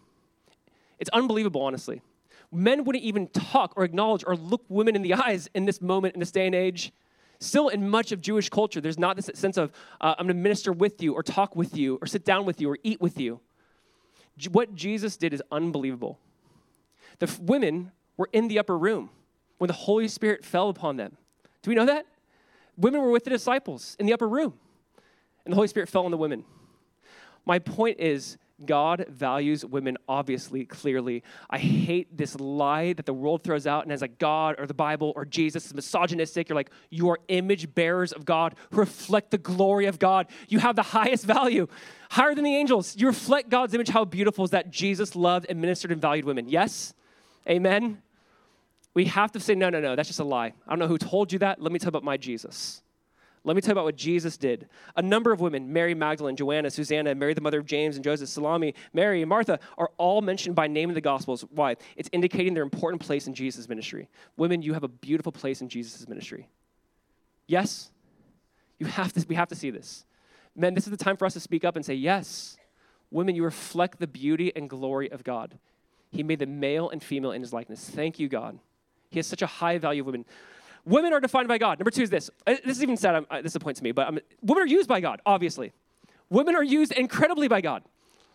It's 0.98 1.10
unbelievable, 1.10 1.62
honestly. 1.62 2.02
Men 2.52 2.84
wouldn't 2.84 3.04
even 3.04 3.28
talk 3.28 3.72
or 3.76 3.84
acknowledge 3.84 4.24
or 4.26 4.36
look 4.36 4.62
women 4.68 4.96
in 4.96 5.02
the 5.02 5.14
eyes 5.26 5.48
in 5.54 5.64
this 5.64 5.80
moment, 5.80 6.14
in 6.14 6.20
this 6.20 6.30
day 6.30 6.46
and 6.46 6.54
age. 6.54 6.92
Still, 7.38 7.68
in 7.68 7.88
much 7.88 8.12
of 8.12 8.20
Jewish 8.20 8.50
culture, 8.50 8.82
there's 8.82 8.98
not 8.98 9.16
this 9.16 9.30
sense 9.34 9.56
of, 9.56 9.72
uh, 10.00 10.14
I'm 10.18 10.26
going 10.26 10.36
to 10.36 10.42
minister 10.42 10.72
with 10.72 11.02
you, 11.02 11.14
or 11.14 11.22
talk 11.22 11.56
with 11.56 11.74
you, 11.74 11.98
or 12.02 12.06
sit 12.06 12.24
down 12.24 12.44
with 12.44 12.60
you, 12.60 12.70
or 12.70 12.78
eat 12.82 13.00
with 13.00 13.18
you. 13.18 13.40
What 14.50 14.74
Jesus 14.74 15.16
did 15.16 15.32
is 15.32 15.42
unbelievable. 15.50 16.18
The 17.18 17.26
f- 17.26 17.38
women 17.38 17.92
were 18.18 18.28
in 18.32 18.48
the 18.48 18.58
upper 18.58 18.76
room 18.76 19.08
when 19.56 19.68
the 19.68 19.74
Holy 19.74 20.06
Spirit 20.06 20.44
fell 20.44 20.68
upon 20.68 20.96
them. 20.96 21.16
Do 21.62 21.70
we 21.70 21.74
know 21.74 21.86
that? 21.86 22.04
Women 22.76 23.00
were 23.00 23.10
with 23.10 23.24
the 23.24 23.30
disciples 23.30 23.96
in 23.98 24.04
the 24.04 24.12
upper 24.12 24.28
room, 24.28 24.54
and 25.46 25.52
the 25.52 25.56
Holy 25.56 25.68
Spirit 25.68 25.88
fell 25.88 26.04
on 26.04 26.10
the 26.10 26.18
women. 26.18 26.44
My 27.44 27.58
point 27.58 27.98
is, 27.98 28.38
God 28.64 29.06
values 29.08 29.64
women 29.64 29.96
obviously, 30.08 30.64
clearly. 30.64 31.22
I 31.48 31.58
hate 31.58 32.16
this 32.16 32.38
lie 32.38 32.92
that 32.92 33.06
the 33.06 33.14
world 33.14 33.42
throws 33.42 33.66
out 33.66 33.84
and 33.84 33.92
as 33.92 34.02
like 34.02 34.18
God 34.18 34.56
or 34.58 34.66
the 34.66 34.74
Bible 34.74 35.12
or 35.16 35.24
Jesus 35.24 35.66
is 35.66 35.74
misogynistic. 35.74 36.48
You're 36.48 36.56
like, 36.56 36.70
you 36.90 37.08
are 37.08 37.18
image 37.28 37.74
bearers 37.74 38.12
of 38.12 38.24
God 38.24 38.54
reflect 38.70 39.30
the 39.30 39.38
glory 39.38 39.86
of 39.86 39.98
God. 39.98 40.26
You 40.48 40.58
have 40.58 40.76
the 40.76 40.82
highest 40.82 41.24
value, 41.24 41.68
higher 42.10 42.34
than 42.34 42.44
the 42.44 42.54
angels. 42.54 42.96
You 42.98 43.06
reflect 43.06 43.48
God's 43.48 43.72
image. 43.74 43.88
How 43.88 44.04
beautiful 44.04 44.44
is 44.44 44.50
that 44.50 44.70
Jesus 44.70 45.16
loved 45.16 45.46
and 45.48 45.60
ministered 45.60 45.92
and 45.92 46.00
valued 46.00 46.26
women? 46.26 46.48
Yes? 46.48 46.92
Amen? 47.48 48.02
We 48.92 49.06
have 49.06 49.32
to 49.32 49.40
say, 49.40 49.54
no, 49.54 49.70
no, 49.70 49.80
no, 49.80 49.96
that's 49.96 50.08
just 50.08 50.20
a 50.20 50.24
lie. 50.24 50.52
I 50.66 50.70
don't 50.70 50.78
know 50.78 50.88
who 50.88 50.98
told 50.98 51.32
you 51.32 51.38
that. 51.38 51.62
Let 51.62 51.72
me 51.72 51.78
tell 51.78 51.86
you 51.86 51.90
about 51.90 52.04
my 52.04 52.16
Jesus. 52.16 52.82
Let 53.42 53.56
me 53.56 53.62
tell 53.62 53.70
you 53.70 53.72
about 53.72 53.86
what 53.86 53.96
Jesus 53.96 54.36
did. 54.36 54.68
A 54.96 55.02
number 55.02 55.32
of 55.32 55.40
women, 55.40 55.72
Mary 55.72 55.94
Magdalene, 55.94 56.36
Joanna, 56.36 56.70
Susanna, 56.70 57.14
Mary, 57.14 57.32
the 57.32 57.40
mother 57.40 57.58
of 57.58 57.64
James 57.64 57.96
and 57.96 58.04
Joseph, 58.04 58.28
Salome, 58.28 58.74
Mary, 58.92 59.22
and 59.22 59.28
Martha, 59.30 59.58
are 59.78 59.90
all 59.96 60.20
mentioned 60.20 60.54
by 60.54 60.66
name 60.66 60.90
in 60.90 60.94
the 60.94 61.00
Gospels. 61.00 61.44
Why? 61.50 61.76
It's 61.96 62.10
indicating 62.12 62.52
their 62.52 62.62
important 62.62 63.00
place 63.00 63.26
in 63.26 63.32
Jesus' 63.32 63.66
ministry. 63.68 64.08
Women, 64.36 64.60
you 64.60 64.74
have 64.74 64.84
a 64.84 64.88
beautiful 64.88 65.32
place 65.32 65.62
in 65.62 65.70
Jesus' 65.70 66.06
ministry. 66.06 66.48
Yes? 67.46 67.90
You 68.78 68.86
have 68.86 69.12
to, 69.14 69.24
we 69.26 69.36
have 69.36 69.48
to 69.48 69.54
see 69.54 69.70
this. 69.70 70.04
Men, 70.54 70.74
this 70.74 70.84
is 70.84 70.90
the 70.90 71.02
time 71.02 71.16
for 71.16 71.24
us 71.24 71.32
to 71.32 71.40
speak 71.40 71.64
up 71.64 71.76
and 71.76 71.84
say, 71.84 71.94
yes. 71.94 72.58
Women, 73.10 73.34
you 73.34 73.42
reflect 73.42 73.98
the 73.98 74.06
beauty 74.06 74.52
and 74.54 74.68
glory 74.68 75.10
of 75.10 75.24
God. 75.24 75.58
He 76.12 76.22
made 76.22 76.40
the 76.40 76.46
male 76.46 76.90
and 76.90 77.02
female 77.02 77.32
in 77.32 77.40
his 77.40 77.52
likeness. 77.52 77.88
Thank 77.88 78.18
you, 78.18 78.28
God. 78.28 78.58
He 79.10 79.18
has 79.18 79.26
such 79.26 79.42
a 79.42 79.46
high 79.46 79.78
value 79.78 80.02
of 80.02 80.06
women. 80.06 80.24
Women 80.90 81.12
are 81.12 81.20
defined 81.20 81.46
by 81.46 81.56
God. 81.56 81.78
Number 81.78 81.92
two 81.92 82.02
is 82.02 82.10
this. 82.10 82.30
Uh, 82.44 82.56
this 82.64 82.76
is 82.76 82.82
even 82.82 82.96
sad. 82.96 83.14
um, 83.14 83.26
uh, 83.30 83.40
this 83.40 83.52
is 83.52 83.56
a 83.56 83.60
point 83.60 83.76
to 83.76 83.84
me, 83.84 83.92
but 83.92 84.08
um, 84.08 84.18
women 84.42 84.64
are 84.64 84.66
used 84.66 84.88
by 84.88 85.00
God, 85.00 85.22
obviously. 85.24 85.72
Women 86.30 86.56
are 86.56 86.64
used 86.64 86.90
incredibly 86.90 87.46
by 87.46 87.60
God. 87.60 87.84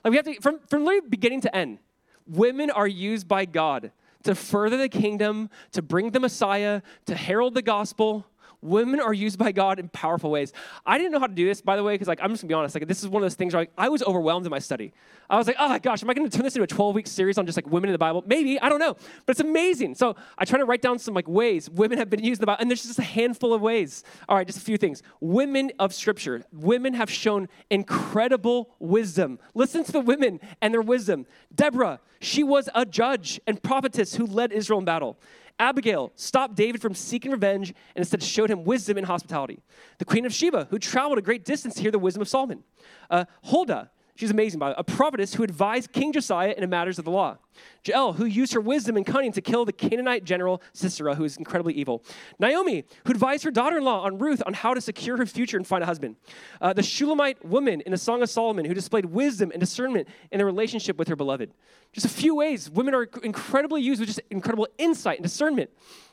Like 0.03 0.11
we 0.11 0.15
have 0.15 0.25
to, 0.25 0.39
from, 0.39 0.59
from 0.69 0.85
literally 0.85 1.09
beginning 1.09 1.41
to 1.41 1.53
end, 1.53 1.79
women 2.25 2.71
are 2.71 2.87
used 2.87 3.27
by 3.27 3.43
God 3.43 3.91
to 4.23 4.35
further 4.35 4.77
the 4.77 4.87
kingdom, 4.87 5.49
to 5.73 5.81
bring 5.81 6.11
the 6.11 6.19
Messiah, 6.21 6.81
to 7.07 7.15
herald 7.15 7.55
the 7.55 7.61
gospel, 7.61 8.25
women 8.61 8.99
are 8.99 9.13
used 9.13 9.37
by 9.37 9.51
God 9.51 9.79
in 9.79 9.89
powerful 9.89 10.31
ways. 10.31 10.53
I 10.85 10.97
didn't 10.97 11.11
know 11.11 11.19
how 11.19 11.27
to 11.27 11.33
do 11.33 11.45
this, 11.45 11.61
by 11.61 11.75
the 11.75 11.83
way, 11.83 11.93
because 11.93 12.07
like 12.07 12.19
I'm 12.21 12.29
just 12.31 12.43
gonna 12.43 12.49
be 12.49 12.53
honest. 12.53 12.75
Like 12.75 12.87
this 12.87 13.03
is 13.03 13.09
one 13.09 13.21
of 13.21 13.25
those 13.25 13.35
things 13.35 13.53
where 13.53 13.61
like, 13.61 13.71
I 13.77 13.89
was 13.89 14.03
overwhelmed 14.03 14.45
in 14.45 14.49
my 14.49 14.59
study. 14.59 14.93
I 15.29 15.37
was 15.37 15.47
like, 15.47 15.55
oh 15.59 15.69
my 15.69 15.79
gosh, 15.79 16.03
am 16.03 16.09
I 16.09 16.13
gonna 16.13 16.29
turn 16.29 16.43
this 16.43 16.55
into 16.55 16.63
a 16.63 16.67
12 16.67 16.95
week 16.95 17.07
series 17.07 17.37
on 17.37 17.45
just 17.45 17.57
like 17.57 17.67
women 17.67 17.89
in 17.89 17.93
the 17.93 17.99
Bible? 17.99 18.23
Maybe 18.25 18.59
I 18.59 18.69
don't 18.69 18.79
know, 18.79 18.95
but 19.25 19.31
it's 19.31 19.39
amazing. 19.39 19.95
So 19.95 20.15
I 20.37 20.45
try 20.45 20.59
to 20.59 20.65
write 20.65 20.81
down 20.81 20.99
some 20.99 21.13
like 21.13 21.27
ways 21.27 21.69
women 21.69 21.97
have 21.97 22.09
been 22.09 22.23
used 22.23 22.39
in 22.39 22.43
the 22.43 22.47
Bible, 22.47 22.61
and 22.61 22.69
there's 22.69 22.83
just 22.83 22.99
a 22.99 23.03
handful 23.03 23.53
of 23.53 23.61
ways. 23.61 24.03
All 24.29 24.37
right, 24.37 24.47
just 24.47 24.59
a 24.59 24.61
few 24.61 24.77
things. 24.77 25.01
Women 25.19 25.71
of 25.79 25.93
Scripture, 25.93 26.43
women 26.51 26.93
have 26.93 27.09
shown 27.09 27.47
incredible 27.69 28.75
wisdom. 28.79 29.39
Listen 29.53 29.83
to 29.83 29.91
the 29.91 29.99
women 29.99 30.39
and 30.61 30.73
their 30.73 30.81
wisdom. 30.81 31.25
Deborah, 31.53 31.99
she 32.19 32.43
was 32.43 32.69
a 32.73 32.85
judge 32.85 33.39
and 33.47 33.61
prophetess 33.61 34.15
who 34.15 34.25
led 34.25 34.51
Israel 34.51 34.79
in 34.79 34.85
battle. 34.85 35.17
Abigail 35.57 36.11
stopped 36.15 36.55
David 36.55 36.81
from 36.81 36.93
seeking 36.93 37.31
revenge 37.31 37.69
and 37.69 38.01
instead 38.01 38.21
showed 38.21 38.49
him 38.49 38.65
wisdom 38.65 38.97
and 38.97 39.05
hospitality. 39.05 39.59
The 39.99 40.05
queen 40.05 40.25
of 40.25 40.33
Sheba, 40.33 40.67
who 40.69 40.79
traveled 40.79 41.17
a 41.17 41.21
great 41.21 41.45
distance 41.45 41.75
to 41.75 41.81
hear 41.81 41.91
the 41.91 41.99
wisdom 41.99 42.21
of 42.21 42.27
Solomon. 42.27 42.63
Uh, 43.09 43.25
Huldah, 43.45 43.89
she's 44.16 44.32
amazing, 44.32 44.59
by 44.59 44.70
the 44.70 44.72
way. 44.72 44.76
a 44.80 44.84
prophetess 44.84 45.34
who 45.34 45.43
advised 45.43 45.91
King 45.91 46.13
Josiah 46.13 46.53
in 46.57 46.68
matters 46.70 46.99
of 46.99 47.05
the 47.05 47.11
law. 47.11 47.38
Jael, 47.86 48.13
who 48.13 48.26
used 48.26 48.53
her 48.53 48.59
wisdom 48.59 48.97
and 48.97 49.05
cunning 49.05 49.32
to 49.32 49.41
kill 49.41 49.66
the 49.66 49.72
Canaanite 49.72 50.24
general 50.24 50.61
Sisera, 50.74 51.16
who 51.16 51.24
is 51.24 51.38
incredibly 51.38 51.74
evil. 51.74 52.03
Naomi, 52.39 52.84
who 53.05 53.11
advised 53.11 53.43
her 53.43 53.51
daughter 53.51 53.78
in 53.78 53.84
law 53.84 54.01
on 54.01 54.18
Ruth 54.18 54.41
on 54.45 54.53
how 54.53 54.74
to 54.74 54.82
secure 54.82 55.18
her 55.18 55.26
future 55.26 55.57
and 55.57 55.66
find 55.66 55.84
a 55.84 55.86
husband. 55.86 56.16
Uh, 56.59 56.74
the 56.74 56.84
Shulamite 56.84 57.43
woman 57.45 57.82
in 57.82 57.91
the 57.91 57.97
Song 57.97 58.22
of 58.24 58.30
Solomon, 58.30 58.66
who 58.66 58.74
displayed 58.74 59.05
wisdom 59.05 59.51
and 59.51 59.59
discernment 59.59 60.07
in 60.32 60.39
the 60.39 60.45
relationship 60.45 60.97
with 60.97 61.07
her 61.07 61.16
beloved. 61.16 61.51
Just 61.93 62.05
a 62.05 62.09
few 62.09 62.36
ways 62.36 62.70
women 62.70 62.93
are 62.93 63.07
incredibly 63.24 63.82
used 63.82 63.99
with 63.99 64.09
just 64.09 64.22
incredible 64.30 64.68
insight 64.78 65.20
and 65.20 65.24
discernment. 65.24 65.70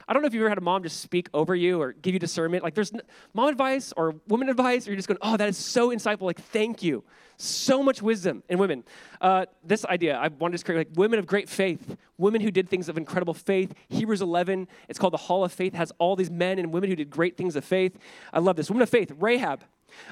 I 0.08 0.12
don't 0.12 0.22
know 0.22 0.26
if 0.26 0.34
you've 0.34 0.42
ever 0.42 0.48
had 0.48 0.58
a 0.58 0.62
mom 0.62 0.82
just 0.82 1.00
speak 1.00 1.28
over 1.32 1.54
you 1.54 1.80
or 1.80 1.92
give 1.92 2.14
you 2.14 2.20
discernment. 2.20 2.62
Like 2.62 2.74
there's 2.74 2.92
mom 3.34 3.48
advice 3.48 3.92
or 3.96 4.16
woman 4.28 4.48
advice, 4.48 4.86
or 4.86 4.90
you're 4.90 4.96
just 4.96 5.08
going, 5.08 5.18
oh, 5.22 5.36
that 5.36 5.48
is 5.48 5.56
so 5.56 5.90
insightful. 5.90 6.22
Like, 6.22 6.40
thank 6.40 6.82
you. 6.82 7.04
So 7.36 7.82
much 7.82 8.02
wisdom 8.02 8.42
in 8.48 8.58
women. 8.58 8.84
Uh, 9.20 9.46
this 9.64 9.84
idea, 9.84 10.16
I 10.16 10.28
wanted 10.28 10.58
to 10.58 10.64
create 10.64 10.78
like 10.78 10.88
women 10.94 11.18
of 11.18 11.26
great 11.26 11.48
faith, 11.48 11.96
women 12.18 12.40
who 12.40 12.50
did 12.50 12.68
things 12.68 12.88
of 12.88 12.96
incredible 12.96 13.34
faith. 13.34 13.74
Hebrews 13.88 14.22
11, 14.22 14.68
it's 14.88 14.98
called 14.98 15.12
the 15.12 15.18
Hall 15.18 15.44
of 15.44 15.52
Faith, 15.52 15.74
has 15.74 15.92
all 15.98 16.14
these 16.14 16.30
men 16.30 16.58
and 16.58 16.72
women 16.72 16.90
who 16.90 16.96
did 16.96 17.10
great 17.10 17.36
things 17.36 17.56
of 17.56 17.64
faith. 17.64 17.98
I 18.32 18.38
love 18.38 18.56
this. 18.56 18.70
Woman 18.70 18.82
of 18.82 18.90
faith, 18.90 19.12
Rahab, 19.18 19.64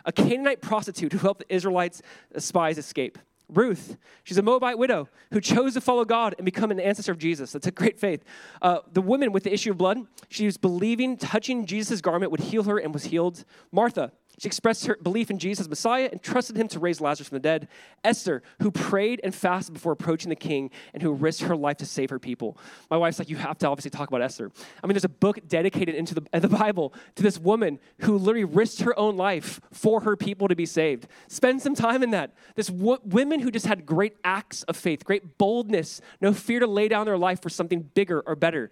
a 0.04 0.12
Canaanite 0.12 0.60
prostitute 0.60 1.12
who 1.12 1.18
helped 1.18 1.40
the 1.40 1.54
Israelites' 1.54 2.02
spies 2.38 2.78
escape. 2.78 3.18
Ruth, 3.52 3.96
she's 4.24 4.38
a 4.38 4.42
Moabite 4.42 4.78
widow 4.78 5.08
who 5.32 5.40
chose 5.40 5.74
to 5.74 5.80
follow 5.80 6.04
God 6.04 6.34
and 6.38 6.44
become 6.44 6.70
an 6.70 6.80
ancestor 6.80 7.12
of 7.12 7.18
Jesus. 7.18 7.52
That's 7.52 7.66
a 7.66 7.70
great 7.70 7.98
faith. 7.98 8.24
Uh, 8.62 8.78
the 8.92 9.02
woman 9.02 9.32
with 9.32 9.44
the 9.44 9.52
issue 9.52 9.70
of 9.70 9.78
blood, 9.78 9.98
she 10.28 10.46
was 10.46 10.56
believing 10.56 11.16
touching 11.16 11.66
Jesus' 11.66 12.00
garment 12.00 12.30
would 12.30 12.40
heal 12.40 12.64
her 12.64 12.78
and 12.78 12.92
was 12.92 13.04
healed. 13.04 13.44
Martha, 13.72 14.12
she 14.40 14.46
expressed 14.46 14.86
her 14.86 14.96
belief 15.02 15.30
in 15.30 15.38
Jesus 15.38 15.60
as 15.60 15.68
Messiah 15.68 16.08
and 16.10 16.22
trusted 16.22 16.56
him 16.56 16.66
to 16.68 16.78
raise 16.78 16.98
Lazarus 16.98 17.28
from 17.28 17.36
the 17.36 17.40
dead. 17.40 17.68
Esther, 18.02 18.42
who 18.62 18.70
prayed 18.70 19.20
and 19.22 19.34
fasted 19.34 19.74
before 19.74 19.92
approaching 19.92 20.30
the 20.30 20.34
king 20.34 20.70
and 20.94 21.02
who 21.02 21.12
risked 21.12 21.42
her 21.42 21.54
life 21.54 21.76
to 21.76 21.84
save 21.84 22.08
her 22.08 22.18
people. 22.18 22.56
My 22.90 22.96
wife's 22.96 23.18
like, 23.18 23.28
you 23.28 23.36
have 23.36 23.58
to 23.58 23.68
obviously 23.68 23.90
talk 23.90 24.08
about 24.08 24.22
Esther. 24.22 24.50
I 24.82 24.86
mean, 24.86 24.94
there's 24.94 25.04
a 25.04 25.10
book 25.10 25.46
dedicated 25.46 25.94
into 25.94 26.14
the, 26.14 26.22
the 26.32 26.48
Bible 26.48 26.94
to 27.16 27.22
this 27.22 27.38
woman 27.38 27.78
who 27.98 28.16
literally 28.16 28.46
risked 28.46 28.80
her 28.80 28.98
own 28.98 29.18
life 29.18 29.60
for 29.72 30.00
her 30.00 30.16
people 30.16 30.48
to 30.48 30.56
be 30.56 30.64
saved. 30.64 31.06
Spend 31.28 31.60
some 31.60 31.74
time 31.74 32.02
in 32.02 32.08
that. 32.12 32.32
This 32.54 32.70
women 32.70 33.40
who 33.40 33.50
just 33.50 33.66
had 33.66 33.84
great 33.84 34.16
acts 34.24 34.62
of 34.62 34.74
faith, 34.74 35.04
great 35.04 35.36
boldness, 35.36 36.00
no 36.22 36.32
fear 36.32 36.60
to 36.60 36.66
lay 36.66 36.88
down 36.88 37.04
their 37.04 37.18
life 37.18 37.42
for 37.42 37.50
something 37.50 37.82
bigger 37.92 38.22
or 38.22 38.36
better. 38.36 38.70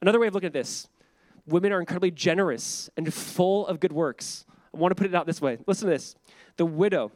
Another 0.00 0.20
way 0.20 0.28
of 0.28 0.34
looking 0.34 0.46
at 0.46 0.52
this 0.52 0.86
women 1.44 1.72
are 1.72 1.80
incredibly 1.80 2.12
generous 2.12 2.88
and 2.96 3.12
full 3.12 3.66
of 3.66 3.80
good 3.80 3.92
works. 3.92 4.44
I 4.74 4.78
want 4.78 4.90
to 4.90 4.94
put 4.94 5.06
it 5.06 5.14
out 5.14 5.26
this 5.26 5.40
way. 5.40 5.58
Listen 5.66 5.88
to 5.88 5.94
this. 5.94 6.14
The 6.56 6.66
widow 6.66 7.12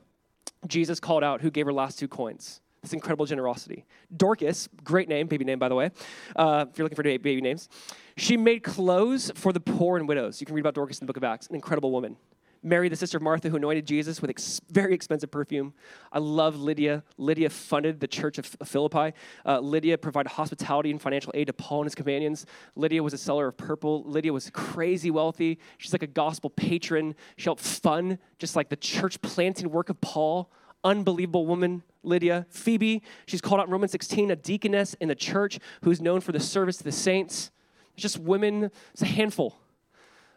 Jesus 0.66 1.00
called 1.00 1.22
out 1.22 1.40
who 1.40 1.50
gave 1.50 1.66
her 1.66 1.72
last 1.72 1.98
two 1.98 2.08
coins. 2.08 2.60
This 2.82 2.92
incredible 2.92 3.26
generosity. 3.26 3.84
Dorcas, 4.16 4.68
great 4.84 5.08
name, 5.08 5.26
baby 5.26 5.44
name, 5.44 5.58
by 5.58 5.68
the 5.68 5.74
way, 5.74 5.90
uh, 6.36 6.66
if 6.70 6.78
you're 6.78 6.84
looking 6.84 6.96
for 6.96 7.02
baby 7.02 7.40
names. 7.40 7.68
She 8.16 8.36
made 8.36 8.62
clothes 8.62 9.32
for 9.34 9.52
the 9.52 9.60
poor 9.60 9.96
and 9.96 10.06
widows. 10.06 10.40
You 10.40 10.46
can 10.46 10.54
read 10.54 10.60
about 10.60 10.74
Dorcas 10.74 11.00
in 11.00 11.06
the 11.06 11.12
book 11.12 11.16
of 11.16 11.24
Acts, 11.24 11.48
an 11.48 11.54
incredible 11.54 11.90
woman. 11.90 12.16
Mary, 12.62 12.88
the 12.88 12.96
sister 12.96 13.16
of 13.16 13.22
Martha, 13.22 13.48
who 13.48 13.56
anointed 13.56 13.86
Jesus 13.86 14.20
with 14.20 14.30
ex- 14.30 14.60
very 14.70 14.94
expensive 14.94 15.30
perfume. 15.30 15.74
I 16.12 16.18
love 16.18 16.56
Lydia. 16.56 17.04
Lydia 17.16 17.50
funded 17.50 18.00
the 18.00 18.08
church 18.08 18.38
of 18.38 18.46
Philippi. 18.64 19.12
Uh, 19.44 19.60
Lydia 19.60 19.98
provided 19.98 20.30
hospitality 20.30 20.90
and 20.90 21.00
financial 21.00 21.32
aid 21.34 21.46
to 21.46 21.52
Paul 21.52 21.80
and 21.80 21.86
his 21.86 21.94
companions. 21.94 22.46
Lydia 22.74 23.02
was 23.02 23.12
a 23.12 23.18
seller 23.18 23.48
of 23.48 23.56
purple. 23.56 24.02
Lydia 24.04 24.32
was 24.32 24.50
crazy 24.50 25.10
wealthy. 25.10 25.58
She's 25.78 25.92
like 25.92 26.02
a 26.02 26.08
gospel 26.08 26.50
patron. 26.50 27.14
She 27.36 27.44
helped 27.44 27.62
fund 27.62 28.18
just 28.38 28.56
like 28.56 28.68
the 28.68 28.76
church 28.76 29.20
planting 29.22 29.70
work 29.70 29.88
of 29.88 30.00
Paul. 30.00 30.50
Unbelievable 30.84 31.46
woman, 31.46 31.82
Lydia. 32.02 32.46
Phoebe, 32.48 33.02
she's 33.26 33.40
called 33.40 33.60
out 33.60 33.66
in 33.66 33.72
Romans 33.72 33.92
16, 33.92 34.30
a 34.30 34.36
deaconess 34.36 34.94
in 35.00 35.08
the 35.08 35.14
church 35.14 35.58
who's 35.82 36.00
known 36.00 36.20
for 36.20 36.32
the 36.32 36.40
service 36.40 36.76
to 36.78 36.84
the 36.84 36.92
saints. 36.92 37.50
It's 37.94 38.02
just 38.02 38.18
women, 38.18 38.70
it's 38.92 39.02
a 39.02 39.06
handful. 39.06 39.56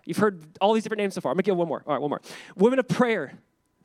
You've 0.10 0.18
heard 0.18 0.42
all 0.60 0.74
these 0.74 0.82
different 0.82 1.02
names 1.02 1.14
so 1.14 1.22
far. 1.22 1.32
I'm 1.32 1.36
gonna 1.36 1.44
give 1.44 1.56
one 1.56 1.68
more. 1.68 1.84
All 1.86 1.94
right, 1.94 2.02
one 2.02 2.10
more. 2.10 2.22
Women 2.56 2.80
of 2.80 2.88
prayer, 2.88 3.34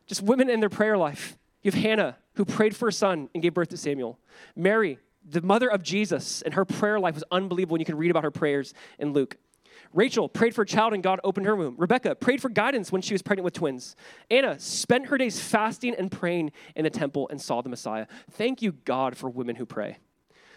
just 0.07 0.23
women 0.23 0.49
in 0.49 0.59
their 0.59 0.71
prayer 0.71 0.97
life. 0.97 1.37
You 1.63 1.71
have 1.71 1.79
Hannah, 1.79 2.17
who 2.37 2.47
prayed 2.47 2.75
for 2.75 2.89
a 2.89 2.93
son 2.95 3.29
and 3.35 3.43
gave 3.43 3.53
birth 3.53 3.69
to 3.69 3.77
Samuel. 3.77 4.19
Mary, 4.57 4.99
the 5.23 5.43
mother 5.43 5.71
of 5.71 5.83
Jesus, 5.83 6.41
and 6.41 6.55
her 6.55 6.65
prayer 6.65 6.99
life 6.99 7.15
was 7.15 7.25
unbelievable. 7.31 7.75
And 7.75 7.83
you 7.83 7.85
can 7.85 7.99
read 7.99 8.11
about 8.11 8.25
her 8.25 8.31
prayers 8.31 8.73
in 8.99 9.13
Luke. 9.13 9.37
Rachel 9.93 10.27
prayed 10.27 10.55
for 10.55 10.63
a 10.63 10.67
child 10.67 10.95
and 10.95 11.03
God 11.03 11.21
opened 11.25 11.45
her 11.45 11.55
womb. 11.55 11.75
Rebecca 11.77 12.15
prayed 12.15 12.41
for 12.41 12.49
guidance 12.49 12.91
when 12.91 13.03
she 13.03 13.13
was 13.13 13.21
pregnant 13.21 13.45
with 13.45 13.53
twins. 13.53 13.95
Anna 14.31 14.59
spent 14.59 15.09
her 15.09 15.19
days 15.19 15.39
fasting 15.39 15.95
and 15.95 16.11
praying 16.11 16.53
in 16.75 16.85
the 16.85 16.91
temple 16.91 17.29
and 17.29 17.39
saw 17.39 17.61
the 17.61 17.69
Messiah. 17.69 18.07
Thank 18.31 18.63
you, 18.63 18.73
God, 18.73 19.15
for 19.15 19.29
women 19.29 19.57
who 19.57 19.67
pray. 19.67 19.99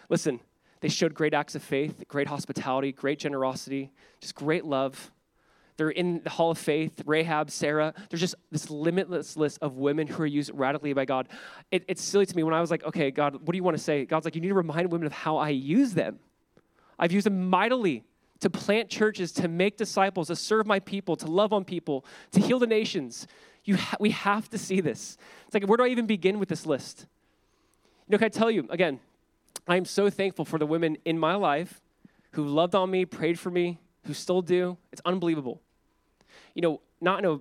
Listen, 0.08 0.40
they 0.80 0.88
showed 0.88 1.12
great 1.12 1.34
acts 1.34 1.54
of 1.54 1.62
faith, 1.62 2.04
great 2.08 2.28
hospitality, 2.28 2.90
great 2.90 3.18
generosity, 3.18 3.92
just 4.18 4.34
great 4.34 4.64
love. 4.64 5.10
They're 5.78 5.90
in 5.90 6.22
the 6.24 6.30
Hall 6.30 6.50
of 6.50 6.58
Faith, 6.58 7.02
Rahab, 7.06 7.52
Sarah. 7.52 7.94
There's 8.10 8.20
just 8.20 8.34
this 8.50 8.68
limitless 8.68 9.36
list 9.36 9.60
of 9.62 9.76
women 9.76 10.08
who 10.08 10.20
are 10.24 10.26
used 10.26 10.50
radically 10.52 10.92
by 10.92 11.04
God. 11.04 11.28
It, 11.70 11.84
it's 11.86 12.02
silly 12.02 12.26
to 12.26 12.36
me 12.36 12.42
when 12.42 12.52
I 12.52 12.60
was 12.60 12.68
like, 12.68 12.84
okay, 12.84 13.12
God, 13.12 13.34
what 13.34 13.52
do 13.52 13.56
you 13.56 13.62
want 13.62 13.76
to 13.76 13.82
say? 13.82 14.04
God's 14.04 14.24
like, 14.24 14.34
you 14.34 14.40
need 14.40 14.48
to 14.48 14.54
remind 14.54 14.90
women 14.90 15.06
of 15.06 15.12
how 15.12 15.36
I 15.36 15.50
use 15.50 15.94
them. 15.94 16.18
I've 16.98 17.12
used 17.12 17.26
them 17.26 17.48
mightily 17.48 18.02
to 18.40 18.50
plant 18.50 18.88
churches, 18.88 19.30
to 19.34 19.46
make 19.46 19.76
disciples, 19.76 20.26
to 20.26 20.36
serve 20.36 20.66
my 20.66 20.80
people, 20.80 21.14
to 21.14 21.26
love 21.26 21.52
on 21.52 21.64
people, 21.64 22.04
to 22.32 22.40
heal 22.40 22.58
the 22.58 22.66
nations. 22.66 23.28
You 23.62 23.76
ha- 23.76 23.98
we 24.00 24.10
have 24.10 24.50
to 24.50 24.58
see 24.58 24.80
this. 24.80 25.16
It's 25.46 25.54
like, 25.54 25.64
where 25.68 25.76
do 25.76 25.84
I 25.84 25.88
even 25.88 26.06
begin 26.06 26.40
with 26.40 26.48
this 26.48 26.66
list? 26.66 27.06
You 28.08 28.12
know, 28.12 28.18
can 28.18 28.26
I 28.26 28.30
tell 28.30 28.50
you, 28.50 28.66
again, 28.68 28.98
I 29.68 29.76
am 29.76 29.84
so 29.84 30.10
thankful 30.10 30.44
for 30.44 30.58
the 30.58 30.66
women 30.66 30.98
in 31.04 31.20
my 31.20 31.36
life 31.36 31.80
who 32.32 32.44
loved 32.44 32.74
on 32.74 32.90
me, 32.90 33.04
prayed 33.04 33.38
for 33.38 33.50
me, 33.50 33.78
who 34.06 34.14
still 34.14 34.42
do. 34.42 34.76
It's 34.90 35.02
unbelievable 35.04 35.60
you 36.54 36.62
know, 36.62 36.80
not 37.00 37.18
in 37.20 37.30
a 37.30 37.38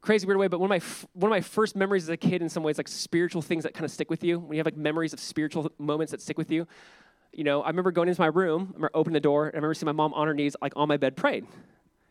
crazy 0.00 0.26
weird 0.26 0.38
way, 0.38 0.48
but 0.48 0.60
one 0.60 0.66
of 0.66 0.70
my 0.70 0.76
f- 0.76 1.06
one 1.14 1.30
of 1.30 1.34
my 1.34 1.40
first 1.40 1.76
memories 1.76 2.04
as 2.04 2.08
a 2.10 2.16
kid, 2.16 2.42
in 2.42 2.48
some 2.48 2.62
ways, 2.62 2.78
like 2.78 2.88
spiritual 2.88 3.42
things 3.42 3.64
that 3.64 3.74
kind 3.74 3.84
of 3.84 3.90
stick 3.90 4.10
with 4.10 4.22
you. 4.22 4.38
When 4.38 4.52
you 4.52 4.58
have 4.58 4.66
like 4.66 4.76
memories 4.76 5.12
of 5.12 5.20
spiritual 5.20 5.72
moments 5.78 6.12
that 6.12 6.20
stick 6.20 6.38
with 6.38 6.50
you, 6.50 6.66
you 7.32 7.44
know, 7.44 7.62
I 7.62 7.68
remember 7.68 7.90
going 7.90 8.08
into 8.08 8.20
my 8.20 8.28
room, 8.28 8.62
I 8.62 8.74
remember 8.74 8.90
opening 8.94 9.14
the 9.14 9.20
door, 9.20 9.46
and 9.46 9.54
I 9.54 9.58
remember 9.58 9.74
seeing 9.74 9.86
my 9.86 9.92
mom 9.92 10.14
on 10.14 10.26
her 10.26 10.34
knees, 10.34 10.54
like 10.62 10.72
on 10.76 10.88
my 10.88 10.96
bed, 10.96 11.16
praying. 11.16 11.48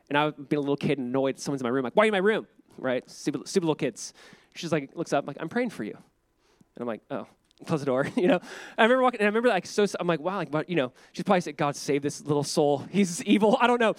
And 0.09 0.17
I 0.17 0.25
was 0.25 0.33
being 0.33 0.57
a 0.57 0.61
little 0.61 0.75
kid 0.75 0.97
annoyed 0.99 1.39
someone's 1.39 1.61
in 1.61 1.65
my 1.65 1.69
room, 1.69 1.83
like, 1.83 1.95
why 1.95 2.03
are 2.03 2.05
you 2.05 2.09
in 2.09 2.13
my 2.13 2.17
room? 2.17 2.47
Right? 2.77 3.09
Stupid 3.09 3.45
little 3.55 3.75
kids. 3.75 4.13
She's 4.55 4.71
like, 4.71 4.91
looks 4.95 5.13
up, 5.13 5.25
like, 5.27 5.37
I'm 5.39 5.49
praying 5.49 5.69
for 5.69 5.83
you. 5.83 5.93
And 5.93 6.81
I'm 6.81 6.87
like, 6.87 7.01
oh, 7.09 7.27
close 7.65 7.79
the 7.79 7.85
door, 7.85 8.07
you 8.15 8.27
know. 8.27 8.39
I 8.77 8.83
remember 8.83 9.03
walking, 9.03 9.19
and 9.19 9.27
I 9.27 9.29
remember 9.29 9.49
like 9.49 9.65
so. 9.65 9.85
I'm 9.99 10.07
like, 10.07 10.19
wow, 10.19 10.37
like, 10.37 10.69
you 10.69 10.75
know, 10.75 10.91
she's 11.13 11.23
probably 11.23 11.41
said, 11.41 11.57
God 11.57 11.75
save 11.75 12.01
this 12.01 12.21
little 12.21 12.43
soul. 12.43 12.85
He's 12.89 13.23
evil. 13.23 13.57
I 13.61 13.67
don't 13.67 13.79
know, 13.79 13.95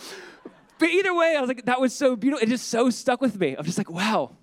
but 0.85 0.91
either 0.91 1.15
way, 1.15 1.35
I 1.35 1.41
was 1.41 1.49
like, 1.49 1.65
that 1.65 1.81
was 1.81 1.95
so 1.95 2.15
beautiful. 2.15 2.47
It 2.47 2.51
just 2.51 2.69
so 2.69 2.91
stuck 2.91 3.23
with 3.23 3.41
me. 3.41 3.57
I'm 3.57 3.65
just 3.65 3.79
like, 3.79 3.89
wow. 3.89 4.37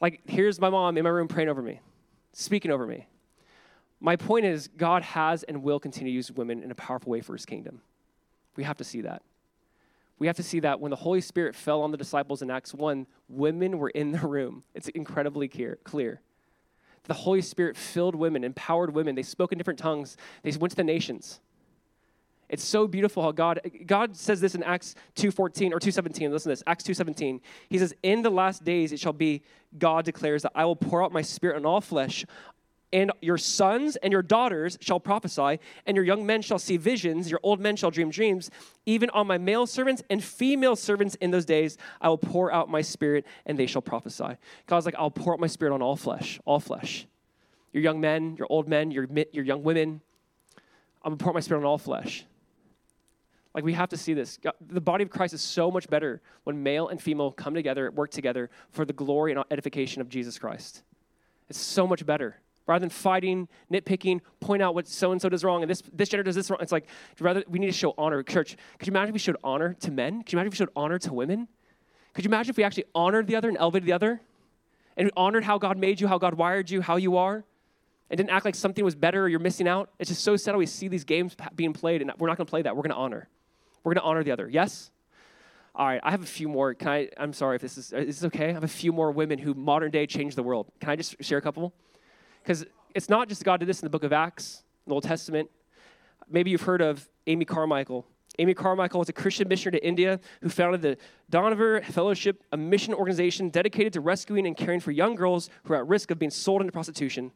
Like, 0.00 0.20
here's 0.24 0.60
my 0.60 0.68
mom 0.68 0.98
in 0.98 1.04
my 1.04 1.10
room 1.10 1.28
praying 1.28 1.48
over 1.48 1.62
me, 1.62 1.78
speaking 2.32 2.72
over 2.72 2.84
me. 2.88 3.06
My 4.00 4.16
point 4.16 4.46
is, 4.46 4.66
God 4.66 5.04
has 5.04 5.44
and 5.44 5.62
will 5.62 5.78
continue 5.78 6.10
to 6.10 6.16
use 6.16 6.32
women 6.32 6.64
in 6.64 6.72
a 6.72 6.74
powerful 6.74 7.12
way 7.12 7.20
for 7.20 7.34
his 7.34 7.46
kingdom. 7.46 7.82
We 8.56 8.64
have 8.64 8.78
to 8.78 8.84
see 8.84 9.02
that. 9.02 9.22
We 10.18 10.26
have 10.26 10.34
to 10.38 10.42
see 10.42 10.58
that 10.58 10.80
when 10.80 10.90
the 10.90 10.96
Holy 10.96 11.20
Spirit 11.20 11.54
fell 11.54 11.82
on 11.82 11.92
the 11.92 11.96
disciples 11.96 12.42
in 12.42 12.50
Acts 12.50 12.74
1, 12.74 13.06
women 13.28 13.78
were 13.78 13.90
in 13.90 14.10
the 14.10 14.26
room. 14.26 14.64
It's 14.74 14.88
incredibly 14.88 15.46
clear. 15.46 16.20
The 17.04 17.14
Holy 17.14 17.42
Spirit 17.42 17.76
filled 17.76 18.16
women, 18.16 18.42
empowered 18.42 18.92
women. 18.92 19.14
They 19.14 19.22
spoke 19.22 19.52
in 19.52 19.58
different 19.58 19.78
tongues. 19.78 20.16
They 20.42 20.50
went 20.50 20.72
to 20.72 20.76
the 20.76 20.82
nations. 20.82 21.38
It's 22.50 22.64
so 22.64 22.88
beautiful 22.88 23.22
how 23.22 23.30
God 23.30 23.60
God 23.86 24.16
says 24.16 24.40
this 24.40 24.56
in 24.56 24.64
Acts 24.64 24.96
2:14 25.14 25.72
or 25.72 25.78
2:17. 25.78 26.32
Listen 26.32 26.50
to 26.50 26.56
this. 26.56 26.64
Acts 26.66 26.82
2:17. 26.84 27.40
He 27.68 27.78
says, 27.78 27.94
"In 28.02 28.22
the 28.22 28.30
last 28.30 28.64
days 28.64 28.92
it 28.92 28.98
shall 28.98 29.12
be 29.12 29.42
God 29.78 30.04
declares 30.04 30.42
that 30.42 30.52
I 30.54 30.64
will 30.64 30.74
pour 30.76 31.02
out 31.02 31.12
my 31.12 31.22
spirit 31.22 31.56
on 31.56 31.64
all 31.64 31.80
flesh, 31.80 32.26
and 32.92 33.12
your 33.22 33.38
sons 33.38 33.94
and 33.96 34.12
your 34.12 34.22
daughters 34.22 34.76
shall 34.80 34.98
prophesy, 34.98 35.60
and 35.86 35.94
your 35.94 36.04
young 36.04 36.26
men 36.26 36.42
shall 36.42 36.58
see 36.58 36.76
visions, 36.76 37.30
your 37.30 37.38
old 37.44 37.60
men 37.60 37.76
shall 37.76 37.92
dream 37.92 38.10
dreams. 38.10 38.50
Even 38.84 39.10
on 39.10 39.28
my 39.28 39.38
male 39.38 39.64
servants 39.64 40.02
and 40.10 40.22
female 40.22 40.74
servants 40.74 41.14
in 41.16 41.30
those 41.30 41.44
days, 41.44 41.78
I 42.00 42.08
will 42.08 42.18
pour 42.18 42.52
out 42.52 42.68
my 42.68 42.82
spirit, 42.82 43.24
and 43.46 43.56
they 43.56 43.66
shall 43.66 43.82
prophesy. 43.82 44.36
God's 44.66 44.86
like, 44.86 44.96
I'll 44.98 45.12
pour 45.12 45.34
out 45.34 45.40
my 45.40 45.46
spirit 45.46 45.72
on 45.72 45.82
all 45.82 45.94
flesh, 45.94 46.40
all 46.44 46.58
flesh. 46.58 47.06
Your 47.72 47.84
young 47.84 48.00
men, 48.00 48.34
your 48.36 48.48
old 48.50 48.68
men, 48.68 48.90
your, 48.90 49.06
your 49.32 49.44
young 49.44 49.62
women. 49.62 50.00
I'm 51.04 51.12
gonna 51.12 51.16
pour 51.16 51.30
out 51.30 51.34
my 51.34 51.40
spirit 51.40 51.60
on 51.60 51.66
all 51.66 51.78
flesh. 51.78 52.26
Like, 53.54 53.64
we 53.64 53.72
have 53.72 53.88
to 53.88 53.96
see 53.96 54.14
this. 54.14 54.38
The 54.60 54.80
body 54.80 55.02
of 55.02 55.10
Christ 55.10 55.34
is 55.34 55.40
so 55.40 55.70
much 55.70 55.88
better 55.88 56.22
when 56.44 56.62
male 56.62 56.88
and 56.88 57.02
female 57.02 57.32
come 57.32 57.54
together, 57.54 57.90
work 57.90 58.10
together 58.10 58.48
for 58.70 58.84
the 58.84 58.92
glory 58.92 59.32
and 59.32 59.44
edification 59.50 60.00
of 60.00 60.08
Jesus 60.08 60.38
Christ. 60.38 60.82
It's 61.48 61.58
so 61.58 61.86
much 61.86 62.06
better. 62.06 62.36
Rather 62.66 62.80
than 62.80 62.90
fighting, 62.90 63.48
nitpicking, 63.72 64.20
point 64.38 64.62
out 64.62 64.76
what 64.76 64.86
so 64.86 65.10
and 65.10 65.20
so 65.20 65.28
does 65.28 65.42
wrong 65.42 65.62
and 65.62 65.70
this, 65.70 65.82
this 65.92 66.08
gender 66.08 66.22
does 66.22 66.36
this 66.36 66.48
wrong, 66.48 66.60
it's 66.62 66.70
like, 66.70 66.86
rather, 67.18 67.42
we 67.48 67.58
need 67.58 67.66
to 67.66 67.72
show 67.72 67.92
honor. 67.98 68.22
Church, 68.22 68.56
could 68.78 68.86
you 68.86 68.92
imagine 68.92 69.08
if 69.08 69.14
we 69.14 69.18
showed 69.18 69.36
honor 69.42 69.74
to 69.80 69.90
men? 69.90 70.22
Could 70.22 70.32
you 70.32 70.36
imagine 70.38 70.48
if 70.48 70.52
we 70.52 70.58
showed 70.58 70.72
honor 70.76 70.98
to 71.00 71.12
women? 71.12 71.48
Could 72.14 72.24
you 72.24 72.28
imagine 72.28 72.50
if 72.50 72.56
we 72.56 72.62
actually 72.62 72.84
honored 72.94 73.26
the 73.26 73.34
other 73.34 73.48
and 73.48 73.58
elevated 73.58 73.88
the 73.88 73.92
other? 73.92 74.20
And 74.96 75.10
honored 75.16 75.42
how 75.42 75.58
God 75.58 75.78
made 75.78 76.00
you, 76.00 76.06
how 76.06 76.18
God 76.18 76.34
wired 76.34 76.70
you, 76.70 76.82
how 76.82 76.96
you 76.96 77.16
are? 77.16 77.44
and 78.10 78.18
didn't 78.18 78.30
act 78.30 78.44
like 78.44 78.56
something 78.56 78.84
was 78.84 78.96
better 78.96 79.24
or 79.24 79.28
you're 79.28 79.38
missing 79.38 79.68
out. 79.68 79.90
It's 79.98 80.10
just 80.10 80.24
so 80.24 80.36
sad 80.36 80.56
we 80.56 80.66
see 80.66 80.88
these 80.88 81.04
games 81.04 81.36
being 81.54 81.72
played, 81.72 82.02
and 82.02 82.10
we're 82.18 82.26
not 82.26 82.36
going 82.36 82.46
to 82.46 82.50
play 82.50 82.62
that. 82.62 82.74
We're 82.74 82.82
going 82.82 82.90
to 82.90 82.96
honor. 82.96 83.28
We're 83.82 83.94
going 83.94 84.02
to 84.02 84.08
honor 84.08 84.22
the 84.22 84.32
other. 84.32 84.48
Yes? 84.48 84.90
All 85.74 85.86
right, 85.86 86.00
I 86.02 86.10
have 86.10 86.22
a 86.22 86.26
few 86.26 86.48
more. 86.48 86.74
Can 86.74 86.88
I? 86.88 87.08
I'm 87.16 87.32
sorry 87.32 87.56
if 87.56 87.62
this 87.62 87.78
is, 87.78 87.92
is 87.92 88.20
this 88.20 88.24
okay? 88.24 88.50
I 88.50 88.52
have 88.52 88.64
a 88.64 88.68
few 88.68 88.92
more 88.92 89.12
women 89.12 89.38
who 89.38 89.54
modern 89.54 89.90
day 89.90 90.06
changed 90.06 90.36
the 90.36 90.42
world. 90.42 90.66
Can 90.80 90.90
I 90.90 90.96
just 90.96 91.22
share 91.22 91.38
a 91.38 91.42
couple? 91.42 91.72
Because 92.42 92.66
it's 92.94 93.08
not 93.08 93.28
just 93.28 93.44
God 93.44 93.60
did 93.60 93.68
this 93.68 93.80
in 93.80 93.86
the 93.86 93.90
book 93.90 94.02
of 94.02 94.12
Acts, 94.12 94.64
the 94.86 94.94
Old 94.94 95.04
Testament. 95.04 95.48
Maybe 96.28 96.50
you've 96.50 96.62
heard 96.62 96.82
of 96.82 97.08
Amy 97.26 97.44
Carmichael. 97.44 98.04
Amy 98.38 98.54
Carmichael 98.54 98.98
was 98.98 99.08
a 99.08 99.12
Christian 99.12 99.48
missionary 99.48 99.80
to 99.80 99.86
India 99.86 100.20
who 100.40 100.48
founded 100.48 100.82
the 100.82 100.96
Dohnavur 101.30 101.84
Fellowship, 101.84 102.42
a 102.52 102.56
mission 102.56 102.94
organization 102.94 103.48
dedicated 103.50 103.92
to 103.92 104.00
rescuing 104.00 104.46
and 104.46 104.56
caring 104.56 104.80
for 104.80 104.90
young 104.90 105.14
girls 105.14 105.50
who 105.64 105.74
are 105.74 105.76
at 105.76 105.86
risk 105.86 106.10
of 106.10 106.18
being 106.18 106.30
sold 106.30 106.60
into 106.60 106.72
prostitution. 106.72 107.32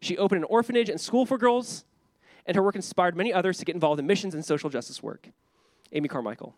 She 0.00 0.18
opened 0.18 0.38
an 0.38 0.44
orphanage 0.44 0.88
and 0.88 1.00
school 1.00 1.24
for 1.24 1.38
girls, 1.38 1.84
and 2.46 2.56
her 2.56 2.62
work 2.62 2.76
inspired 2.76 3.16
many 3.16 3.32
others 3.32 3.58
to 3.58 3.64
get 3.64 3.74
involved 3.74 4.00
in 4.00 4.06
missions 4.06 4.34
and 4.34 4.44
social 4.44 4.70
justice 4.70 5.02
work. 5.02 5.30
Amy 5.92 6.08
Carmichael 6.08 6.54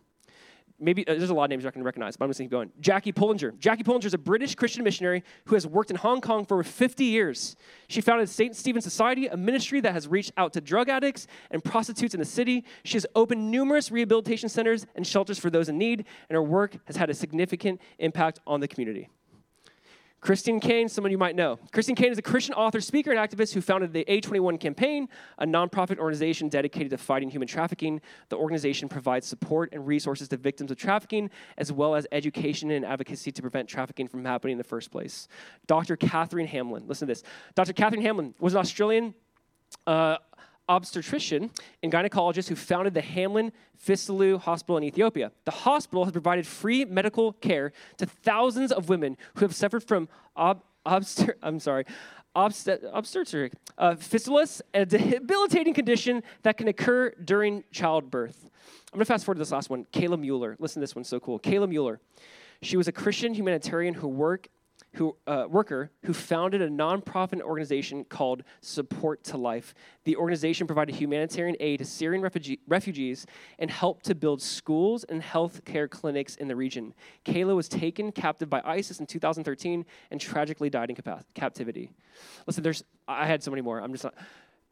maybe 0.81 1.07
uh, 1.07 1.13
there's 1.13 1.29
a 1.29 1.33
lot 1.33 1.45
of 1.45 1.49
names 1.51 1.63
going 1.63 1.73
to 1.73 1.83
recognize, 1.83 2.17
but 2.17 2.25
I'm 2.25 2.31
just 2.31 2.39
going 2.39 2.49
to 2.49 2.55
keep 2.55 2.59
going. 2.59 2.71
Jackie 2.81 3.13
Pullinger. 3.13 3.57
Jackie 3.59 3.83
Pullinger 3.83 4.05
is 4.05 4.13
a 4.13 4.17
British 4.17 4.55
Christian 4.55 4.83
missionary 4.83 5.23
who 5.45 5.55
has 5.55 5.65
worked 5.65 5.91
in 5.91 5.95
Hong 5.95 6.19
Kong 6.19 6.45
for 6.45 6.55
over 6.55 6.63
50 6.63 7.05
years. 7.05 7.55
She 7.87 8.01
founded 8.01 8.27
St. 8.27 8.55
Stephen's 8.55 8.83
Society, 8.83 9.27
a 9.27 9.37
ministry 9.37 9.79
that 9.81 9.93
has 9.93 10.07
reached 10.07 10.31
out 10.35 10.53
to 10.53 10.61
drug 10.61 10.89
addicts 10.89 11.27
and 11.51 11.63
prostitutes 11.63 12.13
in 12.13 12.19
the 12.19 12.25
city. 12.25 12.65
She 12.83 12.95
has 12.95 13.05
opened 13.15 13.49
numerous 13.49 13.91
rehabilitation 13.91 14.49
centers 14.49 14.85
and 14.95 15.05
shelters 15.05 15.37
for 15.37 15.49
those 15.49 15.69
in 15.69 15.77
need, 15.77 16.05
and 16.29 16.35
her 16.35 16.43
work 16.43 16.75
has 16.85 16.95
had 16.95 17.09
a 17.09 17.13
significant 17.13 17.79
impact 17.99 18.39
on 18.47 18.59
the 18.59 18.67
community. 18.67 19.09
Christine 20.21 20.59
Caine, 20.59 20.87
someone 20.87 21.11
you 21.11 21.17
might 21.17 21.35
know. 21.35 21.57
Christine 21.71 21.95
Caine 21.95 22.11
is 22.11 22.17
a 22.19 22.21
Christian 22.21 22.53
author, 22.53 22.79
speaker, 22.79 23.11
and 23.11 23.19
activist 23.19 23.53
who 23.53 23.61
founded 23.61 23.91
the 23.91 24.05
A21 24.05 24.59
Campaign, 24.59 25.09
a 25.39 25.47
nonprofit 25.47 25.97
organization 25.97 26.47
dedicated 26.47 26.91
to 26.91 26.97
fighting 26.99 27.31
human 27.31 27.47
trafficking. 27.47 27.99
The 28.29 28.37
organization 28.37 28.87
provides 28.87 29.25
support 29.25 29.69
and 29.73 29.85
resources 29.87 30.27
to 30.27 30.37
victims 30.37 30.69
of 30.69 30.77
trafficking, 30.77 31.31
as 31.57 31.71
well 31.71 31.95
as 31.95 32.05
education 32.11 32.69
and 32.69 32.85
advocacy 32.85 33.31
to 33.31 33.41
prevent 33.41 33.67
trafficking 33.67 34.07
from 34.07 34.23
happening 34.23 34.51
in 34.51 34.57
the 34.59 34.63
first 34.63 34.91
place. 34.91 35.27
Dr. 35.65 35.95
Catherine 35.95 36.47
Hamlin, 36.47 36.83
listen 36.87 37.07
to 37.07 37.11
this. 37.11 37.23
Dr. 37.55 37.73
Catherine 37.73 38.03
Hamlin 38.03 38.35
was 38.39 38.53
an 38.53 38.59
Australian 38.59 39.15
uh, 39.87 40.17
obstetrician 40.71 41.51
and 41.83 41.91
gynecologist 41.91 42.47
who 42.47 42.55
founded 42.55 42.93
the 42.93 43.01
Hamlin 43.01 43.51
Fistula 43.75 44.37
Hospital 44.39 44.77
in 44.77 44.83
Ethiopia. 44.85 45.31
The 45.43 45.51
hospital 45.51 46.05
has 46.05 46.13
provided 46.13 46.47
free 46.47 46.85
medical 46.85 47.33
care 47.33 47.73
to 47.97 48.05
thousands 48.05 48.71
of 48.71 48.87
women 48.87 49.17
who 49.35 49.41
have 49.45 49.53
suffered 49.53 49.83
from 49.83 50.07
ob- 50.37 50.63
obster- 50.85 51.35
I'm 51.43 51.59
sorry, 51.59 51.85
obstet- 52.35 52.83
obstetric 52.93 53.53
uh, 53.77 53.95
fistulas, 53.95 54.61
a 54.73 54.85
debilitating 54.85 55.73
condition 55.73 56.23
that 56.43 56.55
can 56.57 56.67
occur 56.69 57.11
during 57.23 57.63
childbirth. 57.71 58.37
I'm 58.93 58.97
going 58.97 59.05
to 59.05 59.05
fast 59.05 59.25
forward 59.25 59.35
to 59.35 59.39
this 59.39 59.51
last 59.51 59.69
one. 59.69 59.85
Kayla 59.91 60.19
Mueller. 60.19 60.55
Listen 60.59 60.79
to 60.79 60.83
this 60.83 60.95
one, 60.95 61.03
so 61.03 61.19
cool. 61.19 61.39
Kayla 61.39 61.67
Mueller. 61.67 61.99
She 62.61 62.77
was 62.77 62.87
a 62.87 62.91
Christian 62.91 63.33
humanitarian 63.33 63.93
who 63.95 64.07
worked 64.07 64.49
who, 64.93 65.15
uh, 65.25 65.45
worker 65.49 65.91
who 66.05 66.13
founded 66.13 66.61
a 66.61 66.69
nonprofit 66.69 67.41
organization 67.41 68.03
called 68.03 68.43
Support 68.59 69.23
to 69.25 69.37
Life. 69.37 69.73
The 70.03 70.17
organization 70.17 70.67
provided 70.67 70.95
humanitarian 70.95 71.55
aid 71.59 71.79
to 71.79 71.85
Syrian 71.85 72.21
refugee, 72.21 72.59
refugees 72.67 73.25
and 73.57 73.71
helped 73.71 74.05
to 74.05 74.15
build 74.15 74.41
schools 74.41 75.03
and 75.05 75.21
health 75.21 75.63
care 75.63 75.87
clinics 75.87 76.35
in 76.35 76.47
the 76.47 76.55
region. 76.55 76.93
Kayla 77.25 77.55
was 77.55 77.69
taken 77.69 78.11
captive 78.11 78.49
by 78.49 78.61
ISIS 78.65 78.99
in 78.99 79.05
2013 79.05 79.85
and 80.11 80.19
tragically 80.19 80.69
died 80.69 80.89
in 80.89 80.97
captivity. 81.35 81.91
Listen, 82.45 82.63
there's 82.63 82.83
I 83.07 83.25
had 83.25 83.41
so 83.43 83.51
many 83.51 83.61
more. 83.61 83.79
I'm 83.79 83.91
just 83.91 84.03
not. 84.03 84.15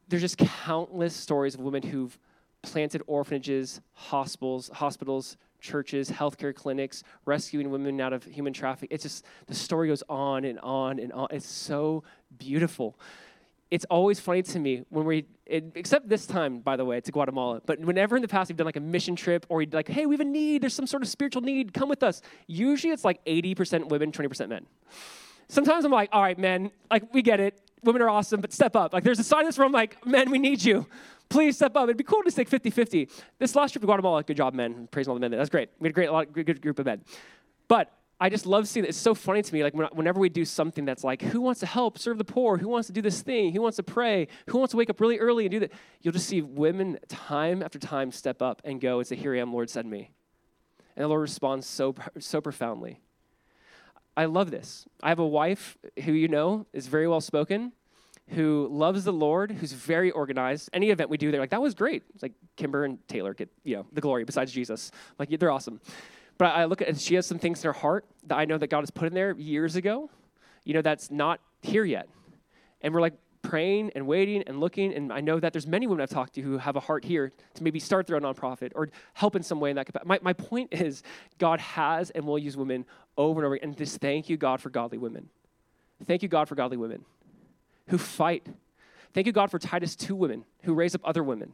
There's 0.07 0.21
just 0.21 0.37
countless 0.37 1.15
stories 1.15 1.53
of 1.55 1.61
women 1.61 1.83
who've 1.83 2.17
planted 2.61 3.01
orphanages, 3.07 3.79
hospitals, 3.93 4.69
hospitals, 4.73 5.37
churches, 5.59 6.09
healthcare 6.09 6.53
clinics, 6.53 7.03
rescuing 7.25 7.69
women 7.69 7.99
out 8.01 8.13
of 8.13 8.23
human 8.23 8.53
trafficking. 8.53 8.93
It's 8.93 9.03
just, 9.03 9.25
the 9.47 9.55
story 9.55 9.87
goes 9.87 10.03
on 10.09 10.45
and 10.45 10.59
on 10.59 10.99
and 10.99 11.11
on. 11.13 11.27
It's 11.31 11.45
so 11.45 12.03
beautiful. 12.37 12.99
It's 13.71 13.85
always 13.85 14.19
funny 14.19 14.41
to 14.41 14.59
me 14.59 14.83
when 14.89 15.05
we, 15.05 15.25
it, 15.45 15.71
except 15.75 16.09
this 16.09 16.25
time, 16.25 16.59
by 16.59 16.75
the 16.75 16.85
way, 16.85 17.01
to 17.01 17.11
Guatemala, 17.11 17.61
but 17.65 17.79
whenever 17.79 18.15
in 18.15 18.21
the 18.21 18.27
past 18.27 18.49
we've 18.49 18.57
done 18.57 18.65
like 18.65 18.75
a 18.75 18.81
mission 18.81 19.15
trip 19.15 19.45
or 19.49 19.57
we'd 19.57 19.73
like, 19.73 19.87
hey, 19.87 20.05
we 20.05 20.15
have 20.15 20.21
a 20.21 20.25
need, 20.25 20.63
there's 20.63 20.73
some 20.73 20.87
sort 20.87 21.03
of 21.03 21.09
spiritual 21.09 21.43
need, 21.43 21.73
come 21.73 21.89
with 21.89 22.01
us. 22.01 22.21
Usually 22.47 22.91
it's 22.91 23.05
like 23.05 23.23
80% 23.25 23.89
women, 23.89 24.11
20% 24.11 24.49
men. 24.49 24.65
Sometimes 25.47 25.85
I'm 25.85 25.91
like, 25.91 26.09
all 26.11 26.21
right, 26.21 26.37
men, 26.37 26.71
like 26.89 27.13
we 27.13 27.21
get 27.21 27.39
it. 27.39 27.61
Women 27.83 28.01
are 28.01 28.09
awesome, 28.09 28.41
but 28.41 28.51
step 28.51 28.75
up. 28.75 28.91
Like 28.91 29.03
there's 29.03 29.19
a 29.19 29.23
sign 29.23 29.41
in 29.41 29.45
this 29.45 29.57
room 29.57 29.71
like, 29.71 30.05
men, 30.05 30.31
we 30.31 30.39
need 30.39 30.63
you 30.63 30.87
please 31.29 31.55
step 31.55 31.75
up. 31.75 31.83
It'd 31.85 31.97
be 31.97 32.03
cool 32.03 32.23
to 32.23 32.31
take 32.31 32.49
50 32.49 32.69
50. 32.69 33.09
This 33.37 33.55
last 33.55 33.71
trip 33.71 33.81
to 33.81 33.85
Guatemala, 33.85 34.23
good 34.23 34.37
job, 34.37 34.53
men. 34.53 34.87
Praise 34.91 35.07
all 35.07 35.13
the 35.13 35.19
men. 35.19 35.31
That's 35.31 35.49
great. 35.49 35.69
We 35.79 35.87
had 35.87 35.91
a 35.91 35.93
great, 35.93 36.11
lot, 36.11 36.33
good 36.33 36.61
group 36.61 36.79
of 36.79 36.85
men. 36.85 37.03
But 37.67 37.91
I 38.21 38.29
just 38.29 38.45
love 38.45 38.67
seeing 38.67 38.85
it. 38.85 38.89
It's 38.89 38.97
so 38.97 39.15
funny 39.15 39.41
to 39.41 39.53
me. 39.53 39.63
Like 39.63 39.73
whenever 39.73 40.19
we 40.19 40.27
do 40.27 40.43
something 40.43 40.83
that's 40.83 41.03
like, 41.03 41.21
who 41.21 41.39
wants 41.39 41.61
to 41.61 41.65
help 41.65 41.97
serve 41.97 42.17
the 42.17 42.25
poor? 42.25 42.57
Who 42.57 42.67
wants 42.67 42.87
to 42.87 42.93
do 42.93 43.01
this 43.01 43.21
thing? 43.21 43.53
Who 43.53 43.61
wants 43.61 43.77
to 43.77 43.83
pray? 43.83 44.27
Who 44.47 44.57
wants 44.57 44.71
to 44.71 44.77
wake 44.77 44.89
up 44.89 44.99
really 44.99 45.19
early 45.19 45.45
and 45.45 45.51
do 45.51 45.59
that? 45.59 45.71
You'll 46.01 46.11
just 46.11 46.27
see 46.27 46.41
women 46.41 46.99
time 47.07 47.63
after 47.63 47.79
time 47.79 48.11
step 48.11 48.41
up 48.41 48.61
and 48.65 48.81
go 48.81 48.97
and 48.97 49.07
say, 49.07 49.15
"Here 49.15 49.33
I 49.35 49.39
am, 49.39 49.53
Lord, 49.53 49.69
send 49.69 49.89
me." 49.89 50.11
And 50.95 51.05
the 51.05 51.07
Lord 51.07 51.21
responds 51.21 51.65
so 51.65 51.95
so 52.17 52.41
profoundly. 52.41 52.99
I 54.17 54.25
love 54.25 54.51
this. 54.51 54.85
I 55.01 55.09
have 55.09 55.19
a 55.19 55.27
wife 55.27 55.77
who 56.03 56.11
you 56.11 56.27
know 56.27 56.65
is 56.73 56.87
very 56.87 57.07
well 57.07 57.21
spoken 57.21 57.71
who 58.29 58.67
loves 58.71 59.03
the 59.03 59.13
Lord, 59.13 59.51
who's 59.51 59.73
very 59.73 60.11
organized. 60.11 60.69
Any 60.73 60.91
event 60.91 61.09
we 61.09 61.17
do, 61.17 61.31
they're 61.31 61.39
like, 61.39 61.49
that 61.49 61.61
was 61.61 61.73
great. 61.73 62.03
It's 62.13 62.23
like 62.23 62.33
Kimber 62.55 62.85
and 62.85 62.99
Taylor 63.07 63.33
get, 63.33 63.49
you 63.63 63.77
know, 63.77 63.85
the 63.91 64.01
glory 64.01 64.23
besides 64.23 64.51
Jesus. 64.51 64.91
Like, 65.17 65.29
they're 65.29 65.51
awesome. 65.51 65.81
But 66.37 66.55
I 66.55 66.65
look 66.65 66.81
at 66.81 66.87
and 66.87 66.99
she 66.99 67.15
has 67.15 67.25
some 67.25 67.39
things 67.39 67.63
in 67.63 67.67
her 67.67 67.73
heart 67.73 68.05
that 68.27 68.37
I 68.37 68.45
know 68.45 68.57
that 68.57 68.69
God 68.69 68.81
has 68.81 68.91
put 68.91 69.07
in 69.07 69.13
there 69.13 69.33
years 69.33 69.75
ago, 69.75 70.09
you 70.63 70.73
know, 70.73 70.81
that's 70.81 71.11
not 71.11 71.41
here 71.61 71.83
yet. 71.83 72.07
And 72.81 72.93
we're 72.93 73.01
like 73.01 73.15
praying 73.41 73.91
and 73.95 74.05
waiting 74.05 74.43
and 74.43 74.59
looking. 74.59 74.93
And 74.93 75.11
I 75.11 75.21
know 75.21 75.39
that 75.39 75.51
there's 75.51 75.67
many 75.67 75.87
women 75.87 76.01
I've 76.01 76.09
talked 76.09 76.35
to 76.35 76.41
who 76.41 76.57
have 76.57 76.75
a 76.75 76.79
heart 76.79 77.03
here 77.03 77.33
to 77.55 77.63
maybe 77.63 77.79
start 77.79 78.07
their 78.07 78.15
own 78.15 78.21
nonprofit 78.21 78.71
or 78.75 78.89
help 79.13 79.35
in 79.35 79.43
some 79.43 79.59
way 79.59 79.69
in 79.69 79.75
that 79.75 79.85
capacity. 79.85 80.07
My, 80.07 80.19
my 80.21 80.33
point 80.33 80.69
is, 80.71 81.03
God 81.39 81.59
has 81.59 82.09
and 82.11 82.25
will 82.25 82.39
use 82.39 82.55
women 82.55 82.85
over 83.17 83.39
and 83.39 83.45
over. 83.45 83.55
again. 83.55 83.69
And 83.69 83.77
just 83.77 83.99
thank 83.99 84.29
you, 84.29 84.37
God, 84.37 84.61
for 84.61 84.69
godly 84.69 84.97
women. 84.97 85.29
Thank 86.05 86.21
you, 86.21 86.29
God, 86.29 86.47
for 86.47 86.55
godly 86.55 86.77
women 86.77 87.03
who 87.89 87.97
fight. 87.97 88.47
Thank 89.13 89.27
you, 89.27 89.33
God, 89.33 89.51
for 89.51 89.59
Titus 89.59 89.95
2 89.95 90.15
women 90.15 90.45
who 90.63 90.73
raise 90.73 90.95
up 90.95 91.01
other 91.03 91.23
women. 91.23 91.53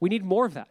We 0.00 0.08
need 0.08 0.24
more 0.24 0.46
of 0.46 0.54
that. 0.54 0.68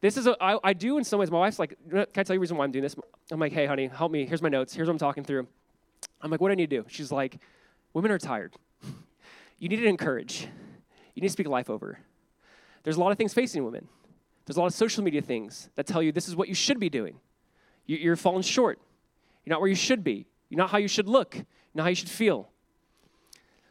This 0.00 0.16
is, 0.16 0.26
a, 0.26 0.36
I, 0.42 0.58
I 0.62 0.72
do 0.72 0.98
in 0.98 1.04
some 1.04 1.18
ways. 1.18 1.30
My 1.30 1.38
wife's 1.38 1.58
like, 1.58 1.76
can 1.90 2.00
I 2.00 2.04
tell 2.22 2.34
you 2.34 2.38
the 2.38 2.40
reason 2.40 2.56
why 2.56 2.64
I'm 2.64 2.70
doing 2.70 2.82
this? 2.82 2.96
I'm 3.30 3.40
like, 3.40 3.52
hey, 3.52 3.66
honey, 3.66 3.88
help 3.88 4.12
me. 4.12 4.26
Here's 4.26 4.42
my 4.42 4.48
notes. 4.48 4.74
Here's 4.74 4.88
what 4.88 4.92
I'm 4.92 4.98
talking 4.98 5.24
through. 5.24 5.46
I'm 6.20 6.30
like, 6.30 6.40
what 6.40 6.48
do 6.48 6.52
I 6.52 6.54
need 6.54 6.70
to 6.70 6.82
do? 6.82 6.84
She's 6.88 7.10
like, 7.10 7.38
women 7.92 8.10
are 8.10 8.18
tired. 8.18 8.54
You 9.58 9.68
need 9.68 9.76
to 9.76 9.86
encourage. 9.86 10.42
You 11.14 11.22
need 11.22 11.28
to 11.28 11.32
speak 11.32 11.48
life 11.48 11.70
over. 11.70 11.98
There's 12.82 12.96
a 12.96 13.00
lot 13.00 13.10
of 13.10 13.18
things 13.18 13.32
facing 13.32 13.64
women. 13.64 13.88
There's 14.44 14.58
a 14.58 14.60
lot 14.60 14.66
of 14.66 14.74
social 14.74 15.02
media 15.02 15.22
things 15.22 15.70
that 15.74 15.86
tell 15.86 16.02
you 16.02 16.12
this 16.12 16.28
is 16.28 16.36
what 16.36 16.48
you 16.48 16.54
should 16.54 16.78
be 16.78 16.88
doing. 16.88 17.18
You're 17.86 18.16
falling 18.16 18.42
short. 18.42 18.78
You're 19.44 19.54
not 19.54 19.60
where 19.60 19.68
you 19.68 19.74
should 19.74 20.04
be. 20.04 20.26
You're 20.50 20.58
not 20.58 20.70
how 20.70 20.78
you 20.78 20.88
should 20.88 21.08
look. 21.08 21.34
You're 21.34 21.44
not 21.74 21.84
how 21.84 21.88
you 21.88 21.94
should 21.94 22.10
feel. 22.10 22.48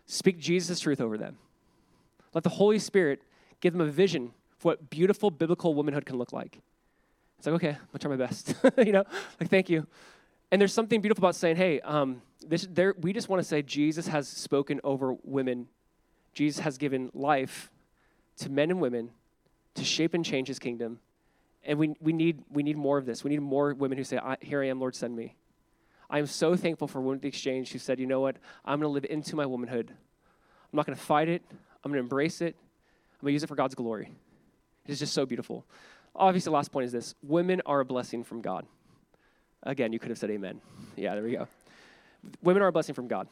Speak 0.05 0.39
Jesus' 0.39 0.79
truth 0.79 1.01
over 1.01 1.17
them. 1.17 1.37
Let 2.33 2.43
the 2.43 2.49
Holy 2.49 2.79
Spirit 2.79 3.21
give 3.61 3.73
them 3.73 3.81
a 3.81 3.91
vision 3.91 4.33
for 4.57 4.71
what 4.71 4.89
beautiful 4.89 5.31
biblical 5.31 5.73
womanhood 5.73 6.05
can 6.05 6.17
look 6.17 6.33
like. 6.33 6.59
It's 7.37 7.47
like, 7.47 7.55
okay, 7.55 7.69
I'm 7.69 7.87
gonna 7.91 7.99
try 7.99 8.09
my 8.09 8.17
best. 8.17 8.55
you 8.77 8.91
know, 8.91 9.03
like, 9.39 9.49
thank 9.49 9.69
you. 9.69 9.87
And 10.51 10.61
there's 10.61 10.73
something 10.73 11.01
beautiful 11.01 11.23
about 11.23 11.35
saying, 11.35 11.55
hey, 11.55 11.81
um, 11.81 12.21
this, 12.45 12.67
there, 12.71 12.93
we 13.01 13.13
just 13.13 13.29
want 13.29 13.41
to 13.41 13.47
say 13.47 13.61
Jesus 13.61 14.07
has 14.07 14.27
spoken 14.27 14.79
over 14.83 15.15
women. 15.23 15.67
Jesus 16.33 16.59
has 16.59 16.77
given 16.77 17.09
life 17.13 17.71
to 18.37 18.49
men 18.49 18.69
and 18.69 18.79
women 18.79 19.09
to 19.75 19.83
shape 19.83 20.13
and 20.13 20.23
change 20.23 20.47
his 20.47 20.59
kingdom. 20.59 20.99
And 21.63 21.79
we, 21.79 21.95
we, 21.99 22.13
need, 22.13 22.43
we 22.51 22.61
need 22.61 22.77
more 22.77 22.97
of 22.97 23.05
this. 23.05 23.23
We 23.23 23.31
need 23.31 23.41
more 23.41 23.73
women 23.73 23.97
who 23.97 24.03
say, 24.03 24.19
Here 24.41 24.61
I 24.61 24.67
am, 24.67 24.79
Lord, 24.79 24.95
send 24.95 25.15
me. 25.15 25.35
I 26.09 26.19
am 26.19 26.25
so 26.25 26.55
thankful 26.55 26.87
for 26.87 27.01
Women 27.01 27.21
Exchange 27.23 27.71
who 27.71 27.79
said, 27.79 27.99
you 27.99 28.05
know 28.05 28.19
what, 28.19 28.37
I'm 28.63 28.79
going 28.79 28.89
to 28.89 28.93
live 28.93 29.05
into 29.09 29.35
my 29.35 29.45
womanhood. 29.45 29.89
I'm 29.89 30.77
not 30.77 30.85
going 30.85 30.97
to 30.97 31.03
fight 31.03 31.29
it. 31.29 31.41
I'm 31.83 31.91
going 31.91 31.99
to 32.01 32.03
embrace 32.03 32.41
it. 32.41 32.55
I'm 33.13 33.21
going 33.21 33.31
to 33.31 33.33
use 33.33 33.43
it 33.43 33.47
for 33.47 33.55
God's 33.55 33.75
glory. 33.75 34.11
It 34.85 34.91
is 34.91 34.99
just 34.99 35.13
so 35.13 35.25
beautiful. 35.25 35.65
Obviously, 36.15 36.49
the 36.49 36.55
last 36.55 36.71
point 36.71 36.85
is 36.85 36.91
this 36.91 37.15
women 37.23 37.61
are 37.65 37.79
a 37.79 37.85
blessing 37.85 38.23
from 38.23 38.41
God. 38.41 38.65
Again, 39.63 39.91
you 39.93 39.99
could 39.99 40.09
have 40.09 40.17
said 40.17 40.29
amen. 40.29 40.61
Yeah, 40.95 41.15
there 41.15 41.23
we 41.23 41.31
go. 41.31 41.47
Women 42.43 42.61
are 42.61 42.67
a 42.67 42.71
blessing 42.71 42.95
from 42.95 43.07
God. 43.07 43.27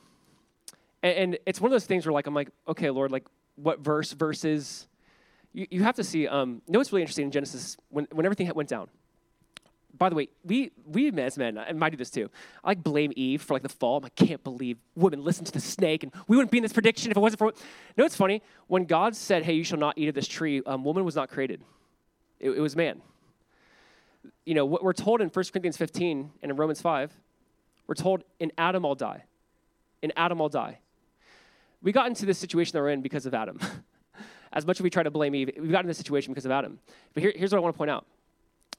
And, 1.04 1.18
and 1.18 1.38
it's 1.46 1.62
one 1.62 1.68
of 1.68 1.74
those 1.74 1.86
things 1.86 2.06
where, 2.06 2.14
like, 2.14 2.28
I'm 2.28 2.34
like, 2.34 2.50
okay, 2.68 2.90
Lord, 2.90 3.12
like, 3.12 3.28
what 3.56 3.80
verse, 3.80 4.12
verses? 4.14 4.88
You, 5.54 5.68
you 5.70 5.84
have 5.84 5.96
to 5.96 6.04
see, 6.04 6.28
um, 6.28 6.62
you 6.66 6.74
know 6.74 6.80
what's 6.80 6.92
really 6.92 7.04
interesting 7.04 7.26
in 7.26 7.32
Genesis? 7.32 7.78
When, 7.90 8.08
when 8.12 8.26
everything 8.26 8.52
went 8.56 8.70
down, 8.70 8.90
by 9.96 10.10
the 10.10 10.16
way, 10.16 10.30
we 10.44 10.72
we 10.86 11.12
as 11.20 11.38
men, 11.38 11.58
and 11.58 11.84
I 11.84 11.90
do 11.90 11.98
this 11.98 12.10
too. 12.10 12.30
I 12.64 12.70
like 12.70 12.84
blame 12.84 13.14
Eve 13.16 13.42
for 13.42 13.54
like 13.54 13.62
the 13.62 13.70
fall. 13.70 13.98
I'm 13.98 14.04
like, 14.04 14.16
can't 14.16 14.44
believe 14.44 14.78
women 14.96 15.24
listen 15.24 15.46
to 15.46 15.52
the 15.52 15.60
snake, 15.60 16.04
and 16.04 16.12
we 16.28 16.36
wouldn't 16.36 16.52
be 16.52 16.58
in 16.58 16.64
this 16.64 16.74
prediction 16.74 17.12
if 17.12 17.18
it 17.18 17.20
wasn't 17.20 17.40
for. 17.40 17.54
No, 17.96 18.06
it's 18.06 18.16
funny. 18.16 18.42
When 18.68 18.86
God 18.86 19.16
said, 19.16 19.44
"Hey, 19.44 19.54
you 19.54 19.64
shall 19.64 19.78
not 19.78 19.98
eat 19.98 20.10
of 20.10 20.16
this 20.16 20.28
tree," 20.28 20.64
um, 20.66 20.84
woman 20.84 21.06
was 21.06 21.16
not 21.16 21.30
created. 21.30 21.62
It, 22.40 22.52
it 22.52 22.60
was 22.60 22.76
man. 22.76 23.02
You 24.46 24.56
know 24.56 24.66
what 24.66 24.84
we're 24.84 24.94
told 24.94 25.22
in 25.22 25.30
1 25.30 25.46
Corinthians 25.54 25.78
15 25.78 26.32
and 26.42 26.52
in 26.52 26.58
Romans 26.58 26.82
5, 26.82 27.12
we're 27.88 27.96
told 27.96 28.24
in 28.40 28.52
Adam 28.58 28.86
I'll 28.86 28.96
die. 28.96 29.24
In 30.02 30.12
Adam 30.16 30.42
I'll 30.42 30.50
die. 30.50 30.80
We 31.82 31.92
got 31.92 32.08
into 32.08 32.26
this 32.26 32.38
situation 32.38 32.74
that 32.74 32.82
we're 32.82 32.90
in 32.90 33.02
because 33.02 33.26
of 33.26 33.34
Adam. 33.34 33.60
as 34.54 34.66
much 34.66 34.80
as 34.80 34.84
we 34.84 34.90
try 34.90 35.04
to 35.04 35.12
blame 35.12 35.36
Eve, 35.36 35.52
we 35.60 35.68
got 35.70 35.84
in 35.84 35.88
this 35.88 35.98
situation 35.98 36.34
because 36.34 36.46
of 36.46 36.52
Adam. 36.52 36.80
But 37.14 37.24
here, 37.24 37.34
here's 37.36 37.52
what 37.52 37.58
I 37.58 37.62
want 37.62 37.76
to 37.76 37.78
point 37.78 37.92
out 37.92 38.06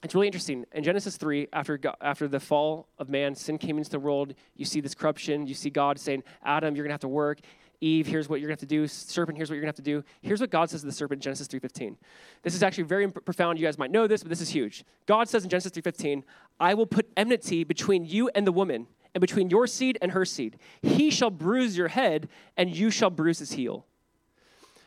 it's 0.05 0.15
really 0.15 0.27
interesting. 0.27 0.67
In 0.73 0.85
Genesis 0.85 1.17
3, 1.17 1.49
after, 1.55 1.79
God, 1.79 1.97
after 2.03 2.29
the 2.29 2.39
fall 2.39 2.89
of 2.99 3.09
man, 3.09 3.35
sin 3.35 3.57
came 3.57 3.79
into 3.79 3.89
the 3.89 3.99
world, 3.99 4.35
you 4.55 4.67
see 4.67 4.83
this 4.83 4.95
corruption. 4.95 5.47
You 5.47 5.55
see 5.55 5.71
God 5.71 5.99
saying, 5.99 6.23
Adam, 6.45 6.77
you're 6.77 6.85
going 6.85 6.91
to 6.91 6.95
have 6.95 7.01
to 7.01 7.09
work. 7.09 7.41
Eve, 7.81 8.07
here's 8.07 8.29
what 8.29 8.39
you're 8.39 8.49
going 8.49 8.57
to 8.57 8.63
have 8.63 8.69
to 8.69 8.75
do. 8.75 8.87
Serpent, 8.87 9.39
here's 9.39 9.49
what 9.49 9.55
you're 9.55 9.63
going 9.63 9.73
to 9.73 9.79
have 9.79 9.85
to 9.85 9.91
do. 9.91 10.05
Here's 10.21 10.41
what 10.41 10.51
God 10.51 10.69
says 10.69 10.83
to 10.83 10.87
the 10.87 10.93
serpent 10.93 11.19
in 11.19 11.23
Genesis 11.23 11.49
3.15. 11.49 11.97
This 12.43 12.55
is 12.55 12.63
actually 12.63 12.85
very 12.85 13.11
profound. 13.11 13.59
You 13.59 13.65
guys 13.65 13.79
might 13.79 13.91
know 13.91 14.07
this, 14.07 14.23
but 14.23 14.29
this 14.29 14.43
is 14.43 14.51
huge. 14.51 14.85
God 15.07 15.27
says 15.27 15.43
in 15.43 15.49
Genesis 15.49 15.73
3.15, 15.73 16.23
I 16.61 16.75
will 16.75 16.87
put 16.87 17.11
enmity 17.17 17.65
between 17.65 18.05
you 18.05 18.29
and 18.35 18.47
the 18.47 18.53
woman, 18.53 18.87
and 19.15 19.21
between 19.21 19.49
your 19.49 19.67
seed 19.67 19.97
and 20.03 20.13
her 20.13 20.27
seed. 20.27 20.59
He 20.83 21.09
shall 21.09 21.31
bruise 21.31 21.79
your 21.79 21.89
head, 21.89 22.29
and 22.59 22.77
you 22.77 22.91
shall 22.91 23.11
bruise 23.11 23.39
his 23.39 23.53
heel. 23.53 23.87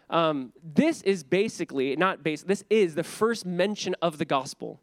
Um, 0.10 0.54
this 0.64 1.02
is 1.02 1.24
basically, 1.24 1.96
not 1.96 2.24
base, 2.24 2.44
this 2.44 2.64
is 2.70 2.94
the 2.96 3.04
first 3.04 3.46
mention 3.46 3.96
of 4.02 4.20
the 4.20 4.26
gospel. 4.26 4.80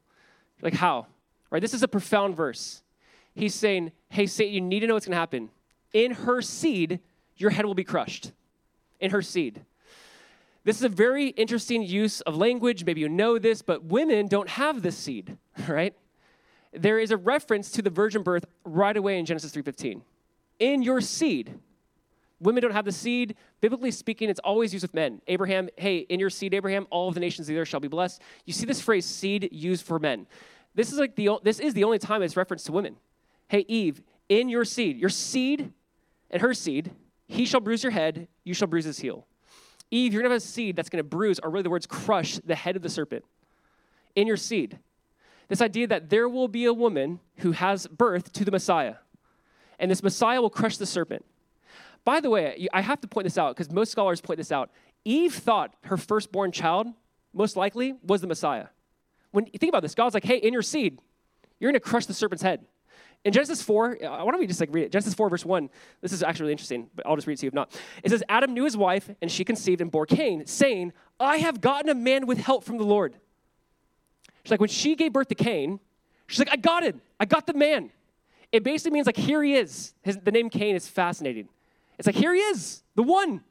Like 0.62 0.74
how? 0.74 1.06
Right? 1.50 1.60
This 1.60 1.74
is 1.74 1.82
a 1.82 1.88
profound 1.88 2.36
verse. 2.36 2.82
He's 3.34 3.54
saying, 3.54 3.92
hey, 4.08 4.26
Satan, 4.26 4.54
you 4.54 4.60
need 4.60 4.80
to 4.80 4.86
know 4.86 4.94
what's 4.94 5.06
going 5.06 5.14
to 5.14 5.18
happen. 5.18 5.50
In 5.92 6.12
her 6.12 6.40
seed, 6.40 7.00
your 7.36 7.50
head 7.50 7.64
will 7.64 7.74
be 7.74 7.84
crushed. 7.84 8.32
In 9.00 9.10
her 9.10 9.22
seed. 9.22 9.64
This 10.64 10.76
is 10.76 10.82
a 10.82 10.88
very 10.88 11.28
interesting 11.28 11.82
use 11.82 12.20
of 12.22 12.36
language. 12.36 12.84
Maybe 12.84 13.00
you 13.00 13.08
know 13.08 13.38
this, 13.38 13.60
but 13.60 13.84
women 13.84 14.28
don't 14.28 14.48
have 14.48 14.82
this 14.82 14.96
seed, 14.96 15.36
right? 15.68 15.94
There 16.72 16.98
is 16.98 17.10
a 17.10 17.16
reference 17.16 17.70
to 17.72 17.82
the 17.82 17.90
virgin 17.90 18.22
birth 18.22 18.44
right 18.64 18.96
away 18.96 19.18
in 19.18 19.26
Genesis 19.26 19.52
3:15. 19.52 20.02
In 20.58 20.82
your 20.82 21.00
seed. 21.00 21.58
Women 22.40 22.62
don't 22.62 22.72
have 22.72 22.84
the 22.84 22.92
seed. 22.92 23.36
Biblically 23.60 23.90
speaking, 23.90 24.28
it's 24.28 24.40
always 24.40 24.72
used 24.72 24.82
with 24.82 24.94
men. 24.94 25.22
Abraham, 25.26 25.68
hey, 25.76 25.98
in 25.98 26.20
your 26.20 26.30
seed, 26.30 26.52
Abraham, 26.54 26.86
all 26.90 27.08
of 27.08 27.14
the 27.14 27.20
nations 27.20 27.48
of 27.48 27.54
the 27.54 27.60
earth 27.60 27.68
shall 27.68 27.80
be 27.80 27.88
blessed. 27.88 28.20
You 28.44 28.52
see 28.52 28.66
this 28.66 28.80
phrase 28.80 29.06
seed 29.06 29.48
used 29.52 29.84
for 29.86 29.98
men. 29.98 30.26
This 30.74 30.92
is 30.92 30.98
like 30.98 31.14
the 31.14 31.38
this 31.42 31.60
is 31.60 31.74
the 31.74 31.84
only 31.84 31.98
time 31.98 32.22
it's 32.22 32.36
referenced 32.36 32.66
to 32.66 32.72
women. 32.72 32.96
Hey 33.48 33.64
Eve, 33.68 34.02
in 34.28 34.48
your 34.48 34.64
seed, 34.64 34.98
your 34.98 35.10
seed 35.10 35.72
and 36.30 36.42
her 36.42 36.52
seed, 36.52 36.90
he 37.26 37.46
shall 37.46 37.60
bruise 37.60 37.82
your 37.82 37.92
head, 37.92 38.28
you 38.42 38.54
shall 38.54 38.68
bruise 38.68 38.84
his 38.84 38.98
heel. 38.98 39.26
Eve, 39.90 40.12
you're 40.12 40.22
gonna 40.22 40.34
have 40.34 40.42
a 40.42 40.44
seed 40.44 40.74
that's 40.74 40.88
gonna 40.88 41.04
bruise, 41.04 41.38
or 41.38 41.50
really 41.50 41.62
the 41.62 41.70
words 41.70 41.86
crush 41.86 42.38
the 42.44 42.56
head 42.56 42.74
of 42.74 42.82
the 42.82 42.88
serpent. 42.88 43.24
In 44.16 44.26
your 44.26 44.36
seed. 44.36 44.78
This 45.48 45.60
idea 45.60 45.86
that 45.88 46.08
there 46.08 46.28
will 46.28 46.48
be 46.48 46.64
a 46.64 46.72
woman 46.72 47.20
who 47.38 47.52
has 47.52 47.86
birth 47.86 48.32
to 48.32 48.44
the 48.44 48.50
Messiah. 48.50 48.96
And 49.78 49.90
this 49.90 50.02
Messiah 50.02 50.40
will 50.40 50.50
crush 50.50 50.78
the 50.78 50.86
serpent. 50.86 51.24
By 52.04 52.20
the 52.20 52.30
way, 52.30 52.68
I 52.72 52.80
have 52.80 53.00
to 53.00 53.08
point 53.08 53.24
this 53.24 53.38
out 53.38 53.56
because 53.56 53.72
most 53.72 53.90
scholars 53.90 54.20
point 54.20 54.38
this 54.38 54.52
out. 54.52 54.70
Eve 55.04 55.34
thought 55.34 55.74
her 55.84 55.96
firstborn 55.96 56.52
child, 56.52 56.86
most 57.32 57.56
likely, 57.56 57.94
was 58.02 58.20
the 58.20 58.26
Messiah 58.26 58.66
when 59.34 59.46
you 59.52 59.58
think 59.58 59.70
about 59.70 59.82
this, 59.82 59.96
God's 59.96 60.14
like, 60.14 60.24
hey, 60.24 60.36
in 60.36 60.52
your 60.52 60.62
seed, 60.62 61.00
you're 61.58 61.68
going 61.68 61.80
to 61.80 61.80
crush 61.80 62.06
the 62.06 62.14
serpent's 62.14 62.42
head. 62.42 62.64
In 63.24 63.32
Genesis 63.32 63.60
4, 63.62 63.98
uh, 64.04 64.24
why 64.24 64.30
don't 64.30 64.38
we 64.38 64.46
just 64.46 64.60
like 64.60 64.68
read 64.70 64.84
it? 64.84 64.92
Genesis 64.92 65.12
4, 65.12 65.28
verse 65.28 65.44
1. 65.44 65.68
This 66.02 66.12
is 66.12 66.22
actually 66.22 66.44
really 66.44 66.52
interesting, 66.52 66.88
but 66.94 67.04
I'll 67.04 67.16
just 67.16 67.26
read 67.26 67.34
it 67.34 67.38
to 67.38 67.46
you 67.46 67.48
if 67.48 67.54
not. 67.54 67.76
It 68.04 68.10
says, 68.10 68.22
Adam 68.28 68.54
knew 68.54 68.64
his 68.64 68.76
wife, 68.76 69.10
and 69.20 69.30
she 69.30 69.44
conceived 69.44 69.80
and 69.80 69.90
bore 69.90 70.06
Cain, 70.06 70.46
saying, 70.46 70.92
I 71.18 71.38
have 71.38 71.60
gotten 71.60 71.90
a 71.90 71.94
man 71.96 72.26
with 72.26 72.38
help 72.38 72.62
from 72.62 72.78
the 72.78 72.84
Lord. 72.84 73.16
She's 74.44 74.52
like, 74.52 74.60
when 74.60 74.68
she 74.68 74.94
gave 74.94 75.12
birth 75.12 75.28
to 75.28 75.34
Cain, 75.34 75.80
she's 76.28 76.38
like, 76.38 76.52
I 76.52 76.56
got 76.56 76.84
it. 76.84 76.94
I 77.18 77.24
got 77.24 77.48
the 77.48 77.54
man. 77.54 77.90
It 78.52 78.62
basically 78.62 78.92
means 78.92 79.06
like, 79.06 79.16
here 79.16 79.42
he 79.42 79.56
is. 79.56 79.94
His, 80.02 80.16
the 80.18 80.30
name 80.30 80.48
Cain 80.48 80.76
is 80.76 80.86
fascinating. 80.86 81.48
It's 81.98 82.06
like, 82.06 82.16
here 82.16 82.34
he 82.34 82.40
is, 82.40 82.82
the 82.94 83.02
one. 83.02 83.42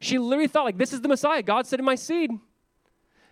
She 0.00 0.18
literally 0.18 0.48
thought, 0.48 0.64
like, 0.64 0.78
this 0.78 0.92
is 0.92 1.00
the 1.00 1.08
Messiah. 1.08 1.42
God 1.42 1.66
said 1.66 1.78
in 1.78 1.84
my 1.84 1.94
seed. 1.94 2.30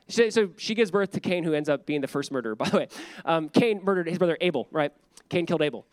So 0.09 0.51
she 0.57 0.74
gives 0.74 0.91
birth 0.91 1.12
to 1.12 1.20
Cain, 1.20 1.45
who 1.45 1.55
ends 1.55 1.68
up 1.68 1.87
being 1.87 2.01
the 2.01 2.09
first 2.09 2.30
murderer, 2.30 2.55
by 2.57 2.68
the 2.68 2.76
way. 2.76 2.89
Um, 3.24 3.49
Cain 3.49 3.80
murdered 3.82 4.09
his 4.09 4.18
brother 4.18 4.37
Abel, 4.41 4.68
right? 4.70 4.93
Cain 5.28 5.47
killed 5.47 5.62
Abel. 5.62 5.87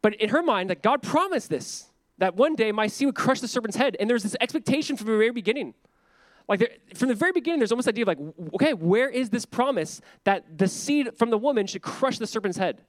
But 0.00 0.14
in 0.14 0.30
her 0.30 0.42
mind, 0.42 0.70
that 0.70 0.82
God 0.82 1.02
promised 1.02 1.50
this, 1.50 1.86
that 2.18 2.36
one 2.36 2.54
day 2.54 2.72
my 2.72 2.86
seed 2.86 3.06
would 3.06 3.14
crush 3.14 3.40
the 3.40 3.48
serpent's 3.48 3.76
head. 3.76 3.96
And 3.98 4.08
there's 4.08 4.22
this 4.22 4.36
expectation 4.40 4.96
from 4.96 5.06
the 5.06 5.16
very 5.16 5.30
beginning. 5.30 5.74
Like 6.48 6.60
there, 6.60 6.70
from 6.94 7.08
the 7.08 7.14
very 7.14 7.32
beginning, 7.32 7.60
there's 7.60 7.72
almost 7.72 7.88
idea 7.88 8.04
of 8.04 8.08
like, 8.08 8.18
okay, 8.54 8.72
where 8.72 9.10
is 9.10 9.28
this 9.28 9.44
promise 9.44 10.00
that 10.24 10.56
the 10.56 10.66
seed 10.66 11.10
from 11.16 11.30
the 11.30 11.38
woman 11.38 11.66
should 11.66 11.82
crush 11.82 12.18
the 12.18 12.26
serpent's 12.26 12.56
head? 12.56 12.80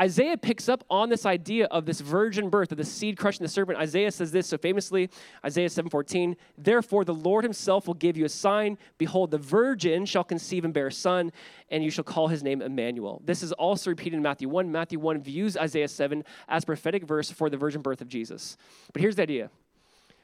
Isaiah 0.00 0.38
picks 0.38 0.66
up 0.68 0.82
on 0.88 1.10
this 1.10 1.26
idea 1.26 1.66
of 1.66 1.84
this 1.84 2.00
virgin 2.00 2.48
birth, 2.48 2.72
of 2.72 2.78
the 2.78 2.84
seed 2.84 3.18
crushing 3.18 3.44
the 3.44 3.48
serpent. 3.48 3.78
Isaiah 3.78 4.10
says 4.10 4.32
this 4.32 4.46
so 4.46 4.56
famously, 4.56 5.10
Isaiah 5.44 5.68
7:14, 5.68 6.36
"Therefore 6.56 7.04
the 7.04 7.12
Lord 7.12 7.44
himself 7.44 7.86
will 7.86 7.94
give 7.94 8.16
you 8.16 8.24
a 8.24 8.30
sign, 8.30 8.78
behold 8.96 9.30
the 9.30 9.38
virgin 9.38 10.06
shall 10.06 10.24
conceive 10.24 10.64
and 10.64 10.72
bear 10.72 10.86
a 10.86 10.92
son, 10.92 11.32
and 11.70 11.84
you 11.84 11.90
shall 11.90 12.04
call 12.04 12.28
his 12.28 12.42
name 12.42 12.62
Emmanuel." 12.62 13.20
This 13.24 13.42
is 13.42 13.52
also 13.52 13.90
repeated 13.90 14.16
in 14.16 14.22
Matthew 14.22 14.48
1. 14.48 14.72
Matthew 14.72 14.98
1 14.98 15.20
views 15.20 15.54
Isaiah 15.56 15.88
7 15.88 16.24
as 16.48 16.64
prophetic 16.64 17.04
verse 17.04 17.30
for 17.30 17.50
the 17.50 17.58
virgin 17.58 17.82
birth 17.82 18.00
of 18.00 18.08
Jesus. 18.08 18.56
But 18.94 19.02
here's 19.02 19.16
the 19.16 19.22
idea. 19.22 19.50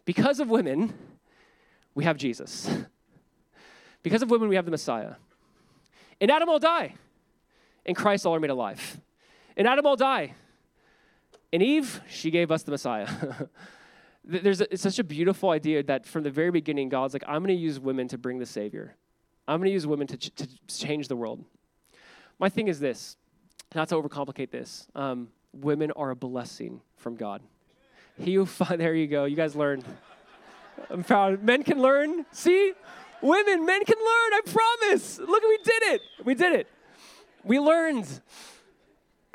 Because 0.06 0.40
of 0.40 0.48
women, 0.48 0.94
we 1.94 2.04
have 2.04 2.16
Jesus. 2.16 2.70
Because 4.02 4.22
of 4.22 4.30
women, 4.30 4.48
we 4.48 4.56
have 4.56 4.64
the 4.64 4.70
Messiah. 4.70 5.16
In 6.18 6.30
Adam 6.30 6.48
will 6.48 6.60
die. 6.60 6.94
In 7.84 7.94
Christ 7.94 8.24
all 8.24 8.34
are 8.34 8.40
made 8.40 8.50
alive. 8.50 9.00
And 9.56 9.66
Adam 9.66 9.84
will 9.84 9.96
die. 9.96 10.34
And 11.52 11.62
Eve, 11.62 12.00
she 12.08 12.30
gave 12.30 12.50
us 12.50 12.62
the 12.62 12.70
Messiah. 12.70 13.08
There's 14.24 14.60
a, 14.60 14.72
it's 14.72 14.82
such 14.82 14.98
a 14.98 15.04
beautiful 15.04 15.50
idea 15.50 15.82
that 15.84 16.04
from 16.04 16.24
the 16.24 16.30
very 16.30 16.50
beginning, 16.50 16.88
God's 16.88 17.14
like, 17.14 17.22
I'm 17.26 17.42
going 17.42 17.56
to 17.56 17.62
use 17.62 17.78
women 17.78 18.08
to 18.08 18.18
bring 18.18 18.38
the 18.38 18.46
Savior. 18.46 18.96
I'm 19.46 19.60
going 19.60 19.68
to 19.68 19.72
use 19.72 19.86
women 19.86 20.08
to, 20.08 20.16
ch- 20.16 20.34
to 20.34 20.48
change 20.66 21.06
the 21.06 21.16
world. 21.16 21.44
My 22.38 22.48
thing 22.48 22.66
is 22.68 22.80
this, 22.80 23.16
not 23.74 23.88
to 23.90 23.94
overcomplicate 23.94 24.50
this. 24.50 24.88
Um, 24.94 25.28
women 25.52 25.92
are 25.92 26.10
a 26.10 26.16
blessing 26.16 26.80
from 26.96 27.14
God. 27.14 27.40
He 28.18 28.34
who 28.34 28.46
find, 28.46 28.80
there 28.80 28.94
you 28.94 29.06
go. 29.06 29.24
You 29.24 29.36
guys 29.36 29.54
learned. 29.54 29.84
I'm 30.90 31.04
proud. 31.04 31.42
Men 31.42 31.62
can 31.62 31.80
learn. 31.80 32.26
See? 32.32 32.72
Women, 33.22 33.64
men 33.64 33.84
can 33.84 33.96
learn. 33.96 34.32
I 34.34 34.40
promise. 34.44 35.18
Look, 35.18 35.42
we 35.42 35.58
did 35.64 35.82
it. 35.84 36.00
We 36.24 36.34
did 36.34 36.52
it. 36.52 36.66
We 37.44 37.60
learned. 37.60 38.20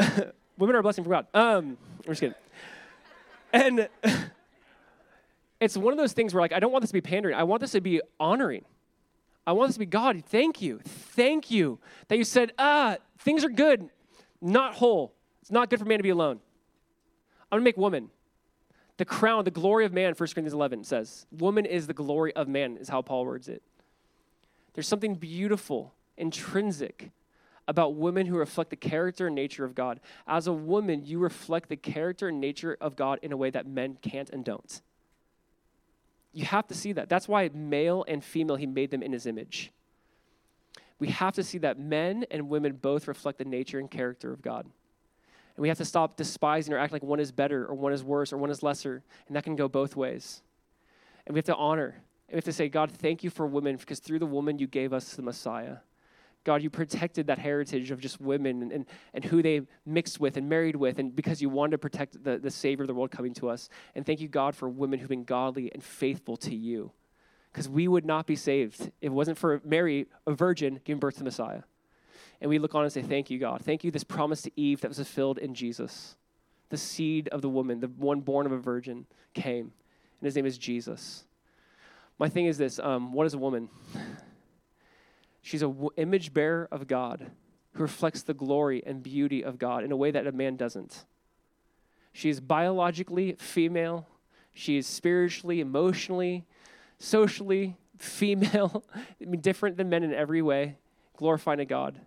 Women 0.58 0.76
are 0.76 0.80
a 0.80 0.84
blessing 0.84 1.04
from 1.04 1.12
God. 1.12 1.28
Um, 1.34 1.78
I'm 2.00 2.06
just 2.06 2.22
kidding. 2.22 2.36
And 3.54 3.90
it's 5.60 5.78
one 5.78 5.94
of 5.94 5.98
those 5.98 6.14
things 6.14 6.34
where 6.34 6.42
like 6.42 6.54
I 6.54 6.60
don't 6.60 6.72
want 6.72 6.82
this 6.82 6.90
to 6.90 6.94
be 6.94 7.02
pandering. 7.02 7.36
I 7.36 7.44
want 7.44 7.62
this 7.62 7.72
to 7.72 7.82
be 7.82 8.02
honoring. 8.20 8.66
I 9.46 9.54
want 9.54 9.70
this 9.70 9.76
to 9.76 9.80
be 9.80 9.86
God. 9.86 10.24
Thank 10.26 10.62
you, 10.62 10.80
thank 10.84 11.50
you 11.50 11.80
that 12.08 12.18
you 12.18 12.24
said, 12.24 12.54
ah, 12.60 12.98
things 13.20 13.44
are 13.44 13.50
good, 13.50 13.90
not 14.40 14.76
whole. 14.76 15.14
It's 15.42 15.52
not 15.52 15.70
good 15.70 15.80
for 15.80 15.86
man 15.86 15.98
to 15.98 16.04
be 16.04 16.10
alone. 16.10 16.40
I'm 17.52 17.58
gonna 17.58 17.64
make 17.64 17.78
woman 17.78 18.10
the 18.98 19.06
crown, 19.06 19.44
the 19.46 19.52
glory 19.52 19.84
of 19.84 19.94
man. 19.94 20.14
1 20.14 20.16
Corinthians 20.16 20.54
11 20.54 20.84
says, 20.84 21.26
"Woman 21.32 21.66
is 21.66 21.88
the 21.88 21.94
glory 21.94 22.34
of 22.36 22.48
man," 22.48 22.78
is 22.78 22.90
how 22.90 23.02
Paul 23.02 23.26
words 23.26 23.48
it. 23.50 23.64
There's 24.74 24.88
something 24.88 25.16
beautiful, 25.16 25.96
intrinsic 26.18 27.12
about 27.72 27.96
women 27.96 28.26
who 28.26 28.36
reflect 28.36 28.70
the 28.70 28.76
character 28.76 29.28
and 29.28 29.36
nature 29.36 29.64
of 29.64 29.74
God. 29.74 30.02
As 30.28 30.46
a 30.46 30.52
woman, 30.52 31.06
you 31.06 31.20
reflect 31.20 31.70
the 31.70 31.78
character 31.78 32.28
and 32.28 32.42
nature 32.42 32.78
of 32.82 32.98
God 32.98 33.18
in 33.22 33.32
a 33.32 33.38
way 33.38 33.50
that 33.50 33.66
men 33.66 33.98
can't 34.02 34.30
and 34.30 34.44
don't. 34.44 34.82
You 36.34 36.44
have 36.44 36.68
to 36.68 36.74
see 36.74 36.92
that. 36.92 37.08
That's 37.08 37.30
why 37.30 37.50
male 37.54 38.04
and 38.10 38.22
female, 38.22 38.58
he 38.58 38.66
made 38.66 38.92
them 38.92 39.02
in 39.02 39.14
his 39.14 39.26
image. 39.26 39.72
We 41.00 41.08
have 41.08 41.34
to 41.36 41.44
see 41.44 41.60
that 41.60 41.80
men 41.80 42.26
and 42.30 42.50
women 42.50 42.74
both 42.74 43.08
reflect 43.08 43.38
the 43.38 43.46
nature 43.46 43.80
and 43.80 43.90
character 43.90 44.34
of 44.34 44.42
God. 44.42 44.66
And 44.66 45.62
we 45.62 45.70
have 45.70 45.78
to 45.78 45.86
stop 45.86 46.18
despising 46.18 46.74
or 46.74 46.78
acting 46.78 46.96
like 46.96 47.04
one 47.04 47.22
is 47.22 47.32
better 47.32 47.66
or 47.66 47.74
one 47.74 47.94
is 47.94 48.04
worse 48.04 48.34
or 48.34 48.38
one 48.38 48.50
is 48.50 48.62
lesser. 48.62 49.02
And 49.28 49.38
that 49.38 49.46
can 49.46 49.56
go 49.56 49.70
both 49.70 49.96
ways. 49.96 50.42
And 51.26 51.34
we 51.34 51.38
have 51.38 51.46
to 51.46 51.56
honor. 51.56 52.04
And 52.28 52.34
we 52.34 52.36
have 52.36 52.44
to 52.44 52.54
say, 52.54 52.68
God, 52.68 52.92
thank 52.92 53.24
you 53.24 53.30
for 53.30 53.48
women 53.48 53.78
because 53.78 54.00
through 54.00 54.20
the 54.20 54.26
woman 54.26 54.60
you 54.60 54.68
gave 54.68 54.92
us 54.92 55.14
the 55.14 55.22
Messiah. 55.22 55.78
God, 56.44 56.64
you 56.64 56.70
protected 56.70 57.28
that 57.28 57.38
heritage 57.38 57.92
of 57.92 58.00
just 58.00 58.20
women 58.20 58.64
and, 58.64 58.72
and, 58.72 58.86
and 59.14 59.24
who 59.24 59.44
they 59.44 59.62
mixed 59.86 60.20
with 60.20 60.38
and 60.38 60.50
married 60.50 60.76
with, 60.76 60.98
and 60.98 61.16
because 61.16 61.42
you 61.42 61.50
wanted 61.50 61.72
to 61.72 61.78
protect 61.78 62.24
the, 62.24 62.40
the 62.40 62.50
Savior 62.50 62.84
of 62.84 62.88
the 62.88 62.96
world 62.96 63.12
coming 63.12 63.34
to 63.36 63.50
us. 63.50 63.70
And 63.94 64.06
thank 64.06 64.22
you, 64.22 64.28
God, 64.28 64.56
for 64.56 64.68
women 64.68 65.00
who've 65.00 65.10
been 65.10 65.24
godly 65.24 65.72
and 65.72 65.84
faithful 65.84 66.38
to 66.38 66.56
you. 66.56 66.92
Because 67.52 67.70
we 67.70 67.88
would 67.88 68.06
not 68.06 68.26
be 68.26 68.36
saved 68.36 68.82
if 68.82 68.92
it 69.02 69.10
wasn't 69.10 69.38
for 69.38 69.62
Mary, 69.64 70.08
a 70.26 70.32
virgin, 70.32 70.80
giving 70.84 71.00
birth 71.00 71.18
to 71.18 71.24
Messiah. 71.24 71.62
And 72.40 72.50
we 72.50 72.58
look 72.58 72.74
on 72.74 72.84
and 72.84 72.92
say, 72.92 73.04
Thank 73.04 73.30
you, 73.30 73.38
God. 73.38 73.62
Thank 73.64 73.84
you, 73.84 73.92
this 73.92 74.04
promise 74.04 74.42
to 74.44 74.52
Eve 74.56 74.82
that 74.82 74.88
was 74.88 74.98
fulfilled 74.98 75.38
in 75.38 75.54
Jesus. 75.54 76.16
The 76.70 76.78
seed 76.78 77.28
of 77.28 77.42
the 77.42 77.50
woman, 77.50 77.82
the 77.82 77.88
one 77.88 78.22
born 78.22 78.46
of 78.46 78.52
a 78.52 78.58
virgin, 78.58 79.06
came. 79.34 79.74
And 80.20 80.26
his 80.26 80.36
name 80.36 80.46
is 80.46 80.58
Jesus. 80.58 81.26
My 82.18 82.30
thing 82.30 82.46
is 82.46 82.58
this 82.58 82.80
um, 82.80 83.14
what 83.14 83.28
is 83.28 83.34
a 83.34 83.38
woman? 83.38 83.70
She's 85.42 85.62
an 85.62 85.70
w- 85.70 85.90
image 85.98 86.34
bearer 86.34 86.68
of 86.72 86.88
God 86.88 87.32
who 87.74 87.82
reflects 87.82 88.24
the 88.24 88.34
glory 88.34 88.84
and 88.86 89.02
beauty 89.02 89.44
of 89.44 89.58
God 89.58 89.84
in 89.84 89.92
a 89.92 89.96
way 89.96 90.12
that 90.12 90.28
a 90.28 90.32
man 90.32 90.56
doesn't. 90.56 91.06
She 92.14 92.30
is 92.30 92.40
biologically 92.40 93.34
female, 93.34 94.08
she 94.54 94.78
is 94.78 94.86
spiritually, 94.86 95.62
emotionally, 95.62 96.46
socially 97.00 97.78
female, 97.98 98.84
I 98.96 99.26
mean, 99.26 99.42
different 99.42 99.78
than 99.78 99.90
men 99.90 100.04
in 100.04 100.14
every 100.14 100.42
way, 100.42 100.78
glorifying 101.16 101.66
God. 101.68 102.00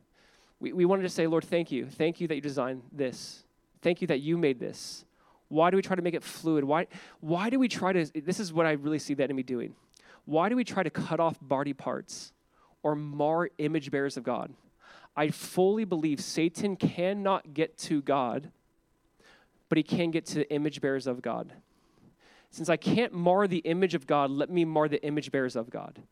We, 0.61 0.73
we 0.73 0.85
wanted 0.85 1.03
to 1.03 1.09
say, 1.09 1.27
Lord, 1.27 1.45
thank 1.45 1.73
you. 1.73 1.87
Thank 1.87 2.21
you 2.21 2.29
that 2.29 2.35
you 2.35 2.41
designed 2.41 2.83
this. 2.93 3.45
Thank 3.83 4.01
you 4.01 4.07
that 4.09 4.21
you 4.21 4.37
made 4.37 4.59
this. 4.61 5.05
Why 5.49 5.71
do 5.71 5.77
we 5.77 5.83
try 5.83 5.97
to 5.97 6.03
make 6.03 6.15
it 6.15 6.23
fluid? 6.23 6.65
Why, 6.65 6.87
why 7.21 7.51
do 7.51 7.59
we 7.59 7.69
try 7.69 7.93
to, 7.93 8.07
this 8.21 8.41
is 8.41 8.53
what 8.53 8.67
I 8.67 8.73
really 8.73 8.99
see 8.99 9.15
the 9.15 9.25
enemy 9.25 9.43
doing. 9.43 9.75
Why 10.25 10.49
do 10.49 10.57
we 10.57 10.65
try 10.65 10.83
to 10.83 10.91
cut 10.91 11.21
off 11.21 11.37
body 11.41 11.73
parts 11.73 12.33
or 12.85 12.95
mar 12.95 13.51
image 13.59 13.91
bearers 13.91 14.17
of 14.17 14.23
God? 14.23 14.55
I 15.17 15.31
fully 15.31 15.85
believe 15.85 16.21
Satan 16.21 16.77
cannot 16.77 17.55
get 17.55 17.77
to 17.79 18.03
God, 18.03 18.51
but 19.69 19.79
he 19.79 19.83
can 19.83 20.13
get 20.13 20.27
to 20.27 20.37
the 20.37 20.53
image 20.53 20.81
bearers 20.81 21.07
of 21.09 21.23
God. 21.23 21.53
Since 22.51 22.69
I 22.69 22.77
can't 22.77 23.13
mar 23.13 23.49
the 23.49 23.59
image 23.59 23.95
of 23.95 24.07
God, 24.07 24.31
let 24.31 24.51
me 24.51 24.65
mar 24.65 24.89
the 24.89 25.05
image 25.05 25.33
bearers 25.33 25.57
of 25.57 25.71
God. 25.71 26.03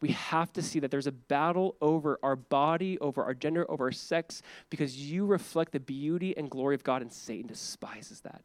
We 0.00 0.10
have 0.10 0.52
to 0.54 0.62
see 0.62 0.80
that 0.80 0.90
there's 0.90 1.06
a 1.06 1.12
battle 1.12 1.76
over 1.80 2.18
our 2.22 2.36
body, 2.36 2.98
over 2.98 3.22
our 3.22 3.32
gender, 3.32 3.70
over 3.70 3.84
our 3.86 3.92
sex, 3.92 4.42
because 4.68 4.96
you 4.98 5.24
reflect 5.24 5.72
the 5.72 5.80
beauty 5.80 6.36
and 6.36 6.50
glory 6.50 6.74
of 6.74 6.84
God, 6.84 7.00
and 7.00 7.12
Satan 7.12 7.46
despises 7.46 8.20
that. 8.20 8.42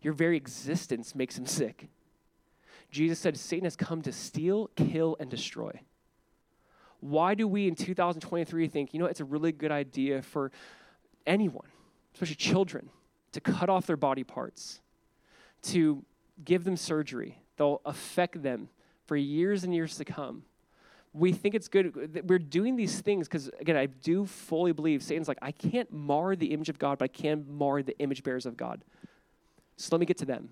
Your 0.00 0.14
very 0.14 0.36
existence 0.36 1.14
makes 1.14 1.36
him 1.36 1.46
sick. 1.46 1.88
Jesus 2.90 3.18
said, 3.18 3.36
Satan 3.36 3.64
has 3.64 3.76
come 3.76 4.00
to 4.02 4.12
steal, 4.12 4.70
kill, 4.76 5.16
and 5.20 5.30
destroy. 5.30 5.80
Why 7.00 7.34
do 7.34 7.46
we 7.46 7.68
in 7.68 7.74
2023 7.74 8.68
think, 8.68 8.92
you 8.92 9.00
know, 9.00 9.06
it's 9.06 9.20
a 9.20 9.24
really 9.24 9.52
good 9.52 9.70
idea 9.70 10.22
for 10.22 10.50
anyone, 11.26 11.68
especially 12.14 12.34
children, 12.34 12.90
to 13.32 13.40
cut 13.40 13.68
off 13.68 13.86
their 13.86 13.96
body 13.96 14.24
parts, 14.24 14.80
to 15.62 16.04
give 16.44 16.64
them 16.64 16.76
surgery. 16.76 17.38
They'll 17.56 17.80
affect 17.84 18.42
them 18.42 18.68
for 19.06 19.16
years 19.16 19.64
and 19.64 19.74
years 19.74 19.96
to 19.96 20.04
come. 20.04 20.42
We 21.12 21.32
think 21.32 21.54
it's 21.54 21.68
good. 21.68 22.22
We're 22.28 22.38
doing 22.38 22.76
these 22.76 23.00
things 23.00 23.26
because, 23.26 23.48
again, 23.60 23.76
I 23.76 23.86
do 23.86 24.26
fully 24.26 24.72
believe 24.72 25.02
Satan's 25.02 25.28
like, 25.28 25.38
I 25.40 25.52
can't 25.52 25.90
mar 25.92 26.36
the 26.36 26.52
image 26.52 26.68
of 26.68 26.78
God, 26.78 26.98
but 26.98 27.04
I 27.04 27.08
can 27.08 27.44
mar 27.48 27.82
the 27.82 27.98
image 27.98 28.22
bearers 28.22 28.46
of 28.46 28.56
God. 28.56 28.84
So 29.76 29.88
let 29.92 30.00
me 30.00 30.06
get 30.06 30.18
to 30.18 30.26
them. 30.26 30.50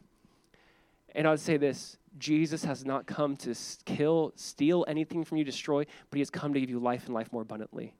And 1.14 1.26
I 1.26 1.30
would 1.30 1.40
say 1.40 1.57
this 1.57 1.99
Jesus 2.19 2.64
has 2.64 2.85
not 2.85 3.07
come 3.07 3.37
to 3.39 3.55
kill, 3.85 4.33
steal 4.37 4.85
anything 4.89 5.25
from 5.25 5.39
you, 5.39 5.45
destroy, 5.45 5.85
but 6.11 6.17
he 6.17 6.21
has 6.21 6.31
come 6.31 6.55
to 6.55 6.61
give 6.61 6.71
you 6.71 6.79
life 6.79 7.07
and 7.07 7.14
life 7.14 7.33
more 7.33 7.43
abundantly. 7.43 7.95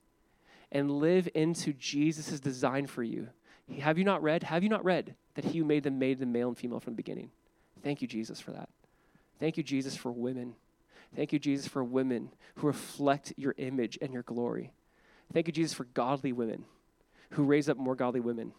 And 0.73 0.91
live 0.91 1.29
into 1.35 1.73
Jesus' 1.73 2.41
design 2.41 2.87
for 2.87 3.03
you. 3.03 3.29
Have 3.81 3.99
you 3.99 4.05
not 4.05 4.23
read? 4.23 4.43
Have 4.45 4.63
you 4.63 4.69
not 4.69 4.85
read 4.85 5.15
that 5.35 5.45
he 5.45 5.59
who 5.59 5.65
made 5.65 5.83
them 5.83 5.99
made 5.99 6.19
them 6.19 6.33
male 6.33 6.49
and 6.49 6.59
female 6.59 6.81
from 6.81 6.95
the 6.95 6.97
beginning? 6.97 7.31
Thank 7.83 8.03
you, 8.03 8.09
Jesus, 8.09 8.41
for 8.41 8.53
that. 8.53 8.69
Thank 9.39 9.57
you, 9.57 9.63
Jesus, 9.63 9.97
for 9.97 10.11
women. 10.11 10.55
Thank 11.15 11.33
you, 11.33 11.39
Jesus, 11.39 11.67
for 11.67 11.85
women 11.85 12.31
who 12.57 12.67
reflect 12.67 13.33
your 13.37 13.55
image 13.59 13.99
and 14.01 14.13
your 14.13 14.23
glory. 14.23 14.73
Thank 15.33 15.47
you, 15.47 15.53
Jesus, 15.53 15.73
for 15.73 15.85
godly 15.85 16.33
women 16.33 16.65
who 17.31 17.45
raise 17.45 17.69
up 17.69 17.77
more 17.77 17.95
godly 17.95 18.21
women. 18.21 18.53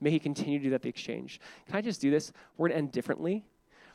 May 0.00 0.10
He 0.10 0.18
continue 0.18 0.58
to 0.58 0.64
do 0.64 0.70
that 0.70 0.82
the 0.82 0.88
exchange. 0.88 1.40
Can 1.66 1.76
I 1.76 1.80
just 1.80 2.00
do 2.00 2.10
this? 2.10 2.32
We're 2.56 2.68
going 2.68 2.76
to 2.76 2.78
end 2.78 2.92
differently. 2.92 3.44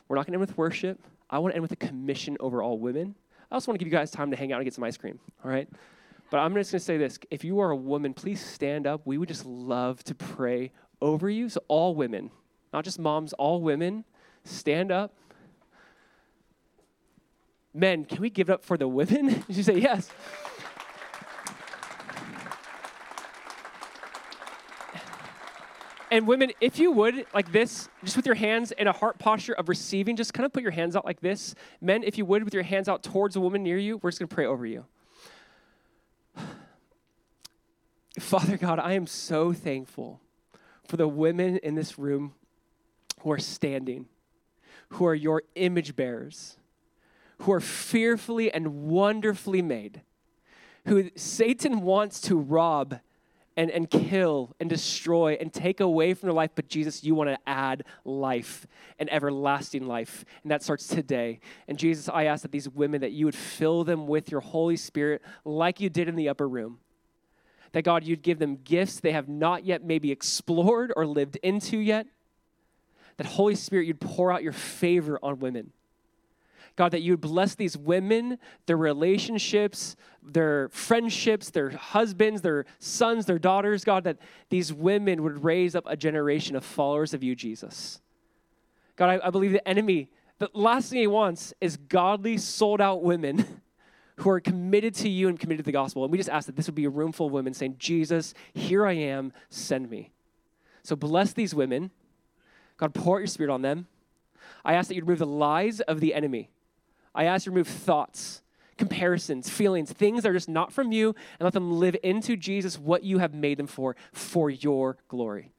We're 0.08 0.16
not 0.16 0.26
going 0.26 0.32
to 0.32 0.40
end 0.40 0.48
with 0.48 0.58
worship. 0.58 1.00
I 1.30 1.38
want 1.38 1.52
to 1.52 1.56
end 1.56 1.62
with 1.62 1.72
a 1.72 1.76
commission 1.76 2.36
over 2.40 2.62
all 2.62 2.78
women. 2.78 3.14
I 3.50 3.54
also 3.54 3.70
want 3.70 3.78
to 3.78 3.84
give 3.84 3.92
you 3.92 3.98
guys 3.98 4.10
time 4.10 4.30
to 4.30 4.36
hang 4.36 4.52
out 4.52 4.58
and 4.58 4.64
get 4.64 4.74
some 4.74 4.84
ice 4.84 4.96
cream, 4.96 5.18
all 5.44 5.50
right? 5.50 5.68
But 6.30 6.38
I'm 6.38 6.54
just 6.54 6.72
going 6.72 6.80
to 6.80 6.84
say 6.84 6.98
this. 6.98 7.18
If 7.30 7.44
you 7.44 7.60
are 7.60 7.70
a 7.70 7.76
woman, 7.76 8.14
please 8.14 8.44
stand 8.44 8.86
up. 8.86 9.02
We 9.04 9.18
would 9.18 9.28
just 9.28 9.46
love 9.46 10.02
to 10.04 10.14
pray 10.14 10.72
over 11.00 11.30
you. 11.30 11.48
So, 11.48 11.62
all 11.68 11.94
women, 11.94 12.30
not 12.72 12.84
just 12.84 12.98
moms, 12.98 13.32
all 13.34 13.60
women, 13.60 14.04
stand 14.44 14.90
up. 14.90 15.14
Men, 17.72 18.04
can 18.04 18.20
we 18.20 18.30
give 18.30 18.48
it 18.48 18.52
up 18.52 18.64
for 18.64 18.76
the 18.76 18.88
women? 18.88 19.44
you 19.48 19.62
say 19.62 19.78
yes. 19.78 20.10
And 26.14 26.28
women, 26.28 26.52
if 26.60 26.78
you 26.78 26.92
would, 26.92 27.26
like 27.34 27.50
this, 27.50 27.88
just 28.04 28.16
with 28.16 28.24
your 28.24 28.36
hands 28.36 28.70
in 28.70 28.86
a 28.86 28.92
heart 28.92 29.18
posture 29.18 29.54
of 29.54 29.68
receiving, 29.68 30.14
just 30.14 30.32
kind 30.32 30.46
of 30.46 30.52
put 30.52 30.62
your 30.62 30.70
hands 30.70 30.94
out 30.94 31.04
like 31.04 31.18
this. 31.18 31.56
Men, 31.80 32.04
if 32.04 32.16
you 32.16 32.24
would, 32.24 32.44
with 32.44 32.54
your 32.54 32.62
hands 32.62 32.88
out 32.88 33.02
towards 33.02 33.34
a 33.34 33.40
woman 33.40 33.64
near 33.64 33.78
you, 33.78 33.96
we're 33.96 34.10
just 34.10 34.20
going 34.20 34.28
to 34.28 34.34
pray 34.34 34.46
over 34.46 34.64
you. 34.64 34.84
Father 38.20 38.56
God, 38.56 38.78
I 38.78 38.92
am 38.92 39.08
so 39.08 39.52
thankful 39.52 40.20
for 40.86 40.96
the 40.96 41.08
women 41.08 41.56
in 41.56 41.74
this 41.74 41.98
room 41.98 42.34
who 43.22 43.32
are 43.32 43.38
standing 43.40 44.06
who 44.90 45.06
are 45.06 45.14
your 45.16 45.42
image 45.56 45.96
bearers, 45.96 46.58
who 47.38 47.50
are 47.50 47.58
fearfully 47.60 48.52
and 48.52 48.84
wonderfully 48.84 49.62
made, 49.62 50.02
who 50.86 51.10
Satan 51.16 51.80
wants 51.80 52.20
to 52.20 52.38
rob 52.38 53.00
and, 53.56 53.70
and 53.70 53.88
kill 53.88 54.54
and 54.58 54.68
destroy 54.68 55.36
and 55.40 55.52
take 55.52 55.80
away 55.80 56.14
from 56.14 56.28
their 56.28 56.34
life, 56.34 56.50
but 56.54 56.68
Jesus, 56.68 57.04
you 57.04 57.14
want 57.14 57.30
to 57.30 57.38
add 57.46 57.84
life 58.04 58.66
and 58.98 59.12
everlasting 59.12 59.86
life. 59.86 60.24
And 60.42 60.50
that 60.50 60.62
starts 60.62 60.86
today. 60.86 61.40
And 61.68 61.78
Jesus, 61.78 62.08
I 62.08 62.24
ask 62.24 62.42
that 62.42 62.52
these 62.52 62.68
women, 62.68 63.00
that 63.00 63.12
you 63.12 63.26
would 63.26 63.34
fill 63.34 63.84
them 63.84 64.06
with 64.06 64.30
your 64.30 64.40
Holy 64.40 64.76
Spirit 64.76 65.22
like 65.44 65.80
you 65.80 65.88
did 65.88 66.08
in 66.08 66.16
the 66.16 66.28
upper 66.28 66.48
room. 66.48 66.78
That 67.72 67.82
God, 67.82 68.04
you'd 68.04 68.22
give 68.22 68.38
them 68.38 68.56
gifts 68.56 69.00
they 69.00 69.12
have 69.12 69.28
not 69.28 69.64
yet 69.64 69.84
maybe 69.84 70.12
explored 70.12 70.92
or 70.96 71.06
lived 71.06 71.36
into 71.42 71.78
yet 71.78 72.06
that 73.16 73.26
Holy 73.26 73.54
Spirit, 73.54 73.86
you'd 73.86 74.00
pour 74.00 74.32
out 74.32 74.42
your 74.42 74.52
favor 74.52 75.18
on 75.22 75.38
women. 75.38 75.72
God, 76.76 76.90
that 76.90 77.02
you 77.02 77.12
would 77.12 77.20
bless 77.20 77.54
these 77.54 77.76
women, 77.76 78.38
their 78.66 78.76
relationships, 78.76 79.94
their 80.22 80.68
friendships, 80.70 81.50
their 81.50 81.70
husbands, 81.70 82.42
their 82.42 82.66
sons, 82.80 83.26
their 83.26 83.38
daughters. 83.38 83.84
God, 83.84 84.04
that 84.04 84.18
these 84.50 84.72
women 84.72 85.22
would 85.22 85.44
raise 85.44 85.76
up 85.76 85.84
a 85.86 85.96
generation 85.96 86.56
of 86.56 86.64
followers 86.64 87.14
of 87.14 87.22
you, 87.22 87.36
Jesus. 87.36 88.00
God, 88.96 89.10
I, 89.10 89.28
I 89.28 89.30
believe 89.30 89.52
the 89.52 89.66
enemy, 89.68 90.08
the 90.38 90.50
last 90.52 90.90
thing 90.90 90.98
he 90.98 91.06
wants 91.06 91.54
is 91.60 91.76
godly, 91.76 92.38
sold 92.38 92.80
out 92.80 93.02
women 93.02 93.60
who 94.16 94.30
are 94.30 94.40
committed 94.40 94.94
to 94.94 95.08
you 95.08 95.28
and 95.28 95.38
committed 95.38 95.64
to 95.64 95.68
the 95.68 95.72
gospel. 95.72 96.02
And 96.02 96.10
we 96.10 96.18
just 96.18 96.30
ask 96.30 96.46
that 96.46 96.56
this 96.56 96.66
would 96.66 96.74
be 96.74 96.84
a 96.86 96.90
room 96.90 97.12
full 97.12 97.26
of 97.26 97.32
women 97.32 97.54
saying, 97.54 97.76
Jesus, 97.78 98.34
here 98.52 98.84
I 98.84 98.92
am, 98.92 99.32
send 99.48 99.90
me. 99.90 100.10
So 100.82 100.96
bless 100.96 101.32
these 101.32 101.54
women. 101.54 101.92
God, 102.76 102.94
pour 102.94 103.16
out 103.16 103.20
your 103.20 103.26
spirit 103.28 103.52
on 103.52 103.62
them. 103.62 103.86
I 104.64 104.74
ask 104.74 104.88
that 104.88 104.94
you 104.94 105.02
remove 105.02 105.20
the 105.20 105.26
lies 105.26 105.80
of 105.80 106.00
the 106.00 106.14
enemy. 106.14 106.50
I 107.14 107.24
ask 107.24 107.46
you 107.46 107.50
to 107.50 107.54
remove 107.54 107.68
thoughts, 107.68 108.42
comparisons, 108.76 109.48
feelings, 109.48 109.92
things 109.92 110.22
that 110.22 110.30
are 110.30 110.34
just 110.34 110.48
not 110.48 110.72
from 110.72 110.92
you, 110.92 111.14
and 111.38 111.44
let 111.44 111.52
them 111.52 111.72
live 111.72 111.96
into 112.02 112.36
Jesus 112.36 112.78
what 112.78 113.04
you 113.04 113.18
have 113.18 113.34
made 113.34 113.58
them 113.58 113.66
for, 113.66 113.96
for 114.12 114.50
your 114.50 114.96
glory. 115.08 115.50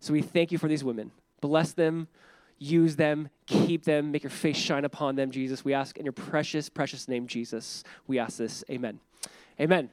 So 0.00 0.12
we 0.12 0.22
thank 0.22 0.52
you 0.52 0.58
for 0.58 0.68
these 0.68 0.84
women. 0.84 1.10
Bless 1.40 1.72
them, 1.72 2.08
use 2.58 2.96
them, 2.96 3.28
keep 3.46 3.84
them, 3.84 4.12
make 4.12 4.22
your 4.22 4.30
face 4.30 4.56
shine 4.56 4.84
upon 4.84 5.16
them, 5.16 5.30
Jesus. 5.30 5.64
We 5.64 5.74
ask 5.74 5.96
in 5.96 6.04
your 6.04 6.12
precious, 6.12 6.68
precious 6.68 7.08
name, 7.08 7.26
Jesus. 7.26 7.82
We 8.06 8.18
ask 8.18 8.38
this. 8.38 8.64
Amen. 8.70 9.00
Amen. 9.60 9.90